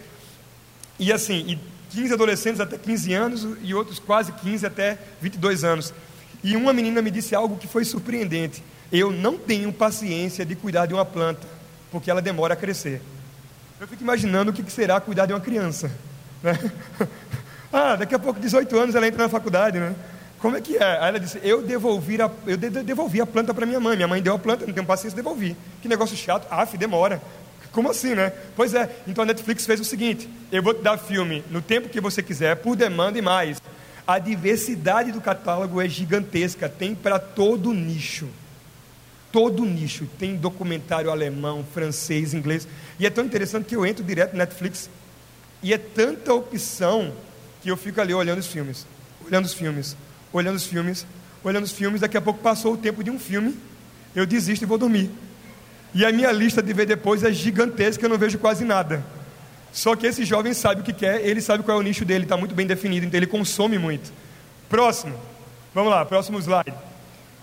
E 0.99 1.11
assim, 1.11 1.35
e 1.47 1.59
15 1.91 2.13
adolescentes 2.13 2.59
até 2.59 2.77
15 2.77 3.13
anos 3.13 3.47
e 3.61 3.73
outros 3.73 3.99
quase 3.99 4.31
15 4.31 4.65
até 4.65 4.97
22 5.21 5.63
anos. 5.63 5.93
E 6.43 6.55
uma 6.55 6.73
menina 6.73 7.01
me 7.01 7.09
disse 7.09 7.33
algo 7.33 7.57
que 7.57 7.67
foi 7.67 7.85
surpreendente. 7.85 8.63
Eu 8.91 9.11
não 9.11 9.37
tenho 9.37 9.71
paciência 9.73 10.45
de 10.45 10.55
cuidar 10.55 10.85
de 10.85 10.93
uma 10.93 11.05
planta, 11.05 11.47
porque 11.91 12.11
ela 12.11 12.21
demora 12.21 12.53
a 12.53 12.57
crescer. 12.57 13.01
Eu 13.79 13.87
fico 13.87 14.03
imaginando 14.03 14.51
o 14.51 14.53
que 14.53 14.69
será 14.71 14.99
cuidar 15.01 15.25
de 15.25 15.33
uma 15.33 15.39
criança. 15.39 15.91
Né? 16.43 16.57
ah, 17.75 17.95
daqui 17.97 18.15
a 18.15 18.19
pouco, 18.19 18.39
18 18.39 18.77
anos, 18.77 18.95
ela 18.95 19.05
entra 19.05 19.23
na 19.23 19.29
faculdade, 19.29 19.79
né? 19.79 19.93
Como 20.39 20.55
é 20.55 20.61
que 20.61 20.77
é? 20.77 20.83
Aí 20.83 21.09
ela 21.09 21.19
disse: 21.19 21.39
Eu 21.43 21.61
devolvi 21.61 22.21
a, 22.21 22.29
eu 22.47 22.55
devolvi 22.57 23.19
a 23.19 23.25
planta 23.25 23.53
para 23.53 23.65
minha 23.65 23.79
mãe. 23.79 23.95
Minha 23.95 24.07
mãe 24.07 24.21
deu 24.21 24.35
a 24.35 24.39
planta, 24.39 24.65
não 24.65 24.73
tenho 24.73 24.85
paciência, 24.85 25.15
devolvi. 25.15 25.57
Que 25.81 25.87
negócio 25.87 26.15
chato. 26.15 26.47
Ah, 26.49 26.63
demora. 26.65 27.21
Como 27.71 27.89
assim, 27.89 28.15
né? 28.15 28.31
Pois 28.55 28.73
é. 28.73 28.89
Então 29.05 29.23
a 29.23 29.27
Netflix 29.27 29.65
fez 29.65 29.79
o 29.79 29.83
seguinte: 29.83 30.29
eu 30.51 30.63
vou 30.63 30.73
te 30.73 30.81
dar 30.81 30.97
filme 30.97 31.43
no 31.51 31.61
tempo 31.61 31.89
que 31.89 31.99
você 31.99 32.23
quiser, 32.23 32.55
por 32.55 32.75
demanda 32.75 33.19
e 33.19 33.21
mais. 33.21 33.61
A 34.07 34.19
diversidade 34.19 35.11
do 35.11 35.19
catálogo 35.19 35.81
é 35.81 35.89
gigantesca, 35.89 36.69
tem 36.69 36.95
para 36.95 37.19
todo 37.19 37.73
nicho. 37.73 38.29
Todo 39.31 39.65
nicho. 39.65 40.07
Tem 40.17 40.37
documentário 40.37 41.11
alemão, 41.11 41.65
francês, 41.73 42.33
inglês. 42.33 42.67
E 42.99 43.05
é 43.05 43.09
tão 43.09 43.25
interessante 43.25 43.65
que 43.65 43.75
eu 43.75 43.85
entro 43.85 44.03
direto 44.03 44.33
no 44.33 44.37
Netflix 44.37 44.89
e 45.61 45.73
é 45.73 45.77
tanta 45.77 46.33
opção 46.33 47.11
que 47.65 47.71
eu 47.71 47.75
fico 47.75 47.99
ali 47.99 48.13
olhando 48.13 48.39
os 48.39 48.47
filmes. 48.47 48.85
Olhando 49.27 49.45
os 49.45 49.53
filmes 49.53 49.97
olhando 50.37 50.55
os 50.57 50.65
filmes, 50.65 51.05
olhando 51.43 51.63
os 51.63 51.71
filmes, 51.71 52.01
daqui 52.01 52.17
a 52.17 52.21
pouco 52.21 52.41
passou 52.41 52.73
o 52.73 52.77
tempo 52.77 53.03
de 53.03 53.09
um 53.09 53.17
filme, 53.17 53.55
eu 54.13 54.25
desisto 54.25 54.65
e 54.65 54.67
vou 54.67 54.77
dormir. 54.77 55.09
E 55.93 56.05
a 56.05 56.11
minha 56.11 56.31
lista 56.31 56.61
de 56.61 56.73
ver 56.73 56.85
depois 56.85 57.23
é 57.23 57.31
gigantesca, 57.31 58.03
eu 58.03 58.09
não 58.09 58.17
vejo 58.17 58.37
quase 58.37 58.65
nada. 58.65 59.03
Só 59.71 59.95
que 59.95 60.05
esse 60.05 60.25
jovem 60.25 60.53
sabe 60.53 60.81
o 60.81 60.83
que 60.83 60.91
quer, 60.91 61.25
ele 61.25 61.39
sabe 61.39 61.63
qual 61.63 61.77
é 61.77 61.79
o 61.79 61.83
nicho 61.83 62.03
dele, 62.03 62.25
está 62.25 62.35
muito 62.35 62.53
bem 62.53 62.67
definido, 62.67 63.05
então 63.05 63.17
ele 63.17 63.27
consome 63.27 63.77
muito. 63.77 64.11
Próximo, 64.69 65.17
vamos 65.73 65.91
lá, 65.91 66.05
próximo 66.05 66.37
slide. 66.39 66.73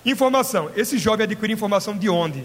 Informação. 0.04 0.70
Esse 0.76 0.98
jovem 0.98 1.24
adquire 1.24 1.52
informação 1.52 1.96
de 1.96 2.08
onde? 2.10 2.44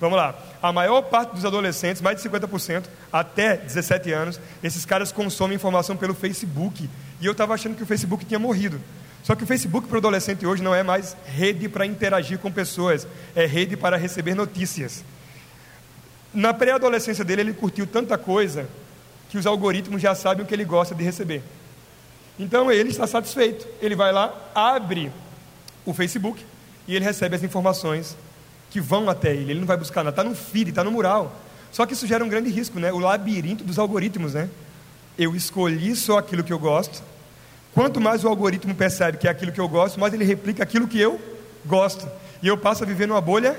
Vamos 0.00 0.16
lá. 0.16 0.34
A 0.62 0.72
maior 0.72 1.02
parte 1.02 1.34
dos 1.34 1.44
adolescentes, 1.44 2.00
mais 2.00 2.20
de 2.20 2.28
50%, 2.28 2.84
até 3.12 3.56
17 3.56 4.10
anos, 4.10 4.40
esses 4.62 4.84
caras 4.84 5.12
consomem 5.12 5.56
informação 5.56 5.96
pelo 5.96 6.14
Facebook. 6.14 6.88
E 7.22 7.26
eu 7.26 7.32
estava 7.32 7.54
achando 7.54 7.76
que 7.76 7.84
o 7.84 7.86
Facebook 7.86 8.24
tinha 8.24 8.38
morrido. 8.38 8.80
Só 9.22 9.36
que 9.36 9.44
o 9.44 9.46
Facebook 9.46 9.86
para 9.86 9.94
o 9.94 9.98
adolescente 9.98 10.44
hoje 10.44 10.60
não 10.60 10.74
é 10.74 10.82
mais 10.82 11.16
rede 11.24 11.68
para 11.68 11.86
interagir 11.86 12.36
com 12.40 12.50
pessoas, 12.50 13.06
é 13.36 13.46
rede 13.46 13.76
para 13.76 13.96
receber 13.96 14.34
notícias. 14.34 15.04
Na 16.34 16.52
pré-adolescência 16.52 17.24
dele, 17.24 17.42
ele 17.42 17.52
curtiu 17.52 17.86
tanta 17.86 18.18
coisa 18.18 18.68
que 19.30 19.38
os 19.38 19.46
algoritmos 19.46 20.02
já 20.02 20.16
sabem 20.16 20.44
o 20.44 20.48
que 20.48 20.52
ele 20.52 20.64
gosta 20.64 20.96
de 20.96 21.04
receber. 21.04 21.44
Então 22.40 22.72
ele 22.72 22.90
está 22.90 23.06
satisfeito. 23.06 23.68
Ele 23.80 23.94
vai 23.94 24.10
lá, 24.10 24.34
abre 24.52 25.12
o 25.86 25.94
Facebook 25.94 26.44
e 26.88 26.96
ele 26.96 27.04
recebe 27.04 27.36
as 27.36 27.44
informações 27.44 28.16
que 28.68 28.80
vão 28.80 29.08
até 29.08 29.32
ele. 29.32 29.52
Ele 29.52 29.60
não 29.60 29.66
vai 29.66 29.76
buscar 29.76 30.02
nada, 30.02 30.20
está 30.20 30.28
no 30.28 30.34
feed, 30.34 30.70
está 30.70 30.82
no 30.82 30.90
mural. 30.90 31.40
Só 31.70 31.86
que 31.86 31.92
isso 31.92 32.04
gera 32.04 32.24
um 32.24 32.28
grande 32.28 32.50
risco, 32.50 32.80
né? 32.80 32.92
O 32.92 32.98
labirinto 32.98 33.62
dos 33.62 33.78
algoritmos, 33.78 34.34
né? 34.34 34.50
Eu 35.18 35.34
escolhi 35.34 35.94
só 35.94 36.18
aquilo 36.18 36.42
que 36.42 36.52
eu 36.52 36.58
gosto. 36.58 37.02
Quanto 37.74 38.00
mais 38.00 38.24
o 38.24 38.28
algoritmo 38.28 38.74
percebe 38.74 39.18
que 39.18 39.26
é 39.26 39.30
aquilo 39.30 39.52
que 39.52 39.60
eu 39.60 39.68
gosto, 39.68 39.98
mais 39.98 40.12
ele 40.12 40.24
replica 40.24 40.62
aquilo 40.62 40.86
que 40.86 41.00
eu 41.00 41.20
gosto. 41.64 42.06
E 42.42 42.48
eu 42.48 42.56
passo 42.56 42.82
a 42.82 42.86
viver 42.86 43.06
numa 43.06 43.20
bolha 43.20 43.58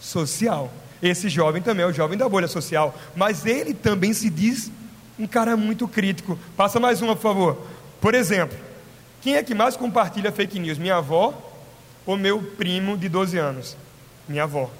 social. 0.00 0.70
Esse 1.02 1.28
jovem 1.28 1.62
também 1.62 1.84
é 1.84 1.88
o 1.88 1.92
jovem 1.92 2.18
da 2.18 2.28
bolha 2.28 2.48
social, 2.48 2.94
mas 3.16 3.46
ele 3.46 3.72
também 3.72 4.12
se 4.12 4.28
diz 4.28 4.70
um 5.18 5.26
cara 5.26 5.56
muito 5.56 5.88
crítico. 5.88 6.38
Passa 6.56 6.78
mais 6.78 7.00
uma, 7.00 7.16
por 7.16 7.22
favor. 7.22 7.66
Por 8.00 8.14
exemplo, 8.14 8.58
quem 9.22 9.36
é 9.36 9.42
que 9.42 9.54
mais 9.54 9.76
compartilha 9.76 10.32
fake 10.32 10.58
news? 10.58 10.78
Minha 10.78 10.96
avó 10.96 11.34
ou 12.04 12.16
meu 12.16 12.42
primo 12.42 12.96
de 12.96 13.08
12 13.08 13.38
anos? 13.38 13.76
Minha 14.28 14.44
avó. 14.44 14.70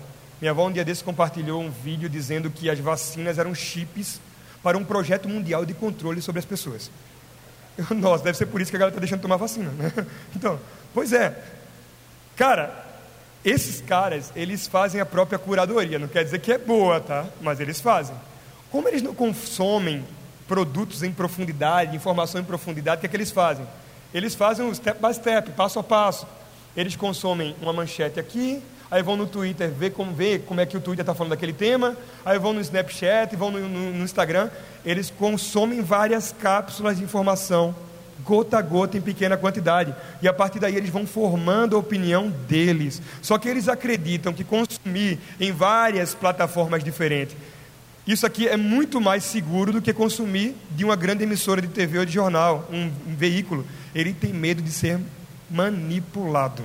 Minha 0.41 0.53
avó 0.53 0.67
um 0.67 0.73
dia 0.73 0.85
desse 0.85 1.05
compartilhou 1.05 1.61
um 1.61 1.71
vídeo 1.71 2.09
dizendo 2.09 2.51
que 2.51 2.69
as 2.71 2.79
vacinas 2.79 3.39
eram 3.39 3.55
chips 3.55 4.21
para 4.63 4.77
um 4.77 4.85
projeto 4.85 5.29
mundial 5.29 5.65
de 5.65 5.75
controle 5.75 6.21
sobre 6.21 6.39
as 6.39 6.45
pessoas. 6.45 6.91
Nossa, 7.91 8.25
deve 8.25 8.37
ser 8.37 8.47
por 8.47 8.61
isso 8.61 8.71
que 8.71 8.77
a 8.77 8.81
galera 8.81 8.93
está 8.93 9.01
deixando 9.01 9.19
de 9.19 9.23
tomar 9.23 9.37
vacina, 9.37 9.71
né? 9.71 9.93
Então, 10.37 10.59
pois 10.93 11.13
é. 11.13 11.37
Cara, 12.37 12.87
esses 13.45 13.81
caras, 13.81 14.33
eles 14.37 14.67
fazem 14.67 15.01
a 15.01 15.07
própria 15.07 15.39
curadoria. 15.39 15.99
Não 15.99 16.09
quer 16.09 16.25
dizer 16.25 16.41
que 16.41 16.53
é 16.53 16.59
boa, 16.59 17.01
tá? 17.01 17.27
Mas 17.41 17.61
eles 17.61 17.81
fazem. 17.81 18.15
Como 18.71 18.87
eles 18.89 19.03
não 19.03 19.15
consomem 19.15 20.05
produtos 20.47 21.03
em 21.03 21.13
profundidade, 21.13 21.97
informação 21.97 22.41
em 22.41 22.45
profundidade, 22.45 22.99
o 22.99 23.01
que 23.01 23.07
é 23.07 23.09
que 23.09 23.17
eles 23.17 23.31
fazem? 23.31 23.67
Eles 24.13 24.35
fazem 24.35 24.65
um 24.65 24.75
step 24.75 25.01
by 25.01 25.15
step, 25.15 25.51
passo 25.53 25.79
a 25.79 25.83
passo. 25.83 26.27
Eles 26.77 26.97
consomem 26.97 27.55
uma 27.61 27.73
manchete 27.73 28.21
aqui, 28.21 28.63
aí 28.91 29.03
vão 29.03 29.17
no 29.17 29.27
Twitter 29.27 29.71
ver 29.71 29.91
como, 29.91 30.13
ver 30.13 30.41
como 30.41 30.61
é 30.61 30.67
que 30.67 30.77
o 30.77 30.81
Twitter 30.81 31.03
está 31.03 31.15
falando 31.15 31.31
daquele 31.31 31.53
tema, 31.53 31.97
aí 32.25 32.39
vão 32.39 32.53
no 32.53 32.61
Snapchat, 32.61 33.37
vão 33.37 33.51
no, 33.51 33.69
no, 33.69 33.93
no 33.93 34.05
Instagram. 34.05 34.51
Eles 34.85 35.11
consomem 35.11 35.83
várias 35.83 36.33
cápsulas 36.33 36.99
de 36.99 37.05
informação, 37.05 37.75
gota 38.25 38.59
a 38.59 38.63
gota, 38.63 38.99
em 38.99 39.01
pequena 39.01 39.37
quantidade. 39.37 39.95
E 40.21 40.29
a 40.29 40.33
partir 40.33 40.59
daí 40.59 40.77
eles 40.77 40.91
vão 40.91 41.07
formando 41.07 41.77
a 41.77 41.79
opinião 41.79 42.29
deles. 42.49 43.01
Só 43.23 43.39
que 43.39 43.49
eles 43.49 43.69
acreditam 43.69 44.33
que 44.33 44.45
consumir 44.45 45.19
em 45.39 45.53
várias 45.53 46.15
plataformas 46.15 46.83
diferentes 46.83 47.37
isso 48.07 48.27
aqui 48.27 48.49
é 48.49 48.57
muito 48.57 49.01
mais 49.01 49.23
seguro 49.23 49.73
do 49.73 49.81
que 49.81 49.93
consumir 49.93 50.57
de 50.73 50.85
uma 50.85 50.97
grande 50.97 51.23
emissora 51.23 51.61
de 51.61 51.69
TV 51.69 52.01
ou 52.01 52.05
de 52.05 52.13
jornal, 52.13 52.69
um, 52.73 52.91
um 53.07 53.15
veículo. 53.15 53.65
Ele 53.95 54.13
tem 54.13 54.33
medo 54.33 54.61
de 54.61 54.73
ser 54.73 54.99
manipulado. 55.49 56.65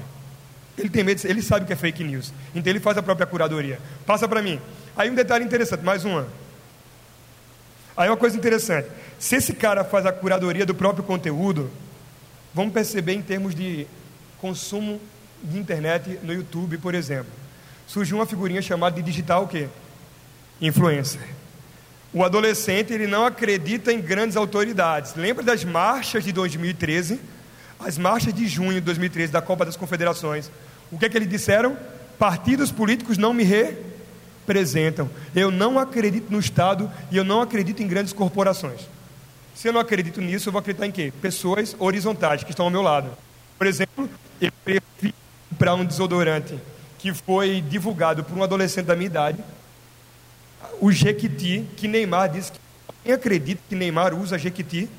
Ele 0.78 0.90
tem 0.90 1.04
medo, 1.04 1.22
ele 1.26 1.42
sabe 1.42 1.66
que 1.66 1.74
é 1.74 1.76
fake 1.76 2.04
news. 2.04 2.34
Então 2.54 2.72
ele 2.72 2.80
faz 2.80 2.98
a 2.98 3.04
própria 3.04 3.26
curadoria. 3.26 3.80
Passa 4.06 4.28
para 4.28 4.42
mim. 4.42 4.60
Aí 4.96 5.10
um 5.10 5.16
detalhe 5.16 5.46
interessante, 5.46 5.84
mais 5.84 6.04
uma. 6.04 6.28
Aí 7.96 8.10
uma 8.10 8.18
coisa 8.18 8.36
interessante. 8.36 8.90
Se 9.18 9.36
esse 9.36 9.54
cara 9.54 9.84
faz 9.84 10.06
a 10.06 10.12
curadoria 10.12 10.66
do 10.66 10.76
próprio 10.76 11.04
conteúdo, 11.04 11.72
vamos 12.54 12.74
perceber 12.74 13.14
em 13.14 13.22
termos 13.22 13.56
de 13.56 13.88
consumo 14.40 15.00
de 15.42 15.58
internet 15.58 16.20
no 16.22 16.34
YouTube, 16.34 16.78
por 16.78 16.94
exemplo. 16.94 17.32
Surgiu 17.88 18.18
uma 18.18 18.26
figurinha 18.26 18.62
chamada 18.62 18.96
de 18.96 19.02
digital 19.02 19.44
o 19.44 19.48
quê? 19.48 19.70
influencer. 20.62 21.22
O 22.14 22.24
adolescente 22.24 22.94
ele 22.94 23.08
não 23.08 23.26
acredita 23.26 23.92
em 23.92 24.00
grandes 24.00 24.38
autoridades. 24.38 25.16
Lembra 25.16 25.44
das 25.44 25.66
marchas 25.66 26.24
de 26.24 26.32
2013? 26.32 27.20
As 27.86 27.98
marchas 27.98 28.34
de 28.34 28.48
junho 28.48 28.74
de 28.74 28.82
2013 28.82 29.32
da 29.32 29.42
Copa 29.42 29.66
das 29.66 29.78
Confederações. 29.78 30.50
O 30.92 30.98
que 30.98 31.06
é 31.06 31.10
que 31.10 31.18
eles 31.18 31.30
disseram? 31.30 31.78
Partidos 32.18 32.72
políticos 32.72 33.18
não 33.18 33.34
me 33.34 33.44
representam. 33.44 35.10
Eu 35.36 35.52
não 35.52 35.78
acredito 35.78 36.32
no 36.32 36.40
Estado 36.40 36.92
e 37.12 37.18
eu 37.18 37.24
não 37.24 37.42
acredito 37.42 37.84
em 37.84 37.88
grandes 37.88 38.14
corporações. 38.14 38.82
Se 39.54 39.68
eu 39.68 39.74
não 39.74 39.80
acredito 39.80 40.20
nisso, 40.20 40.50
eu 40.50 40.52
vou 40.52 40.60
acreditar 40.60 40.88
em 40.88 40.92
quê? 40.92 41.14
Pessoas 41.22 41.76
horizontais 41.78 42.44
que 42.44 42.50
estão 42.50 42.66
ao 42.66 42.72
meu 42.72 42.82
lado. 42.82 43.10
Por 43.58 43.68
exemplo, 43.68 44.10
eu 44.42 44.52
prefiro 44.64 45.14
para 45.58 45.76
um 45.76 45.86
desodorante 45.86 46.60
que 46.98 47.14
foi 47.14 47.62
divulgado 47.62 48.24
por 48.24 48.38
um 48.38 48.44
adolescente 48.44 48.88
da 48.88 48.96
minha 48.96 49.08
idade 49.08 49.38
o 50.80 50.92
Jequiti, 50.92 51.66
que 51.76 51.88
Neymar 51.88 52.30
disse 52.30 52.52
que 52.52 52.60
quem 53.04 53.14
acredita 53.14 53.62
que 53.70 53.76
Neymar 53.76 54.14
usa 54.14 54.38
Jequiti? 54.38 54.90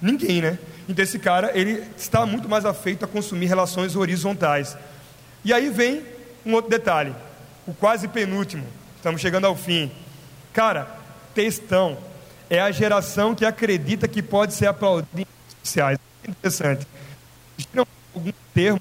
Ninguém, 0.00 0.42
né? 0.42 0.58
Então 0.88 1.02
esse 1.02 1.18
cara, 1.18 1.50
ele 1.54 1.82
está 1.96 2.26
muito 2.26 2.48
mais 2.48 2.64
afeito 2.64 3.04
a 3.04 3.08
consumir 3.08 3.46
relações 3.46 3.96
horizontais. 3.96 4.76
E 5.44 5.52
aí 5.52 5.70
vem 5.70 6.02
um 6.44 6.52
outro 6.52 6.70
detalhe, 6.70 7.14
o 7.66 7.72
quase 7.72 8.08
penúltimo. 8.08 8.66
Estamos 8.96 9.20
chegando 9.20 9.46
ao 9.46 9.56
fim. 9.56 9.90
Cara, 10.52 10.88
textão 11.34 11.98
é 12.48 12.60
a 12.60 12.70
geração 12.70 13.34
que 13.34 13.44
acredita 13.44 14.06
que 14.06 14.22
pode 14.22 14.54
ser 14.54 14.66
aplaudida 14.66 15.08
em 15.14 15.18
redes 15.18 15.56
sociais. 15.62 15.98
Interessante. 16.26 16.86
Existem 17.58 17.86
algum 18.14 18.32
termo 18.52 18.80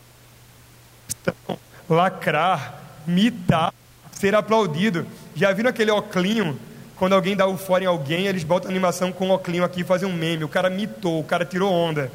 lacrar, 1.90 2.82
mitar, 3.06 3.74
ser 4.12 4.36
aplaudido. 4.36 5.06
Já 5.36 5.52
viram 5.52 5.70
aquele 5.70 5.92
oclinho? 5.92 6.60
Quando 6.98 7.14
alguém 7.14 7.36
dá 7.36 7.48
o 7.48 7.58
fora 7.58 7.84
em 7.84 7.88
alguém, 7.88 8.28
eles 8.28 8.44
botam 8.44 8.70
animação 8.70 9.12
com 9.12 9.30
o 9.30 9.34
oclinho 9.34 9.64
aqui 9.64 9.84
fazem 9.84 10.08
um 10.08 10.14
meme. 10.14 10.44
O 10.44 10.50
cara 10.50 10.70
mitou, 10.70 11.20
o 11.20 11.24
cara 11.24 11.44
tirou 11.44 11.72
onda. 11.72 12.12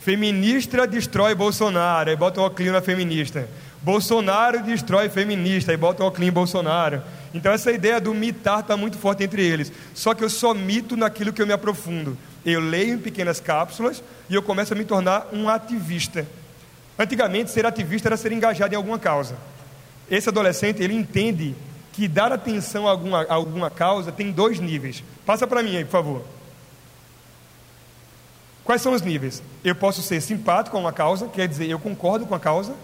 Feminista 0.00 0.86
destrói 0.86 1.34
Bolsonaro, 1.34 2.10
aí 2.10 2.16
bota 2.16 2.40
o 2.40 2.46
oclinho 2.46 2.72
na 2.72 2.80
feminista. 2.80 3.48
Bolsonaro 3.82 4.62
destrói 4.62 5.08
feminista, 5.08 5.70
aí 5.70 5.76
bota 5.76 6.02
o 6.02 6.06
oclinho 6.06 6.30
em 6.30 6.32
Bolsonaro. 6.32 7.02
Então 7.34 7.52
essa 7.52 7.70
ideia 7.70 8.00
do 8.00 8.14
mitar 8.14 8.60
está 8.60 8.76
muito 8.76 8.96
forte 8.96 9.22
entre 9.22 9.44
eles. 9.44 9.72
Só 9.94 10.14
que 10.14 10.24
eu 10.24 10.30
só 10.30 10.54
mito 10.54 10.96
naquilo 10.96 11.32
que 11.32 11.42
eu 11.42 11.46
me 11.46 11.52
aprofundo. 11.52 12.16
Eu 12.44 12.60
leio 12.60 12.94
em 12.94 12.98
pequenas 12.98 13.38
cápsulas 13.38 14.02
e 14.28 14.34
eu 14.34 14.42
começo 14.42 14.72
a 14.72 14.76
me 14.76 14.84
tornar 14.84 15.28
um 15.32 15.48
ativista. 15.48 16.26
Antigamente, 16.98 17.50
ser 17.50 17.66
ativista 17.66 18.08
era 18.08 18.16
ser 18.16 18.32
engajado 18.32 18.74
em 18.74 18.76
alguma 18.76 18.98
causa. 18.98 19.36
Esse 20.10 20.28
adolescente, 20.28 20.82
ele 20.82 20.94
entende 20.94 21.54
que 21.92 22.08
dar 22.08 22.32
atenção 22.32 22.88
a 22.88 22.90
alguma, 22.90 23.22
a 23.22 23.34
alguma 23.34 23.70
causa 23.70 24.10
tem 24.10 24.32
dois 24.32 24.58
níveis. 24.58 25.04
Passa 25.26 25.46
para 25.46 25.62
mim 25.62 25.76
aí, 25.76 25.84
por 25.84 25.90
favor. 25.90 26.24
Quais 28.64 28.80
são 28.80 28.92
os 28.92 29.02
níveis? 29.02 29.42
Eu 29.62 29.74
posso 29.74 30.02
ser 30.02 30.20
simpático 30.20 30.76
a 30.76 30.80
uma 30.80 30.92
causa, 30.92 31.28
quer 31.28 31.46
dizer, 31.46 31.68
eu 31.68 31.78
concordo 31.78 32.26
com 32.26 32.34
a 32.34 32.40
causa, 32.40 32.74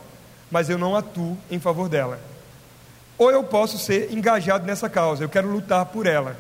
mas 0.51 0.69
eu 0.69 0.77
não 0.77 0.97
atuo 0.97 1.39
em 1.51 1.59
favor 1.59 1.89
dela. 1.89 2.21
Ou 3.17 3.31
eu 3.31 3.43
posso 3.45 3.79
ser 3.79 4.13
engajado 4.13 4.67
nessa 4.67 4.89
causa, 4.89 5.25
eu 5.25 5.29
quero 5.29 5.49
lutar 5.49 5.87
por 5.87 6.07
ela. 6.07 6.37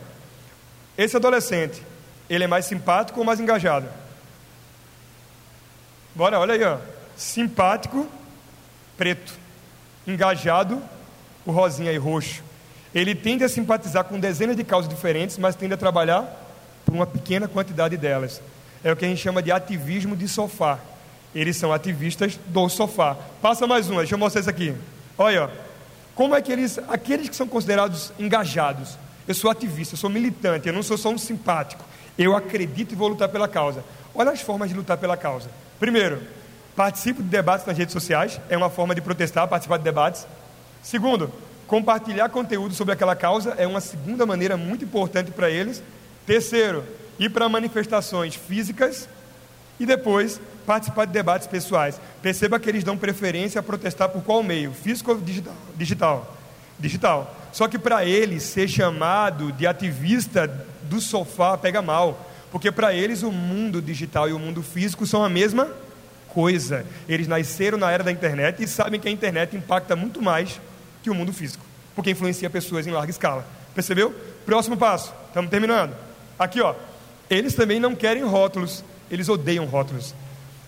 Esse 0.96 1.16
adolescente, 1.16 1.82
ele 2.28 2.44
é 2.44 2.46
mais 2.46 2.66
simpático 2.66 3.20
ou 3.20 3.24
mais 3.24 3.40
engajado? 3.40 3.88
Bora, 6.14 6.38
olha 6.40 6.54
aí, 6.54 6.64
ó. 6.64 6.78
Simpático, 7.16 8.06
preto. 8.96 9.32
Engajado, 10.06 10.82
o 11.46 11.52
rosinha 11.52 11.92
e 11.92 11.96
roxo. 11.96 12.42
Ele 12.94 13.14
tende 13.14 13.44
a 13.44 13.48
simpatizar 13.48 14.04
com 14.04 14.18
dezenas 14.18 14.56
de 14.56 14.64
causas 14.64 14.88
diferentes, 14.88 15.36
mas 15.38 15.54
tende 15.54 15.74
a 15.74 15.76
trabalhar 15.76 16.24
por 16.84 16.94
uma 16.94 17.06
pequena 17.06 17.46
quantidade 17.46 17.96
delas. 17.96 18.40
É 18.82 18.92
o 18.92 18.96
que 18.96 19.04
a 19.04 19.08
gente 19.08 19.20
chama 19.20 19.42
de 19.42 19.52
ativismo 19.52 20.16
de 20.16 20.26
sofá. 20.26 20.78
Eles 21.34 21.56
são 21.56 21.72
ativistas 21.72 22.38
do 22.46 22.68
sofá. 22.68 23.16
Passa 23.42 23.66
mais 23.66 23.90
uma, 23.90 24.00
deixa 24.00 24.14
eu 24.14 24.18
mostrar 24.18 24.40
isso 24.40 24.50
aqui. 24.50 24.74
Olha, 25.16 25.50
como 26.14 26.34
é 26.34 26.40
que 26.40 26.50
eles, 26.50 26.78
aqueles 26.88 27.28
que 27.28 27.36
são 27.36 27.46
considerados 27.46 28.12
engajados, 28.18 28.96
eu 29.26 29.34
sou 29.34 29.50
ativista, 29.50 29.94
eu 29.94 29.98
sou 29.98 30.08
militante, 30.08 30.66
eu 30.66 30.72
não 30.72 30.82
sou 30.82 30.96
só 30.96 31.10
um 31.10 31.18
simpático. 31.18 31.84
Eu 32.16 32.34
acredito 32.34 32.92
e 32.92 32.96
vou 32.96 33.08
lutar 33.08 33.28
pela 33.28 33.46
causa. 33.46 33.84
Olha 34.14 34.30
as 34.30 34.40
formas 34.40 34.70
de 34.70 34.74
lutar 34.74 34.96
pela 34.96 35.16
causa. 35.16 35.50
Primeiro, 35.78 36.20
participo 36.74 37.22
de 37.22 37.28
debates 37.28 37.66
nas 37.66 37.76
redes 37.76 37.92
sociais, 37.92 38.40
é 38.48 38.56
uma 38.56 38.70
forma 38.70 38.94
de 38.94 39.00
protestar, 39.00 39.46
participar 39.46 39.76
de 39.76 39.84
debates. 39.84 40.26
Segundo, 40.82 41.30
Compartilhar 41.68 42.30
conteúdo 42.30 42.74
sobre 42.74 42.94
aquela 42.94 43.14
causa 43.14 43.54
é 43.58 43.66
uma 43.66 43.82
segunda 43.82 44.24
maneira 44.24 44.56
muito 44.56 44.86
importante 44.86 45.30
para 45.30 45.50
eles. 45.50 45.82
Terceiro, 46.26 46.82
ir 47.18 47.28
para 47.28 47.46
manifestações 47.46 48.34
físicas 48.34 49.06
e 49.78 49.84
depois 49.84 50.40
participar 50.64 51.04
de 51.04 51.12
debates 51.12 51.46
pessoais. 51.46 52.00
Perceba 52.22 52.58
que 52.58 52.70
eles 52.70 52.82
dão 52.82 52.96
preferência 52.96 53.58
a 53.58 53.62
protestar 53.62 54.08
por 54.08 54.22
qual 54.22 54.42
meio? 54.42 54.72
Físico 54.72 55.10
ou 55.10 55.20
digital? 55.20 55.54
Digital. 55.76 56.36
Digital. 56.80 57.36
Só 57.52 57.68
que 57.68 57.78
para 57.78 58.02
eles 58.02 58.44
ser 58.44 58.66
chamado 58.66 59.52
de 59.52 59.66
ativista 59.66 60.48
do 60.84 61.02
sofá 61.02 61.58
pega 61.58 61.82
mal, 61.82 62.30
porque 62.50 62.72
para 62.72 62.94
eles 62.94 63.22
o 63.22 63.30
mundo 63.30 63.82
digital 63.82 64.26
e 64.26 64.32
o 64.32 64.38
mundo 64.38 64.62
físico 64.62 65.06
são 65.06 65.22
a 65.22 65.28
mesma 65.28 65.68
coisa. 66.28 66.86
Eles 67.06 67.28
nasceram 67.28 67.76
na 67.76 67.90
era 67.90 68.02
da 68.02 68.10
internet 68.10 68.62
e 68.62 68.66
sabem 68.66 68.98
que 68.98 69.08
a 69.08 69.12
internet 69.12 69.54
impacta 69.54 69.94
muito 69.94 70.22
mais 70.22 70.58
que 71.02 71.10
o 71.10 71.14
mundo 71.14 71.32
físico, 71.32 71.64
porque 71.94 72.10
influencia 72.10 72.48
pessoas 72.50 72.86
em 72.86 72.90
larga 72.90 73.10
escala. 73.10 73.46
Percebeu? 73.74 74.14
Próximo 74.44 74.76
passo. 74.76 75.12
Estamos 75.28 75.50
terminando. 75.50 75.94
Aqui, 76.38 76.60
ó. 76.60 76.74
Eles 77.30 77.54
também 77.54 77.78
não 77.78 77.94
querem 77.94 78.24
rótulos, 78.24 78.82
eles 79.10 79.28
odeiam 79.28 79.66
rótulos. 79.66 80.14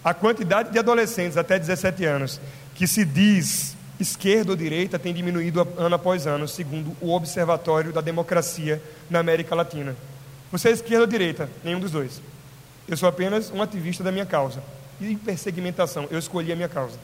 A 0.04 0.12
quantidade 0.14 0.70
de 0.70 0.78
adolescentes 0.78 1.36
até 1.36 1.58
17 1.58 2.04
anos 2.04 2.40
que 2.74 2.86
se 2.86 3.04
diz 3.04 3.76
esquerda 3.98 4.52
ou 4.52 4.56
direita 4.56 4.98
tem 4.98 5.12
diminuído 5.12 5.66
ano 5.76 5.94
após 5.94 6.26
ano, 6.26 6.48
segundo 6.48 6.96
o 7.00 7.12
Observatório 7.12 7.92
da 7.92 8.00
Democracia 8.00 8.82
na 9.10 9.18
América 9.18 9.54
Latina. 9.54 9.94
Você 10.50 10.68
é 10.68 10.72
esquerda 10.72 11.02
ou 11.02 11.06
direita? 11.06 11.48
Nenhum 11.62 11.80
dos 11.80 11.90
dois. 11.90 12.20
Eu 12.88 12.96
sou 12.96 13.08
apenas 13.08 13.50
um 13.50 13.62
ativista 13.62 14.02
da 14.02 14.10
minha 14.10 14.26
causa. 14.26 14.62
E 15.00 15.16
persegmentação, 15.16 16.08
eu 16.10 16.18
escolhi 16.18 16.52
a 16.52 16.56
minha 16.56 16.68
causa. 16.68 16.98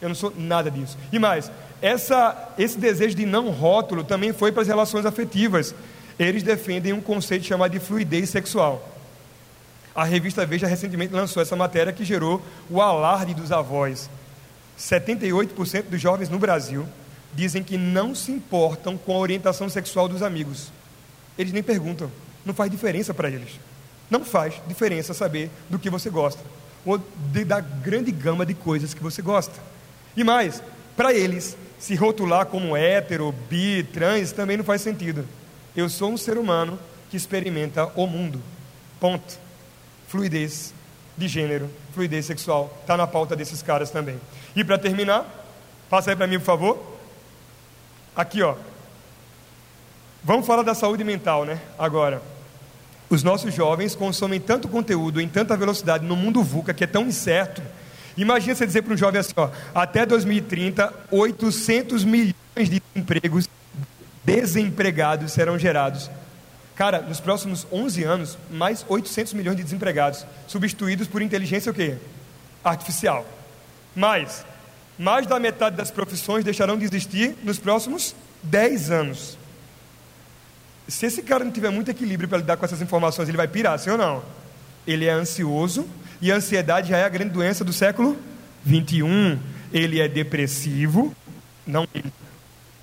Eu 0.00 0.08
não 0.08 0.14
sou 0.14 0.32
nada 0.36 0.70
disso. 0.70 0.96
E 1.12 1.18
mais, 1.18 1.50
essa, 1.80 2.52
esse 2.58 2.78
desejo 2.78 3.14
de 3.14 3.26
não 3.26 3.50
rótulo 3.50 4.04
também 4.04 4.32
foi 4.32 4.52
para 4.52 4.62
as 4.62 4.68
relações 4.68 5.06
afetivas. 5.06 5.74
Eles 6.18 6.42
defendem 6.42 6.92
um 6.92 7.00
conceito 7.00 7.44
chamado 7.44 7.72
de 7.72 7.78
fluidez 7.78 8.30
sexual. 8.30 8.96
A 9.94 10.04
revista 10.04 10.46
Veja 10.46 10.66
recentemente 10.66 11.12
lançou 11.12 11.42
essa 11.42 11.56
matéria 11.56 11.92
que 11.92 12.04
gerou 12.04 12.42
o 12.70 12.80
alarde 12.80 13.34
dos 13.34 13.50
avós. 13.50 14.08
78% 14.78 15.84
dos 15.90 16.00
jovens 16.00 16.28
no 16.28 16.38
Brasil 16.38 16.86
dizem 17.34 17.62
que 17.62 17.76
não 17.76 18.14
se 18.14 18.30
importam 18.30 18.96
com 18.96 19.14
a 19.14 19.18
orientação 19.18 19.68
sexual 19.68 20.08
dos 20.08 20.22
amigos. 20.22 20.70
Eles 21.36 21.52
nem 21.52 21.62
perguntam, 21.62 22.10
não 22.44 22.54
faz 22.54 22.70
diferença 22.70 23.12
para 23.12 23.28
eles. 23.28 23.58
Não 24.10 24.24
faz 24.24 24.54
diferença 24.66 25.12
saber 25.12 25.50
do 25.68 25.78
que 25.78 25.90
você 25.90 26.08
gosta, 26.08 26.42
ou 26.84 26.98
de, 27.32 27.44
da 27.44 27.60
grande 27.60 28.10
gama 28.10 28.46
de 28.46 28.54
coisas 28.54 28.94
que 28.94 29.02
você 29.02 29.20
gosta. 29.20 29.54
E 30.18 30.24
mais, 30.24 30.60
para 30.96 31.14
eles, 31.14 31.56
se 31.78 31.94
rotular 31.94 32.46
como 32.46 32.76
hétero, 32.76 33.32
bi, 33.48 33.84
trans, 33.84 34.32
também 34.32 34.56
não 34.56 34.64
faz 34.64 34.82
sentido. 34.82 35.24
Eu 35.76 35.88
sou 35.88 36.10
um 36.10 36.16
ser 36.16 36.36
humano 36.36 36.76
que 37.08 37.16
experimenta 37.16 37.86
o 37.94 38.04
mundo. 38.04 38.42
Ponto. 38.98 39.38
Fluidez 40.08 40.74
de 41.16 41.28
gênero, 41.28 41.70
fluidez 41.94 42.26
sexual, 42.26 42.76
está 42.80 42.96
na 42.96 43.06
pauta 43.06 43.36
desses 43.36 43.62
caras 43.62 43.90
também. 43.90 44.20
E 44.56 44.64
para 44.64 44.76
terminar, 44.76 45.24
passa 45.88 46.10
aí 46.10 46.16
para 46.16 46.26
mim, 46.26 46.40
por 46.40 46.46
favor. 46.46 46.98
Aqui, 48.16 48.42
ó. 48.42 48.56
Vamos 50.24 50.48
falar 50.48 50.64
da 50.64 50.74
saúde 50.74 51.04
mental, 51.04 51.44
né? 51.44 51.60
Agora. 51.78 52.20
Os 53.08 53.22
nossos 53.22 53.54
jovens 53.54 53.94
consomem 53.94 54.40
tanto 54.40 54.66
conteúdo 54.66 55.20
em 55.20 55.28
tanta 55.28 55.56
velocidade 55.56 56.04
no 56.04 56.16
mundo 56.16 56.42
VUCA 56.42 56.74
que 56.74 56.82
é 56.82 56.88
tão 56.88 57.06
incerto. 57.06 57.62
Imagina 58.18 58.52
você 58.52 58.66
dizer 58.66 58.82
para 58.82 58.92
um 58.92 58.96
jovem 58.96 59.20
assim: 59.20 59.32
ó, 59.36 59.48
até 59.72 60.04
2030, 60.04 60.92
800 61.10 62.04
milhões 62.04 62.34
de 62.56 62.82
empregos 62.94 63.48
desempregados 64.24 65.32
serão 65.32 65.56
gerados. 65.56 66.10
Cara, 66.74 67.00
nos 67.00 67.20
próximos 67.20 67.66
11 67.72 68.04
anos, 68.04 68.38
mais 68.50 68.84
800 68.88 69.32
milhões 69.34 69.56
de 69.56 69.62
desempregados, 69.62 70.26
substituídos 70.48 71.06
por 71.06 71.22
inteligência 71.22 71.70
o 71.70 71.74
quê? 71.74 71.96
Artificial. 72.62 73.24
Mais, 73.94 74.44
mais 74.98 75.26
da 75.26 75.38
metade 75.38 75.76
das 75.76 75.90
profissões 75.90 76.44
deixarão 76.44 76.76
de 76.76 76.84
existir 76.84 77.36
nos 77.44 77.58
próximos 77.58 78.14
10 78.42 78.90
anos. 78.90 79.38
Se 80.88 81.06
esse 81.06 81.22
cara 81.22 81.44
não 81.44 81.52
tiver 81.52 81.70
muito 81.70 81.90
equilíbrio 81.90 82.28
para 82.28 82.38
lidar 82.38 82.56
com 82.56 82.64
essas 82.64 82.82
informações, 82.82 83.28
ele 83.28 83.36
vai 83.36 83.48
pirar, 83.48 83.78
sim 83.78 83.90
ou 83.90 83.98
não? 83.98 84.22
Ele 84.86 85.04
é 85.04 85.10
ansioso, 85.10 85.86
e 86.20 86.32
a 86.32 86.36
ansiedade 86.36 86.88
já 86.88 86.98
é 86.98 87.04
a 87.04 87.08
grande 87.08 87.30
doença 87.30 87.64
do 87.64 87.72
século 87.72 88.16
21. 88.64 89.38
Ele 89.72 90.00
é 90.00 90.08
depressivo, 90.08 91.14
não 91.66 91.86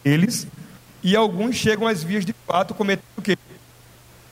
eles, 0.04 0.48
e 1.04 1.16
alguns 1.16 1.56
chegam 1.56 1.88
às 1.88 2.04
vias 2.04 2.26
de 2.26 2.34
fato 2.46 2.74
cometendo 2.74 3.06
o 3.18 3.22
quê? 3.22 3.38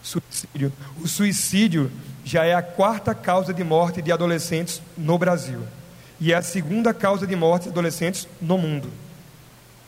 Suicídio. 0.03 0.71
O 1.01 1.07
suicídio 1.07 1.91
já 2.23 2.45
é 2.45 2.53
a 2.53 2.61
quarta 2.61 3.15
causa 3.15 3.53
de 3.53 3.63
morte 3.63 4.01
de 4.01 4.11
adolescentes 4.11 4.81
no 4.97 5.17
Brasil. 5.17 5.61
E 6.19 6.31
é 6.31 6.35
a 6.35 6.41
segunda 6.41 6.93
causa 6.93 7.25
de 7.25 7.35
morte 7.35 7.63
de 7.63 7.69
adolescentes 7.69 8.27
no 8.41 8.57
mundo. 8.57 8.89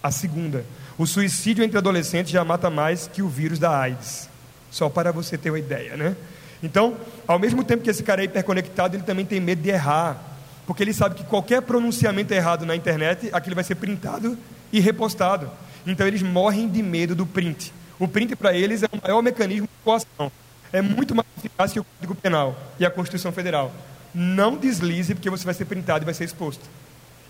A 0.02 0.12
segunda. 0.12 0.66
O 0.98 1.06
suicídio 1.06 1.64
entre 1.64 1.78
adolescentes 1.78 2.32
já 2.32 2.44
mata 2.44 2.70
mais 2.70 3.08
que 3.08 3.22
o 3.22 3.30
vírus 3.30 3.60
da 3.60 3.78
AIDS. 3.80 4.30
Só 4.72 4.90
para 4.90 5.12
você 5.12 5.38
ter 5.38 5.52
uma 5.52 5.60
ideia, 5.60 5.96
né? 5.96 6.16
Então, 6.64 6.98
ao 7.28 7.38
mesmo 7.38 7.64
tempo 7.64 7.84
que 7.84 7.90
esse 7.90 8.04
cara 8.04 8.22
é 8.22 8.26
hiperconectado, 8.26 8.96
ele 8.96 9.04
também 9.04 9.26
tem 9.26 9.40
medo 9.40 9.62
de 9.62 9.70
errar. 9.70 10.22
Porque 10.66 10.82
ele 10.82 10.94
sabe 10.94 11.16
que 11.16 11.24
qualquer 11.24 11.62
pronunciamento 11.62 12.34
errado 12.34 12.66
na 12.66 12.76
internet, 12.76 13.30
aquilo 13.32 13.56
vai 13.56 13.64
ser 13.64 13.76
printado 13.76 14.38
e 14.72 14.80
repostado. 14.80 15.50
Então, 15.86 16.08
eles 16.08 16.24
morrem 16.24 16.68
de 16.68 16.82
medo 16.82 17.14
do 17.14 17.26
print. 17.26 17.72
O 18.00 18.08
print 18.08 18.36
para 18.36 18.54
eles 18.54 18.84
é 18.84 18.88
o 18.92 19.00
maior 19.02 19.22
mecanismo 19.22 19.68
de 19.68 19.84
coação. 19.84 20.32
É 20.74 20.82
muito 20.82 21.16
mais 21.16 21.28
eficaz 21.38 21.72
que 21.72 21.80
o 21.80 21.84
Código 21.84 22.16
Penal 22.16 22.58
e 22.80 22.86
a 22.86 22.90
Constituição 22.90 23.32
Federal. 23.32 23.72
Não 24.14 24.58
deslize, 24.58 25.14
porque 25.14 25.30
você 25.30 25.46
vai 25.46 25.54
ser 25.54 25.66
printado 25.66 26.04
e 26.04 26.06
vai 26.06 26.14
ser 26.14 26.24
exposto. 26.24 26.64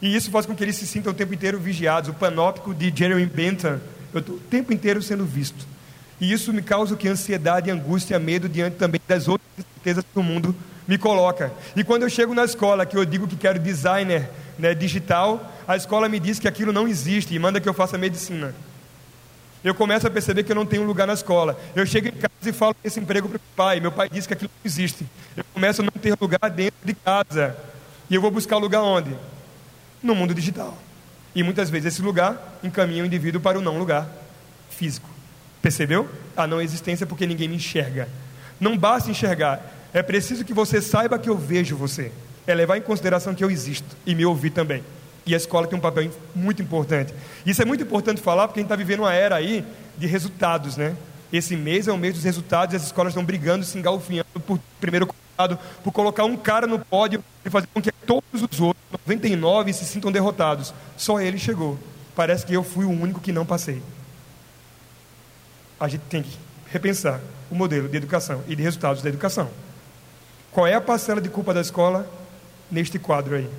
E 0.01 0.15
isso 0.15 0.31
faz 0.31 0.45
com 0.45 0.55
que 0.55 0.63
eles 0.63 0.75
se 0.75 0.87
sintam 0.87 1.11
o 1.11 1.15
tempo 1.15 1.33
inteiro 1.33 1.59
vigiados. 1.59 2.09
O 2.09 2.13
panóptico 2.13 2.73
de 2.73 2.91
Jeremy 2.95 3.25
Bentham, 3.25 3.81
eu 4.13 4.19
estou 4.19 4.35
o 4.35 4.39
tempo 4.39 4.73
inteiro 4.73 5.01
sendo 5.01 5.25
visto. 5.25 5.67
E 6.19 6.31
isso 6.31 6.53
me 6.53 6.61
causa 6.61 6.95
que 6.95 7.07
ansiedade, 7.07 7.69
angústia, 7.69 8.17
medo 8.19 8.47
diante 8.47 8.77
também 8.77 9.01
das 9.07 9.27
outras 9.27 9.47
certezas 9.55 10.03
que 10.03 10.19
o 10.19 10.23
mundo 10.23 10.55
me 10.87 10.97
coloca. 10.97 11.51
E 11.75 11.83
quando 11.83 12.03
eu 12.03 12.09
chego 12.09 12.33
na 12.33 12.45
escola, 12.45 12.85
que 12.85 12.97
eu 12.97 13.03
digo 13.05 13.27
que 13.27 13.35
quero 13.35 13.59
designer 13.59 14.29
né, 14.57 14.73
digital, 14.73 15.51
a 15.67 15.75
escola 15.75 16.07
me 16.07 16.19
diz 16.19 16.39
que 16.39 16.47
aquilo 16.47 16.71
não 16.71 16.87
existe 16.87 17.33
e 17.33 17.39
manda 17.39 17.59
que 17.59 17.67
eu 17.67 17.73
faça 17.73 17.97
medicina. 17.97 18.53
Eu 19.63 19.73
começo 19.73 20.05
a 20.05 20.11
perceber 20.11 20.43
que 20.43 20.51
eu 20.51 20.55
não 20.55 20.65
tenho 20.65 20.83
lugar 20.83 21.07
na 21.07 21.13
escola. 21.13 21.59
Eu 21.75 21.85
chego 21.85 22.07
em 22.07 22.11
casa 22.11 22.31
e 22.45 22.53
falo 22.53 22.75
esse 22.83 22.99
emprego 22.99 23.27
para 23.27 23.37
o 23.37 23.41
pai. 23.55 23.79
Meu 23.79 23.91
pai 23.91 24.07
diz 24.09 24.27
que 24.27 24.33
aquilo 24.33 24.51
não 24.53 24.69
existe. 24.69 25.05
Eu 25.35 25.43
começo 25.53 25.81
a 25.81 25.85
não 25.85 25.91
ter 25.91 26.15
lugar 26.21 26.49
dentro 26.51 26.79
de 26.83 26.93
casa. 26.93 27.57
E 28.09 28.13
eu 28.13 28.21
vou 28.21 28.29
buscar 28.29 28.57
lugar 28.57 28.81
onde? 28.83 29.15
no 30.05 30.15
mundo 30.15 30.33
digital. 30.33 30.77
E 31.33 31.43
muitas 31.43 31.69
vezes 31.69 31.93
esse 31.93 32.01
lugar 32.01 32.59
encaminha 32.63 33.03
o 33.03 33.05
indivíduo 33.05 33.41
para 33.41 33.57
o 33.57 33.61
não 33.61 33.77
lugar 33.77 34.07
físico. 34.69 35.09
Percebeu? 35.65 36.07
A 36.37 36.45
não 36.45 36.61
existência 36.61 37.07
porque 37.07 37.25
ninguém 37.25 37.47
me 37.47 37.55
enxerga. 37.55 38.07
Não 38.59 38.77
basta 38.77 39.09
enxergar, 39.09 39.59
é 39.91 40.03
preciso 40.03 40.45
que 40.45 40.53
você 40.53 40.79
saiba 40.79 41.17
que 41.17 41.27
eu 41.27 41.35
vejo 41.35 41.75
você. 41.75 42.11
É 42.45 42.53
levar 42.53 42.77
em 42.77 42.83
consideração 42.83 43.33
que 43.33 43.43
eu 43.43 43.49
existo 43.49 43.97
e 44.05 44.13
me 44.13 44.23
ouvir 44.27 44.51
também. 44.51 44.83
E 45.25 45.33
a 45.33 45.37
escola 45.37 45.65
tem 45.65 45.75
um 45.75 45.81
papel 45.81 46.11
muito 46.35 46.61
importante. 46.61 47.15
Isso 47.47 47.63
é 47.63 47.65
muito 47.65 47.83
importante 47.83 48.21
falar 48.21 48.47
porque 48.47 48.59
a 48.59 48.61
gente 48.61 48.67
está 48.67 48.75
vivendo 48.75 48.99
uma 48.99 49.13
era 49.15 49.37
aí 49.37 49.65
de 49.97 50.05
resultados, 50.05 50.77
né? 50.77 50.95
Esse 51.33 51.55
mês 51.55 51.87
é 51.87 51.91
o 51.91 51.97
mês 51.97 52.13
dos 52.13 52.23
resultados 52.23 52.73
e 52.73 52.77
as 52.77 52.83
escolas 52.83 53.13
estão 53.13 53.25
brigando, 53.25 53.65
se 53.65 53.75
engalfinhando 53.75 54.39
por 54.45 54.59
primeiro 54.79 55.09
por 55.83 55.91
colocar 55.91 56.25
um 56.25 56.37
cara 56.37 56.67
no 56.67 56.77
pódio 56.77 57.23
e 57.43 57.49
fazer 57.49 57.67
com 57.73 57.81
que 57.81 57.91
todos 57.91 58.23
os 58.33 58.61
outros, 58.61 58.85
99, 59.07 59.73
se 59.73 59.83
sintam 59.83 60.11
derrotados. 60.11 60.71
Só 60.95 61.19
ele 61.19 61.39
chegou. 61.39 61.75
Parece 62.15 62.45
que 62.45 62.53
eu 62.53 62.63
fui 62.63 62.85
o 62.85 62.91
único 62.91 63.19
que 63.19 63.31
não 63.31 63.47
passei. 63.47 63.81
A 65.79 65.87
gente 65.87 66.03
tem 66.09 66.23
que 66.23 66.37
repensar 66.71 67.19
o 67.49 67.55
modelo 67.55 67.87
de 67.87 67.97
educação 67.97 68.43
e 68.47 68.55
de 68.55 68.63
resultados 68.63 69.01
da 69.01 69.09
educação. 69.09 69.49
Qual 70.51 70.65
é 70.65 70.73
a 70.73 70.81
parcela 70.81 71.19
de 71.19 71.29
culpa 71.29 71.53
da 71.53 71.61
escola 71.61 72.09
neste 72.71 72.97
quadro 72.97 73.35
aí? 73.35 73.49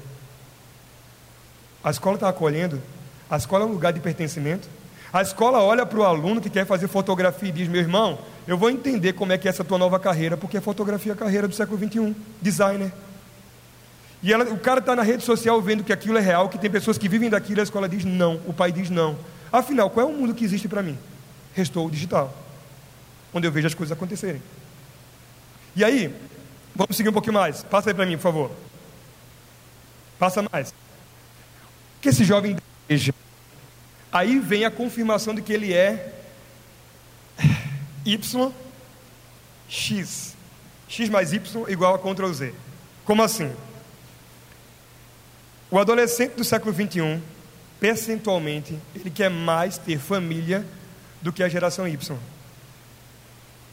A 1.84 1.90
escola 1.90 2.16
está 2.16 2.28
acolhendo? 2.28 2.80
A 3.30 3.36
escola 3.36 3.64
é 3.64 3.66
um 3.66 3.72
lugar 3.72 3.92
de 3.92 4.00
pertencimento? 4.00 4.68
A 5.12 5.22
escola 5.22 5.62
olha 5.62 5.86
para 5.86 5.98
o 5.98 6.04
aluno 6.04 6.40
que 6.40 6.50
quer 6.50 6.66
fazer 6.66 6.88
fotografia 6.88 7.48
e 7.48 7.52
diz: 7.52 7.68
meu 7.68 7.80
irmão, 7.80 8.18
eu 8.46 8.58
vou 8.58 8.70
entender 8.70 9.12
como 9.12 9.32
é 9.32 9.38
que 9.38 9.46
é 9.46 9.50
essa 9.50 9.64
tua 9.64 9.78
nova 9.78 9.98
carreira, 9.98 10.36
porque 10.36 10.60
fotografia 10.60 11.12
é 11.12 11.14
a 11.14 11.18
carreira 11.18 11.46
do 11.46 11.54
século 11.54 11.78
XXI, 11.78 12.14
designer. 12.40 12.92
E 14.22 14.32
ela, 14.32 14.44
o 14.44 14.58
cara 14.58 14.80
está 14.80 14.96
na 14.96 15.02
rede 15.02 15.22
social 15.22 15.60
vendo 15.60 15.84
que 15.84 15.92
aquilo 15.92 16.18
é 16.18 16.20
real, 16.20 16.48
que 16.48 16.58
tem 16.58 16.70
pessoas 16.70 16.98
que 16.98 17.08
vivem 17.08 17.30
daquilo, 17.30 17.60
a 17.60 17.62
escola 17.62 17.88
diz 17.88 18.04
não, 18.04 18.40
o 18.46 18.52
pai 18.52 18.72
diz 18.72 18.90
não. 18.90 19.16
Afinal, 19.52 19.88
qual 19.90 20.08
é 20.08 20.10
o 20.10 20.12
mundo 20.12 20.34
que 20.34 20.44
existe 20.44 20.66
para 20.66 20.82
mim? 20.82 20.98
Restou 21.56 21.86
o 21.86 21.90
digital, 21.90 22.36
onde 23.32 23.46
eu 23.46 23.50
vejo 23.50 23.66
as 23.66 23.74
coisas 23.74 23.96
acontecerem. 23.96 24.42
E 25.74 25.82
aí, 25.82 26.14
vamos 26.74 26.94
seguir 26.94 27.08
um 27.08 27.14
pouquinho 27.14 27.32
mais. 27.32 27.64
Passa 27.64 27.88
aí 27.88 27.94
para 27.94 28.04
mim, 28.04 28.16
por 28.16 28.22
favor. 28.24 28.50
Passa 30.18 30.46
mais. 30.52 30.68
O 30.68 30.74
que 32.02 32.10
esse 32.10 32.24
jovem 32.24 32.58
deseja? 32.86 33.14
Aí 34.12 34.38
vem 34.38 34.66
a 34.66 34.70
confirmação 34.70 35.34
de 35.34 35.40
que 35.40 35.50
ele 35.50 35.72
é 35.72 36.12
Y, 38.04 38.52
X. 39.66 40.36
X 40.86 41.08
mais 41.08 41.32
Y 41.32 41.70
igual 41.70 41.94
a 41.94 41.98
Ctrl 41.98 42.32
Z. 42.34 42.54
Como 43.02 43.22
assim? 43.22 43.50
O 45.70 45.78
adolescente 45.78 46.34
do 46.34 46.44
século 46.44 46.70
21, 46.70 47.20
percentualmente, 47.80 48.78
ele 48.94 49.10
quer 49.10 49.30
mais 49.30 49.78
ter 49.78 49.98
família 49.98 50.66
do 51.26 51.32
que 51.32 51.42
a 51.42 51.48
geração 51.48 51.88
Y. 51.88 52.16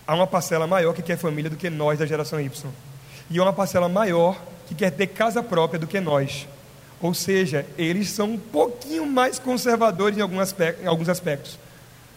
Há 0.07 0.15
uma 0.15 0.25
parcela 0.25 0.65
maior 0.65 0.91
que 0.91 1.03
quer 1.03 1.19
família 1.19 1.51
do 1.51 1.55
que 1.55 1.69
nós 1.69 1.99
da 1.99 2.05
geração 2.07 2.41
Y. 2.41 2.71
E 3.29 3.37
há 3.37 3.43
uma 3.43 3.53
parcela 3.53 3.87
maior 3.87 4.41
que 4.67 4.73
quer 4.73 4.89
ter 4.89 5.05
casa 5.05 5.43
própria 5.43 5.79
do 5.79 5.85
que 5.85 5.99
nós. 5.99 6.47
Ou 6.99 7.13
seja, 7.13 7.63
eles 7.77 8.09
são 8.09 8.31
um 8.31 8.39
pouquinho 8.39 9.05
mais 9.05 9.37
conservadores 9.37 10.17
em, 10.17 10.21
algum 10.21 10.39
aspecto, 10.39 10.81
em 10.81 10.87
alguns 10.87 11.07
aspectos 11.07 11.59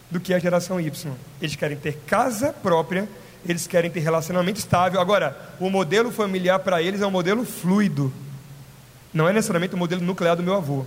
do 0.09 0.19
que 0.19 0.33
a 0.33 0.39
geração 0.39 0.81
Y. 0.81 1.13
Eles 1.39 1.55
querem 1.55 1.77
ter 1.77 2.01
casa 2.07 2.51
própria, 2.51 3.07
eles 3.47 3.67
querem 3.67 3.91
ter 3.91 3.99
relacionamento 3.99 4.57
estável. 4.57 4.99
Agora, 4.99 5.37
o 5.59 5.69
modelo 5.69 6.11
familiar 6.11 6.57
para 6.61 6.81
eles 6.81 6.99
é 6.99 7.05
um 7.05 7.11
modelo 7.11 7.45
fluido. 7.45 8.11
Não 9.13 9.29
é 9.29 9.33
necessariamente 9.33 9.75
o 9.75 9.77
modelo 9.77 10.01
nuclear 10.01 10.35
do 10.35 10.41
meu 10.41 10.55
avô. 10.55 10.83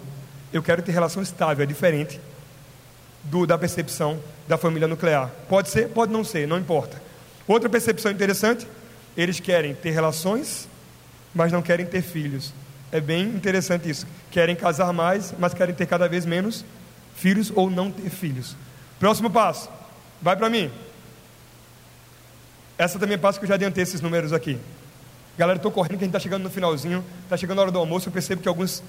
Eu 0.53 0.61
quero 0.61 0.83
ter 0.83 0.91
relação 0.91 1.23
estável, 1.23 1.63
é 1.63 1.67
diferente 1.67 2.19
do, 3.25 3.47
da 3.47 3.59
percepção 3.59 4.21
da 4.49 4.57
família 4.57 4.89
nuclear. 4.89 5.31
Pode 5.49 5.69
ser, 5.69 5.89
pode 5.89 6.13
não 6.13 6.25
ser, 6.25 6.47
não 6.47 6.59
importa. 6.59 7.01
Outra 7.47 7.69
percepção 7.69 8.11
interessante, 8.11 8.67
eles 9.17 9.41
querem 9.41 9.75
ter 9.75 9.91
relações, 9.91 10.69
mas 11.35 11.53
não 11.53 11.63
querem 11.63 11.87
ter 11.87 12.03
filhos. 12.03 12.53
É 12.93 13.01
bem 13.01 13.23
interessante 13.25 13.89
isso. 13.89 14.07
Querem 14.31 14.57
casar 14.57 14.93
mais, 14.93 15.33
mas 15.39 15.55
querem 15.55 15.75
ter 15.75 15.87
cada 15.87 16.09
vez 16.09 16.27
menos 16.27 16.65
filhos 17.15 17.53
ou 17.55 17.71
não 17.71 17.91
ter 17.91 18.09
filhos. 18.11 18.57
Próximo 18.99 19.31
passo. 19.31 19.69
Vai 20.21 20.37
para 20.37 20.51
mim. 20.51 20.71
Essa 22.77 22.99
também 22.99 23.15
é 23.15 23.19
passo 23.19 23.39
que 23.39 23.45
eu 23.45 23.49
já 23.49 23.55
adiantei 23.55 23.83
esses 23.83 24.01
números 24.01 24.33
aqui. 24.33 24.59
Galera, 25.37 25.59
estou 25.59 25.71
correndo 25.71 25.91
que 25.91 26.05
a 26.05 26.07
gente 26.07 26.09
está 26.09 26.19
chegando 26.19 26.43
no 26.43 26.51
finalzinho. 26.51 27.05
Está 27.25 27.37
chegando 27.37 27.59
a 27.59 27.63
hora 27.63 27.71
do 27.71 27.79
almoço. 27.79 28.09
Eu 28.09 28.13
percebo 28.13 28.43
que 28.43 28.49
alguns 28.49 28.83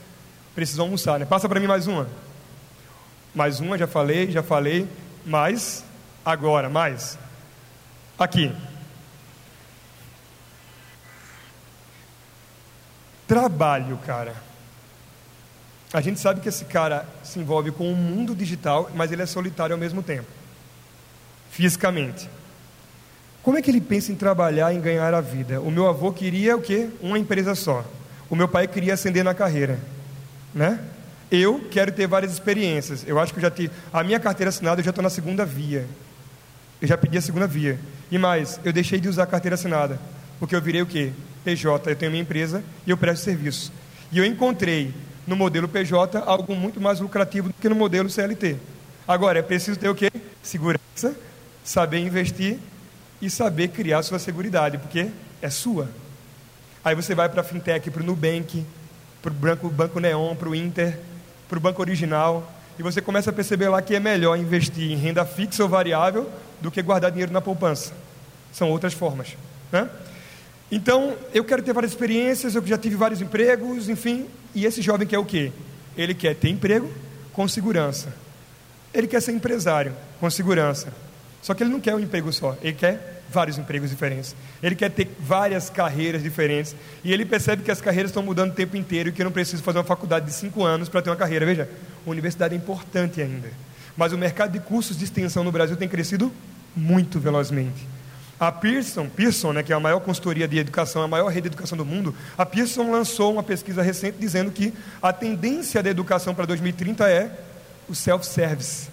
precisam 0.55 0.85
almoçar, 0.85 1.19
né? 1.19 1.25
Passa 1.25 1.47
para 1.47 1.59
mim 1.59 1.67
mais 1.67 1.87
uma. 1.87 2.07
Mais 3.33 3.59
uma, 3.59 3.77
já 3.77 3.87
falei, 3.87 4.29
já 4.31 4.43
falei. 4.43 4.87
Mais. 5.25 5.83
Agora, 6.25 6.69
mais. 6.69 7.17
Aqui. 8.17 8.53
Trabalho, 13.27 13.97
cara. 14.05 14.35
A 15.93 16.01
gente 16.01 16.19
sabe 16.19 16.41
que 16.41 16.49
esse 16.49 16.65
cara 16.65 17.07
se 17.23 17.39
envolve 17.39 17.71
com 17.71 17.91
o 17.91 17.95
mundo 17.95 18.35
digital, 18.35 18.89
mas 18.93 19.11
ele 19.11 19.21
é 19.21 19.25
solitário 19.25 19.73
ao 19.73 19.79
mesmo 19.79 20.03
tempo. 20.03 20.27
Fisicamente. 21.49 22.29
Como 23.43 23.57
é 23.57 23.61
que 23.61 23.71
ele 23.71 23.81
pensa 23.81 24.11
em 24.11 24.15
trabalhar, 24.15 24.73
em 24.73 24.79
ganhar 24.79 25.13
a 25.13 25.21
vida? 25.21 25.59
O 25.59 25.71
meu 25.71 25.87
avô 25.87 26.11
queria 26.11 26.55
o 26.55 26.61
quê? 26.61 26.89
Uma 27.01 27.17
empresa 27.17 27.55
só. 27.55 27.83
O 28.29 28.35
meu 28.35 28.47
pai 28.47 28.67
queria 28.67 28.93
ascender 28.93 29.23
na 29.23 29.33
carreira, 29.33 29.79
né? 30.53 30.79
Eu 31.31 31.65
quero 31.71 31.93
ter 31.93 32.05
várias 32.07 32.33
experiências. 32.33 33.05
Eu 33.07 33.17
acho 33.17 33.31
que 33.31 33.39
eu 33.39 33.43
já 33.43 33.49
tive. 33.49 33.71
A 33.93 34.03
minha 34.03 34.19
carteira 34.19 34.49
assinada 34.49 34.81
eu 34.81 34.85
já 34.85 34.91
estou 34.91 35.01
na 35.01 35.09
segunda 35.09 35.45
via. 35.45 35.87
Eu 36.81 36.87
já 36.87 36.97
pedi 36.97 37.17
a 37.17 37.21
segunda 37.21 37.47
via. 37.47 37.79
E 38.11 38.17
mais, 38.17 38.59
eu 38.65 38.73
deixei 38.73 38.99
de 38.99 39.07
usar 39.07 39.23
a 39.23 39.27
carteira 39.27 39.55
assinada. 39.55 39.97
Porque 40.39 40.53
eu 40.53 40.61
virei 40.61 40.81
o 40.81 40.85
quê? 40.85 41.13
PJ. 41.45 41.89
Eu 41.89 41.95
tenho 41.95 42.11
minha 42.11 42.21
empresa 42.21 42.61
e 42.85 42.89
eu 42.89 42.97
presto 42.97 43.23
serviço. 43.23 43.71
E 44.11 44.17
eu 44.17 44.25
encontrei 44.25 44.93
no 45.25 45.35
modelo 45.37 45.69
PJ 45.69 46.19
algo 46.19 46.53
muito 46.53 46.81
mais 46.81 46.99
lucrativo 46.99 47.47
do 47.47 47.53
que 47.53 47.69
no 47.69 47.75
modelo 47.75 48.09
CLT. 48.09 48.57
Agora, 49.07 49.39
é 49.39 49.41
preciso 49.41 49.79
ter 49.79 49.87
o 49.87 49.95
quê? 49.95 50.11
Segurança, 50.43 51.15
saber 51.63 51.99
investir 51.99 52.57
e 53.21 53.29
saber 53.29 53.69
criar 53.69 54.03
sua 54.03 54.19
seguridade, 54.19 54.77
porque 54.77 55.07
é 55.41 55.49
sua. 55.49 55.89
Aí 56.83 56.95
você 56.95 57.15
vai 57.15 57.29
para 57.29 57.41
a 57.41 57.43
fintech, 57.43 57.89
para 57.89 58.01
o 58.01 58.05
Nubank, 58.05 58.65
para 59.21 59.31
o 59.31 59.35
Banco, 59.35 59.69
Banco 59.69 59.99
Neon, 59.99 60.35
para 60.35 60.49
o 60.49 60.55
Inter, 60.55 60.99
para 61.51 61.57
o 61.57 61.61
banco 61.61 61.81
original, 61.81 62.49
e 62.79 62.81
você 62.81 63.01
começa 63.01 63.29
a 63.29 63.33
perceber 63.33 63.67
lá 63.67 63.81
que 63.81 63.93
é 63.93 63.99
melhor 63.99 64.39
investir 64.39 64.89
em 64.89 64.95
renda 64.95 65.25
fixa 65.25 65.61
ou 65.61 65.67
variável 65.67 66.31
do 66.61 66.71
que 66.71 66.81
guardar 66.81 67.11
dinheiro 67.11 67.33
na 67.33 67.41
poupança. 67.41 67.91
São 68.53 68.69
outras 68.69 68.93
formas. 68.93 69.35
Né? 69.69 69.89
Então, 70.71 71.13
eu 71.33 71.43
quero 71.43 71.61
ter 71.61 71.73
várias 71.73 71.91
experiências, 71.91 72.55
eu 72.55 72.65
já 72.65 72.77
tive 72.77 72.95
vários 72.95 73.19
empregos, 73.19 73.89
enfim, 73.89 74.27
e 74.55 74.65
esse 74.65 74.81
jovem 74.81 75.05
quer 75.05 75.19
o 75.19 75.25
quê? 75.25 75.51
Ele 75.97 76.13
quer 76.13 76.37
ter 76.37 76.47
emprego 76.47 76.89
com 77.33 77.45
segurança. 77.49 78.13
Ele 78.93 79.05
quer 79.05 79.21
ser 79.21 79.33
empresário 79.33 79.93
com 80.21 80.29
segurança. 80.29 80.93
Só 81.41 81.53
que 81.53 81.63
ele 81.63 81.69
não 81.69 81.81
quer 81.81 81.93
um 81.95 81.99
emprego 81.99 82.31
só, 82.31 82.55
ele 82.61 82.75
quer 82.75 83.20
vários 83.31 83.57
empregos 83.57 83.89
diferentes. 83.89 84.35
Ele 84.61 84.75
quer 84.75 84.91
ter 84.91 85.09
várias 85.19 85.69
carreiras 85.69 86.21
diferentes. 86.21 86.75
E 87.03 87.11
ele 87.11 87.25
percebe 87.25 87.63
que 87.63 87.71
as 87.71 87.81
carreiras 87.81 88.11
estão 88.11 88.21
mudando 88.21 88.51
o 88.51 88.55
tempo 88.55 88.75
inteiro 88.75 89.09
e 89.09 89.11
que 89.11 89.21
eu 89.21 89.25
não 89.25 89.31
preciso 89.31 89.63
fazer 89.63 89.77
uma 89.77 89.83
faculdade 89.83 90.25
de 90.25 90.33
cinco 90.33 90.63
anos 90.63 90.89
para 90.89 91.01
ter 91.01 91.09
uma 91.09 91.15
carreira. 91.15 91.45
Veja, 91.45 91.69
a 92.05 92.09
universidade 92.09 92.53
é 92.53 92.57
importante 92.57 93.21
ainda. 93.21 93.49
Mas 93.95 94.13
o 94.13 94.17
mercado 94.17 94.51
de 94.51 94.59
cursos 94.59 94.97
de 94.97 95.03
extensão 95.03 95.43
no 95.43 95.51
Brasil 95.51 95.75
tem 95.75 95.87
crescido 95.87 96.31
muito 96.75 97.19
velozmente. 97.19 97.87
A 98.39 98.51
Pearson, 98.51 99.07
Pearson 99.07 99.53
né, 99.53 99.61
que 99.61 99.71
é 99.71 99.75
a 99.75 99.79
maior 99.79 99.99
consultoria 99.99 100.47
de 100.47 100.57
educação, 100.57 101.03
a 101.03 101.07
maior 101.07 101.27
rede 101.27 101.41
de 101.41 101.47
educação 101.49 101.77
do 101.77 101.85
mundo, 101.85 102.15
a 102.35 102.43
Pearson 102.43 102.89
lançou 102.89 103.31
uma 103.31 103.43
pesquisa 103.43 103.83
recente 103.83 104.17
dizendo 104.19 104.49
que 104.49 104.73
a 104.99 105.13
tendência 105.13 105.83
da 105.83 105.91
educação 105.91 106.33
para 106.33 106.45
2030 106.45 107.07
é 107.07 107.31
o 107.87 107.93
self-service. 107.93 108.89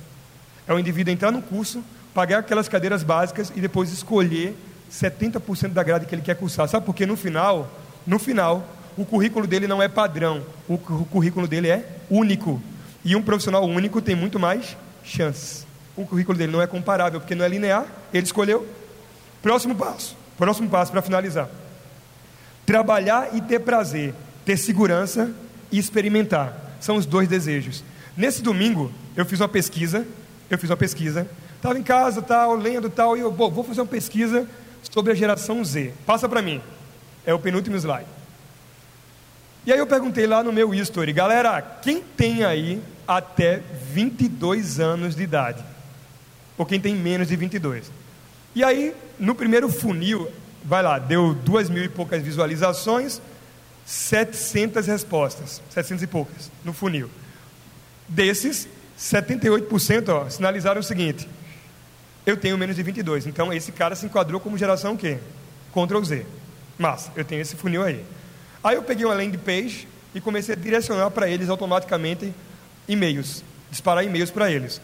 É 0.66 0.74
o 0.74 0.78
indivíduo 0.78 1.14
entrar 1.14 1.30
no 1.30 1.40
curso, 1.40 1.82
pagar 2.18 2.40
aquelas 2.40 2.68
cadeiras 2.68 3.04
básicas 3.04 3.52
e 3.54 3.60
depois 3.60 3.92
escolher 3.92 4.56
70% 4.90 5.68
da 5.68 5.84
grade 5.84 6.04
que 6.04 6.12
ele 6.12 6.20
quer 6.20 6.34
cursar. 6.34 6.66
Sabe 6.66 6.84
por 6.84 6.92
quê? 6.92 7.06
No 7.06 7.16
final, 7.16 7.70
no 8.04 8.18
final, 8.18 8.66
o 8.96 9.04
currículo 9.04 9.46
dele 9.46 9.68
não 9.68 9.80
é 9.80 9.86
padrão, 9.86 10.44
o 10.66 10.76
currículo 10.76 11.46
dele 11.46 11.68
é 11.68 11.88
único. 12.10 12.60
E 13.04 13.14
um 13.14 13.22
profissional 13.22 13.64
único 13.64 14.02
tem 14.02 14.16
muito 14.16 14.36
mais 14.36 14.76
chances. 15.04 15.64
O 15.96 16.04
currículo 16.04 16.36
dele 16.36 16.50
não 16.50 16.60
é 16.60 16.66
comparável, 16.66 17.20
porque 17.20 17.36
não 17.36 17.44
é 17.44 17.48
linear, 17.48 17.86
ele 18.12 18.24
escolheu. 18.24 18.66
Próximo 19.40 19.76
passo, 19.76 20.16
próximo 20.36 20.68
passo 20.68 20.90
para 20.90 21.02
finalizar. 21.02 21.48
Trabalhar 22.66 23.28
e 23.32 23.40
ter 23.40 23.60
prazer, 23.60 24.12
ter 24.44 24.56
segurança 24.56 25.30
e 25.70 25.78
experimentar. 25.78 26.74
São 26.80 26.96
os 26.96 27.06
dois 27.06 27.28
desejos. 27.28 27.84
Nesse 28.16 28.42
domingo, 28.42 28.90
eu 29.16 29.24
fiz 29.24 29.38
uma 29.38 29.48
pesquisa, 29.48 30.04
eu 30.50 30.58
fiz 30.58 30.68
uma 30.68 30.76
pesquisa 30.76 31.24
Estava 31.58 31.78
em 31.78 31.82
casa, 31.82 32.22
tal, 32.22 32.54
lendo 32.54 32.88
tal, 32.88 33.16
e 33.16 33.20
eu 33.20 33.32
vou, 33.32 33.50
vou 33.50 33.64
fazer 33.64 33.80
uma 33.80 33.86
pesquisa 33.86 34.48
sobre 34.90 35.12
a 35.12 35.14
geração 35.14 35.64
Z. 35.64 35.92
Passa 36.06 36.28
para 36.28 36.40
mim. 36.40 36.62
É 37.26 37.34
o 37.34 37.38
penúltimo 37.38 37.76
slide. 37.76 38.06
E 39.66 39.72
aí 39.72 39.78
eu 39.78 39.86
perguntei 39.86 40.26
lá 40.26 40.42
no 40.42 40.52
meu 40.52 40.72
history, 40.72 41.12
galera, 41.12 41.60
quem 41.60 42.00
tem 42.00 42.44
aí 42.44 42.80
até 43.06 43.60
22 43.92 44.78
anos 44.78 45.16
de 45.16 45.22
idade? 45.24 45.62
Ou 46.56 46.64
quem 46.64 46.80
tem 46.80 46.94
menos 46.94 47.28
de 47.28 47.36
22? 47.36 47.90
E 48.54 48.64
aí, 48.64 48.94
no 49.18 49.34
primeiro 49.34 49.68
funil, 49.68 50.30
vai 50.64 50.82
lá, 50.82 50.98
deu 50.98 51.34
duas 51.34 51.68
mil 51.68 51.84
e 51.84 51.88
poucas 51.88 52.22
visualizações, 52.22 53.20
700 53.84 54.86
respostas, 54.86 55.60
700 55.70 56.02
e 56.04 56.06
poucas 56.06 56.50
no 56.64 56.72
funil. 56.72 57.10
Desses, 58.08 58.68
78% 58.98 60.08
ó, 60.08 60.30
sinalizaram 60.30 60.80
o 60.80 60.84
seguinte: 60.84 61.28
eu 62.26 62.36
tenho 62.36 62.58
menos 62.58 62.76
de 62.76 62.82
22. 62.82 63.26
Então 63.26 63.52
esse 63.52 63.72
cara 63.72 63.94
se 63.94 64.06
enquadrou 64.06 64.40
como 64.40 64.58
geração 64.58 64.94
o 64.94 64.98
quê? 64.98 65.18
Ctrl 65.72 66.02
Z. 66.02 66.26
Massa, 66.78 67.12
eu 67.16 67.24
tenho 67.24 67.40
esse 67.40 67.56
funil 67.56 67.82
aí. 67.82 68.04
Aí 68.62 68.76
eu 68.76 68.82
peguei 68.82 69.04
uma 69.04 69.14
landing 69.14 69.38
page 69.38 69.88
e 70.14 70.20
comecei 70.20 70.54
a 70.54 70.58
direcionar 70.58 71.10
para 71.10 71.28
eles 71.28 71.48
automaticamente 71.48 72.32
e-mails, 72.88 73.42
disparar 73.70 74.04
e-mails 74.04 74.30
para 74.30 74.50
eles. 74.50 74.80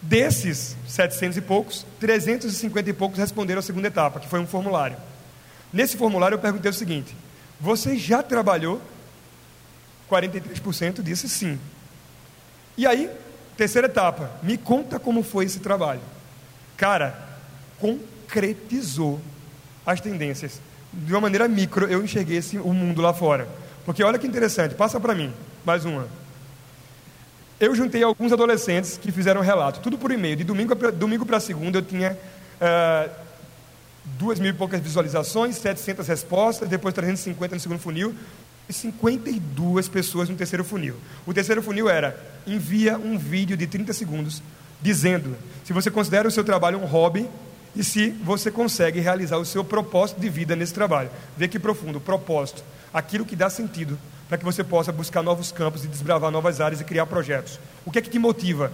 Desses 0.00 0.76
700 0.86 1.38
e 1.38 1.40
poucos, 1.40 1.84
350 1.98 2.90
e 2.90 2.92
poucos 2.92 3.18
responderam 3.18 3.58
a 3.58 3.62
segunda 3.62 3.88
etapa, 3.88 4.20
que 4.20 4.28
foi 4.28 4.38
um 4.38 4.46
formulário. 4.46 4.96
Nesse 5.72 5.96
formulário 5.96 6.36
eu 6.36 6.38
perguntei 6.38 6.70
o 6.70 6.74
seguinte: 6.74 7.14
Você 7.60 7.96
já 7.96 8.22
trabalhou? 8.22 8.80
43% 10.10 11.02
disse 11.02 11.28
sim. 11.28 11.58
E 12.76 12.86
aí, 12.86 13.10
terceira 13.56 13.88
etapa, 13.88 14.30
me 14.42 14.56
conta 14.56 14.98
como 14.98 15.22
foi 15.22 15.44
esse 15.44 15.58
trabalho. 15.58 16.00
Cara, 16.78 17.18
concretizou 17.80 19.20
as 19.84 20.00
tendências. 20.00 20.60
De 20.92 21.12
uma 21.12 21.20
maneira 21.20 21.46
micro, 21.48 21.86
eu 21.86 22.02
enxerguei 22.02 22.38
esse, 22.38 22.56
o 22.56 22.72
mundo 22.72 23.02
lá 23.02 23.12
fora. 23.12 23.48
Porque 23.84 24.02
olha 24.02 24.18
que 24.18 24.26
interessante, 24.26 24.74
passa 24.74 25.00
para 25.00 25.14
mim, 25.14 25.32
mais 25.64 25.84
uma. 25.84 26.06
Eu 27.58 27.74
juntei 27.74 28.02
alguns 28.02 28.32
adolescentes 28.32 28.96
que 28.96 29.10
fizeram 29.10 29.40
relato, 29.40 29.80
tudo 29.80 29.98
por 29.98 30.12
e-mail. 30.12 30.36
De 30.36 30.44
domingo 30.44 30.76
para 30.76 30.92
domingo 30.92 31.40
segunda 31.40 31.78
eu 31.78 31.82
tinha 31.82 32.12
uh, 32.12 33.10
duas 34.04 34.38
mil 34.38 34.50
e 34.50 34.54
poucas 34.54 34.80
visualizações, 34.80 35.56
700 35.56 36.06
respostas, 36.06 36.68
depois 36.68 36.94
350 36.94 37.56
no 37.56 37.60
segundo 37.60 37.80
funil 37.80 38.14
e 38.68 38.72
52 38.72 39.88
pessoas 39.88 40.28
no 40.28 40.36
terceiro 40.36 40.62
funil. 40.62 40.94
O 41.26 41.34
terceiro 41.34 41.60
funil 41.60 41.88
era 41.88 42.16
envia 42.46 42.96
um 42.96 43.18
vídeo 43.18 43.56
de 43.56 43.66
30 43.66 43.92
segundos 43.92 44.42
dizendo 44.80 45.36
se 45.64 45.72
você 45.72 45.90
considera 45.90 46.28
o 46.28 46.30
seu 46.30 46.44
trabalho 46.44 46.78
um 46.78 46.86
hobby 46.86 47.28
e 47.76 47.84
se 47.84 48.10
você 48.10 48.50
consegue 48.50 49.00
realizar 49.00 49.36
o 49.36 49.44
seu 49.44 49.62
propósito 49.62 50.20
de 50.20 50.28
vida 50.28 50.56
nesse 50.56 50.74
trabalho. 50.74 51.10
Vê 51.36 51.46
que 51.46 51.58
profundo, 51.58 52.00
propósito, 52.00 52.64
aquilo 52.92 53.24
que 53.24 53.36
dá 53.36 53.50
sentido 53.50 53.98
para 54.28 54.38
que 54.38 54.44
você 54.44 54.64
possa 54.64 54.92
buscar 54.92 55.22
novos 55.22 55.52
campos 55.52 55.84
e 55.84 55.88
desbravar 55.88 56.30
novas 56.30 56.60
áreas 56.60 56.80
e 56.80 56.84
criar 56.84 57.06
projetos. 57.06 57.58
O 57.84 57.90
que 57.90 57.98
é 57.98 58.02
que 58.02 58.10
te 58.10 58.18
motiva? 58.18 58.72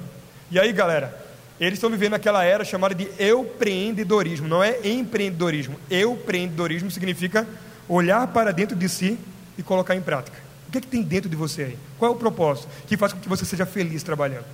E 0.51 0.59
aí, 0.59 0.73
galera, 0.73 1.17
eles 1.61 1.75
estão 1.75 1.91
vivendo 1.91 2.15
aquela 2.15 2.45
era 2.45 2.65
chamada 2.65 2.95
de 2.95 3.09
empreendedorismo, 3.21 4.49
não 4.49 4.63
é 4.63 4.79
empreendedorismo. 4.85 5.79
Empreendedorismo 5.91 6.91
significa 6.91 7.47
olhar 7.89 8.27
para 8.29 8.53
dentro 8.53 8.77
de 8.77 8.89
si 8.89 9.19
e 9.57 9.63
colocar 9.63 9.95
em 9.95 10.01
prática. 10.01 10.37
O 10.69 10.73
que, 10.73 10.79
é 10.79 10.81
que 10.81 10.87
tem 10.89 11.03
dentro 11.03 11.31
de 11.31 11.37
você 11.37 11.63
aí? 11.63 11.79
Qual 11.99 12.11
é 12.11 12.15
o 12.15 12.19
propósito 12.19 12.69
que 12.87 12.97
faz 12.97 13.13
com 13.13 13.21
que 13.21 13.29
você 13.29 13.45
seja 13.45 13.65
feliz 13.65 14.03
trabalhando? 14.03 14.47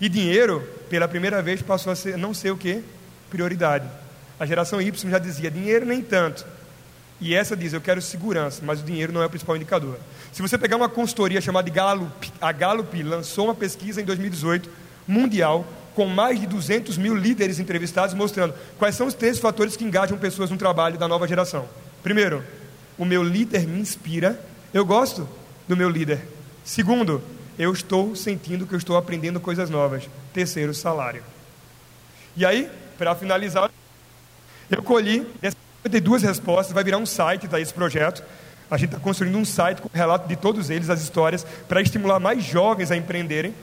E 0.00 0.08
dinheiro, 0.08 0.60
pela 0.90 1.06
primeira 1.06 1.40
vez, 1.40 1.62
passou 1.62 1.92
a 1.92 1.96
ser, 1.96 2.16
não 2.16 2.34
ser 2.34 2.50
o 2.50 2.56
que? 2.56 2.82
Prioridade. 3.30 3.88
A 4.38 4.46
geração 4.46 4.80
Y 4.80 5.10
já 5.10 5.18
dizia: 5.18 5.50
dinheiro 5.50 5.86
nem 5.86 6.02
tanto. 6.02 6.44
E 7.20 7.34
essa 7.34 7.56
diz: 7.56 7.72
eu 7.72 7.80
quero 7.80 8.02
segurança, 8.02 8.62
mas 8.64 8.80
o 8.80 8.84
dinheiro 8.84 9.12
não 9.12 9.22
é 9.22 9.26
o 9.26 9.30
principal 9.30 9.56
indicador. 9.56 9.98
Se 10.32 10.42
você 10.42 10.58
pegar 10.58 10.76
uma 10.76 10.88
consultoria 10.88 11.40
chamada 11.40 11.70
Gallup, 11.70 12.32
a 12.40 12.50
Gallup 12.52 13.02
lançou 13.02 13.46
uma 13.46 13.54
pesquisa 13.54 14.00
em 14.00 14.04
2018 14.04 14.68
mundial 15.06 15.66
com 15.94 16.06
mais 16.06 16.40
de 16.40 16.46
200 16.46 16.96
mil 16.96 17.14
líderes 17.14 17.58
entrevistados, 17.58 18.14
mostrando 18.14 18.54
quais 18.78 18.94
são 18.94 19.06
os 19.06 19.14
três 19.14 19.38
fatores 19.38 19.76
que 19.76 19.84
engajam 19.84 20.18
pessoas 20.18 20.50
no 20.50 20.56
trabalho 20.56 20.98
da 20.98 21.06
nova 21.06 21.28
geração. 21.28 21.68
Primeiro, 22.02 22.42
o 22.98 23.04
meu 23.04 23.22
líder 23.22 23.66
me 23.66 23.80
inspira, 23.80 24.40
eu 24.72 24.84
gosto 24.84 25.28
do 25.68 25.76
meu 25.76 25.90
líder. 25.90 26.20
Segundo, 26.64 27.22
eu 27.58 27.72
estou 27.72 28.16
sentindo 28.16 28.66
que 28.66 28.74
eu 28.74 28.78
estou 28.78 28.96
aprendendo 28.96 29.40
coisas 29.40 29.68
novas. 29.68 30.08
Terceiro, 30.32 30.72
salário. 30.74 31.22
E 32.36 32.46
aí, 32.46 32.70
para 32.96 33.14
finalizar, 33.14 33.70
eu 34.70 34.82
colhi 34.82 35.26
essas 35.42 35.58
52 35.84 36.22
respostas, 36.22 36.72
vai 36.72 36.82
virar 36.82 36.98
um 36.98 37.06
site, 37.06 37.48
tá, 37.48 37.60
esse 37.60 37.74
projeto. 37.74 38.22
A 38.70 38.76
gente 38.76 38.90
está 38.90 38.98
construindo 38.98 39.36
um 39.36 39.44
site 39.44 39.82
com 39.82 39.90
relato 39.92 40.26
de 40.26 40.36
todos 40.36 40.70
eles, 40.70 40.88
as 40.88 41.02
histórias, 41.02 41.44
para 41.68 41.82
estimular 41.82 42.18
mais 42.18 42.42
jovens 42.42 42.90
a 42.90 42.96
empreenderem. 42.96 43.54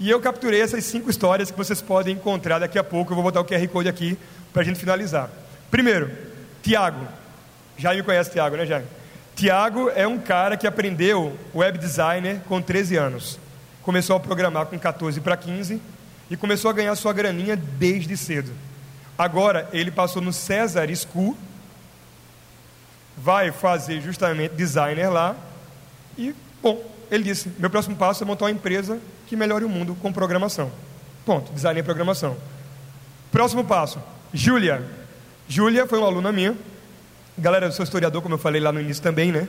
E 0.00 0.10
eu 0.10 0.18
capturei 0.18 0.60
essas 0.62 0.84
cinco 0.84 1.10
histórias 1.10 1.50
que 1.50 1.56
vocês 1.56 1.80
podem 1.80 2.14
encontrar 2.14 2.58
daqui 2.58 2.78
a 2.78 2.82
pouco. 2.82 3.12
Eu 3.12 3.14
vou 3.14 3.22
botar 3.22 3.40
o 3.40 3.44
QR 3.44 3.68
Code 3.68 3.88
aqui 3.88 4.18
para 4.52 4.62
a 4.62 4.64
gente 4.64 4.80
finalizar. 4.80 5.30
Primeiro, 5.70 6.10
Tiago. 6.62 7.06
Já 7.76 7.94
me 7.94 8.02
conhece 8.02 8.30
Tiago, 8.30 8.56
né, 8.56 8.66
Jaime? 8.66 8.86
Tiago 9.40 9.88
é 9.94 10.06
um 10.06 10.18
cara 10.18 10.54
que 10.54 10.66
aprendeu 10.66 11.34
web 11.54 11.78
designer 11.78 12.42
com 12.46 12.60
13 12.60 12.96
anos. 12.96 13.38
Começou 13.80 14.14
a 14.14 14.20
programar 14.20 14.66
com 14.66 14.78
14 14.78 15.18
para 15.22 15.34
15 15.34 15.80
e 16.28 16.36
começou 16.36 16.70
a 16.70 16.74
ganhar 16.74 16.94
sua 16.94 17.14
graninha 17.14 17.56
desde 17.56 18.18
cedo. 18.18 18.52
Agora 19.16 19.66
ele 19.72 19.90
passou 19.90 20.20
no 20.20 20.30
César 20.30 20.86
School, 20.94 21.34
vai 23.16 23.50
fazer 23.50 24.02
justamente 24.02 24.54
designer 24.56 25.08
lá 25.08 25.34
e, 26.18 26.34
bom, 26.62 26.78
ele 27.10 27.24
disse: 27.24 27.50
meu 27.58 27.70
próximo 27.70 27.96
passo 27.96 28.22
é 28.22 28.26
montar 28.26 28.44
uma 28.44 28.50
empresa 28.50 29.00
que 29.26 29.36
melhore 29.36 29.64
o 29.64 29.70
mundo 29.70 29.96
com 30.02 30.12
programação. 30.12 30.70
Ponto. 31.24 31.50
Design 31.54 31.80
e 31.80 31.82
programação. 31.82 32.36
Próximo 33.32 33.64
passo. 33.64 34.02
Júlia. 34.34 34.84
Júlia 35.48 35.86
foi 35.86 35.98
uma 35.98 36.08
aluna 36.08 36.30
minha. 36.30 36.54
Galera, 37.40 37.64
eu 37.64 37.72
sou 37.72 37.84
historiador, 37.84 38.20
como 38.20 38.34
eu 38.34 38.38
falei 38.38 38.60
lá 38.60 38.70
no 38.70 38.78
início 38.78 39.02
também, 39.02 39.32
né? 39.32 39.48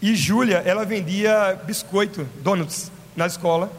E 0.00 0.14
Júlia, 0.16 0.62
ela 0.64 0.82
vendia 0.82 1.60
biscoito, 1.66 2.26
donuts, 2.42 2.90
na 3.14 3.26
escola. 3.26 3.70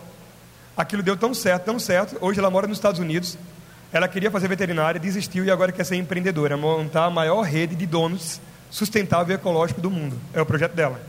Aquilo 0.76 1.01
deu 1.01 1.18
tão 1.18 1.34
certo, 1.34 1.65
tão 1.65 1.80
certo. 1.80 2.15
Hoje 2.22 2.38
ela 2.38 2.51
mora 2.51 2.68
nos 2.68 2.78
Estados 2.78 2.99
Unidos. 2.99 3.36
Ela 3.91 4.07
queria 4.07 4.30
fazer 4.30 4.47
veterinária, 4.47 4.99
desistiu 4.99 5.43
e 5.43 5.49
agora 5.49 5.72
quer 5.72 5.84
ser 5.84 5.95
empreendedora, 5.95 6.55
montar 6.55 7.05
a 7.05 7.09
maior 7.09 7.41
rede 7.41 7.76
de 7.76 7.88
donuts 7.88 8.39
sustentável 8.70 9.36
e 9.36 9.39
ecológico 9.39 9.82
do 9.82 9.89
mundo. 9.89 10.15
É 10.32 10.39
o 10.39 10.45
projeto 10.45 10.74
dela. 10.74 11.01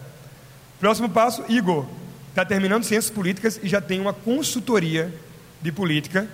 Próximo 0.81 1.11
passo, 1.11 1.45
Igor 1.47 1.85
está 2.31 2.43
terminando 2.43 2.85
ciências 2.85 3.13
políticas 3.13 3.61
e 3.63 3.69
já 3.69 3.83
tem 3.83 4.01
uma 4.01 4.15
consultoria 4.15 5.13
de 5.61 5.71
política 5.71 6.27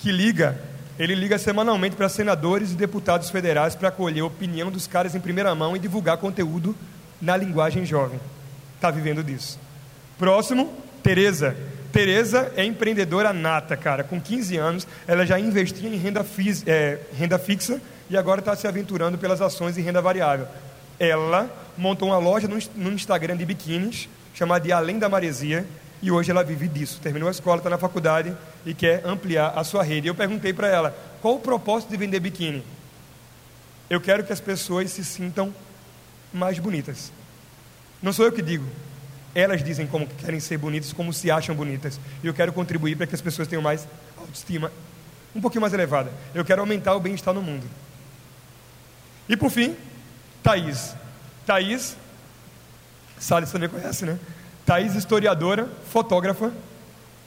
que 0.00 0.12
liga, 0.12 0.60
ele 0.98 1.14
liga 1.14 1.38
semanalmente 1.38 1.96
para 1.96 2.08
senadores 2.08 2.72
e 2.72 2.74
deputados 2.74 3.30
federais 3.30 3.74
para 3.74 3.88
acolher 3.88 4.20
a 4.20 4.26
opinião 4.26 4.70
dos 4.70 4.86
caras 4.86 5.14
em 5.14 5.20
primeira 5.20 5.54
mão 5.54 5.76
e 5.76 5.78
divulgar 5.78 6.18
conteúdo 6.18 6.74
na 7.20 7.36
linguagem 7.36 7.84
jovem. 7.84 8.20
Está 8.76 8.90
vivendo 8.90 9.22
disso. 9.22 9.58
Próximo, 10.18 10.72
Tereza. 11.02 11.54
Tereza 11.92 12.50
é 12.56 12.64
empreendedora 12.64 13.32
nata, 13.32 13.76
cara. 13.76 14.02
Com 14.02 14.20
15 14.20 14.56
anos, 14.56 14.88
ela 15.06 15.26
já 15.26 15.38
investia 15.38 15.88
em 15.88 15.96
renda, 15.96 16.24
é, 16.66 16.98
renda 17.16 17.38
fixa 17.38 17.80
e 18.08 18.16
agora 18.16 18.40
está 18.40 18.56
se 18.56 18.66
aventurando 18.66 19.18
pelas 19.18 19.40
ações 19.42 19.76
em 19.76 19.82
renda 19.82 20.00
variável. 20.00 20.46
Ela 20.98 21.48
montou 21.76 22.08
uma 22.08 22.18
loja 22.18 22.48
no, 22.48 22.58
no 22.74 22.92
Instagram 22.92 23.36
de 23.36 23.44
biquínis 23.44 24.08
chamada 24.32 24.64
de 24.64 24.72
Além 24.72 24.98
da 24.98 25.08
Maresia, 25.08 25.66
e 26.02 26.10
hoje 26.10 26.30
ela 26.30 26.44
vive 26.44 26.68
disso. 26.68 27.00
Terminou 27.00 27.28
a 27.28 27.30
escola, 27.30 27.58
está 27.58 27.70
na 27.70 27.78
faculdade 27.78 28.36
e 28.64 28.74
quer 28.74 29.04
ampliar 29.06 29.52
a 29.56 29.64
sua 29.64 29.82
rede. 29.82 30.08
Eu 30.08 30.14
perguntei 30.14 30.52
para 30.52 30.68
ela, 30.68 30.96
qual 31.20 31.34
o 31.34 31.40
propósito 31.40 31.90
de 31.90 31.96
vender 31.96 32.20
biquíni? 32.20 32.64
Eu 33.88 34.00
quero 34.00 34.24
que 34.24 34.32
as 34.32 34.40
pessoas 34.40 34.90
se 34.90 35.04
sintam 35.04 35.54
mais 36.32 36.58
bonitas. 36.58 37.12
Não 38.02 38.12
sou 38.12 38.26
eu 38.26 38.32
que 38.32 38.42
digo. 38.42 38.66
Elas 39.34 39.62
dizem 39.64 39.86
como 39.86 40.06
querem 40.06 40.40
ser 40.40 40.58
bonitas, 40.58 40.92
como 40.92 41.12
se 41.12 41.30
acham 41.30 41.54
bonitas. 41.54 41.98
E 42.22 42.26
eu 42.26 42.34
quero 42.34 42.52
contribuir 42.52 42.96
para 42.96 43.06
que 43.06 43.14
as 43.14 43.20
pessoas 43.20 43.48
tenham 43.48 43.62
mais 43.62 43.86
autoestima 44.16 44.70
um 45.34 45.40
pouquinho 45.40 45.62
mais 45.62 45.72
elevada. 45.72 46.12
Eu 46.34 46.44
quero 46.44 46.60
aumentar 46.60 46.94
o 46.94 47.00
bem-estar 47.00 47.34
no 47.34 47.42
mundo. 47.42 47.66
E 49.28 49.36
por 49.36 49.50
fim, 49.50 49.76
Thaís. 50.42 50.94
Thaís 51.44 51.96
Salles 53.18 53.50
também 53.50 53.68
conhece, 53.68 54.04
né? 54.04 54.18
Thaís, 54.64 54.94
historiadora, 54.94 55.68
fotógrafa, 55.90 56.52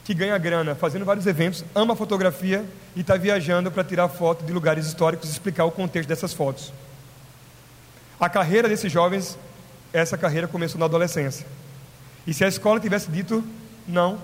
que 0.04 0.14
ganha 0.14 0.36
grana 0.38 0.74
fazendo 0.74 1.04
vários 1.04 1.26
eventos, 1.26 1.64
ama 1.74 1.94
fotografia 1.94 2.64
e 2.96 3.00
está 3.00 3.16
viajando 3.16 3.70
para 3.70 3.84
tirar 3.84 4.08
foto 4.08 4.44
de 4.44 4.52
lugares 4.52 4.86
históricos 4.86 5.28
e 5.28 5.32
explicar 5.32 5.64
o 5.66 5.70
contexto 5.70 6.08
dessas 6.08 6.32
fotos. 6.32 6.72
A 8.18 8.28
carreira 8.28 8.68
desses 8.68 8.90
jovens, 8.90 9.38
essa 9.92 10.16
carreira 10.16 10.48
começou 10.48 10.78
na 10.78 10.86
adolescência. 10.86 11.46
E 12.26 12.34
se 12.34 12.44
a 12.44 12.48
escola 12.48 12.80
tivesse 12.80 13.10
dito 13.10 13.44
não, 13.86 14.18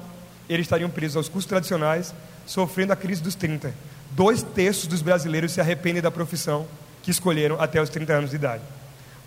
eles 0.48 0.66
estariam 0.66 0.90
presos 0.90 1.16
aos 1.16 1.28
cursos 1.28 1.48
tradicionais, 1.48 2.14
sofrendo 2.46 2.92
a 2.92 2.96
crise 2.96 3.22
dos 3.22 3.34
30. 3.34 3.72
Dois 4.10 4.42
terços 4.42 4.86
dos 4.86 5.02
brasileiros 5.02 5.52
se 5.52 5.60
arrependem 5.60 6.02
da 6.02 6.10
profissão 6.10 6.66
que 7.02 7.10
escolheram 7.10 7.60
até 7.60 7.80
os 7.80 7.88
30 7.90 8.12
anos 8.12 8.30
de 8.30 8.36
idade. 8.36 8.62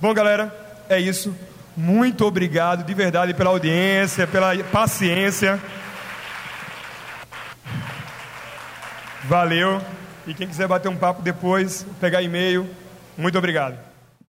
Bom, 0.02 0.14
galera, 0.14 0.54
é 0.90 1.00
isso. 1.00 1.36
Muito 1.78 2.26
obrigado 2.26 2.84
de 2.84 2.92
verdade 2.96 3.36
pela 3.36 3.52
audiência, 3.52 4.26
pela 4.26 4.58
paciência. 4.64 5.62
Valeu. 9.26 9.80
E 10.26 10.34
quem 10.34 10.48
quiser 10.48 10.68
bater 10.68 10.90
um 10.90 10.98
papo 10.98 11.22
depois, 11.22 11.86
pegar 12.02 12.24
e-mail, 12.24 12.68
muito 13.16 13.38
obrigado. 13.38 13.87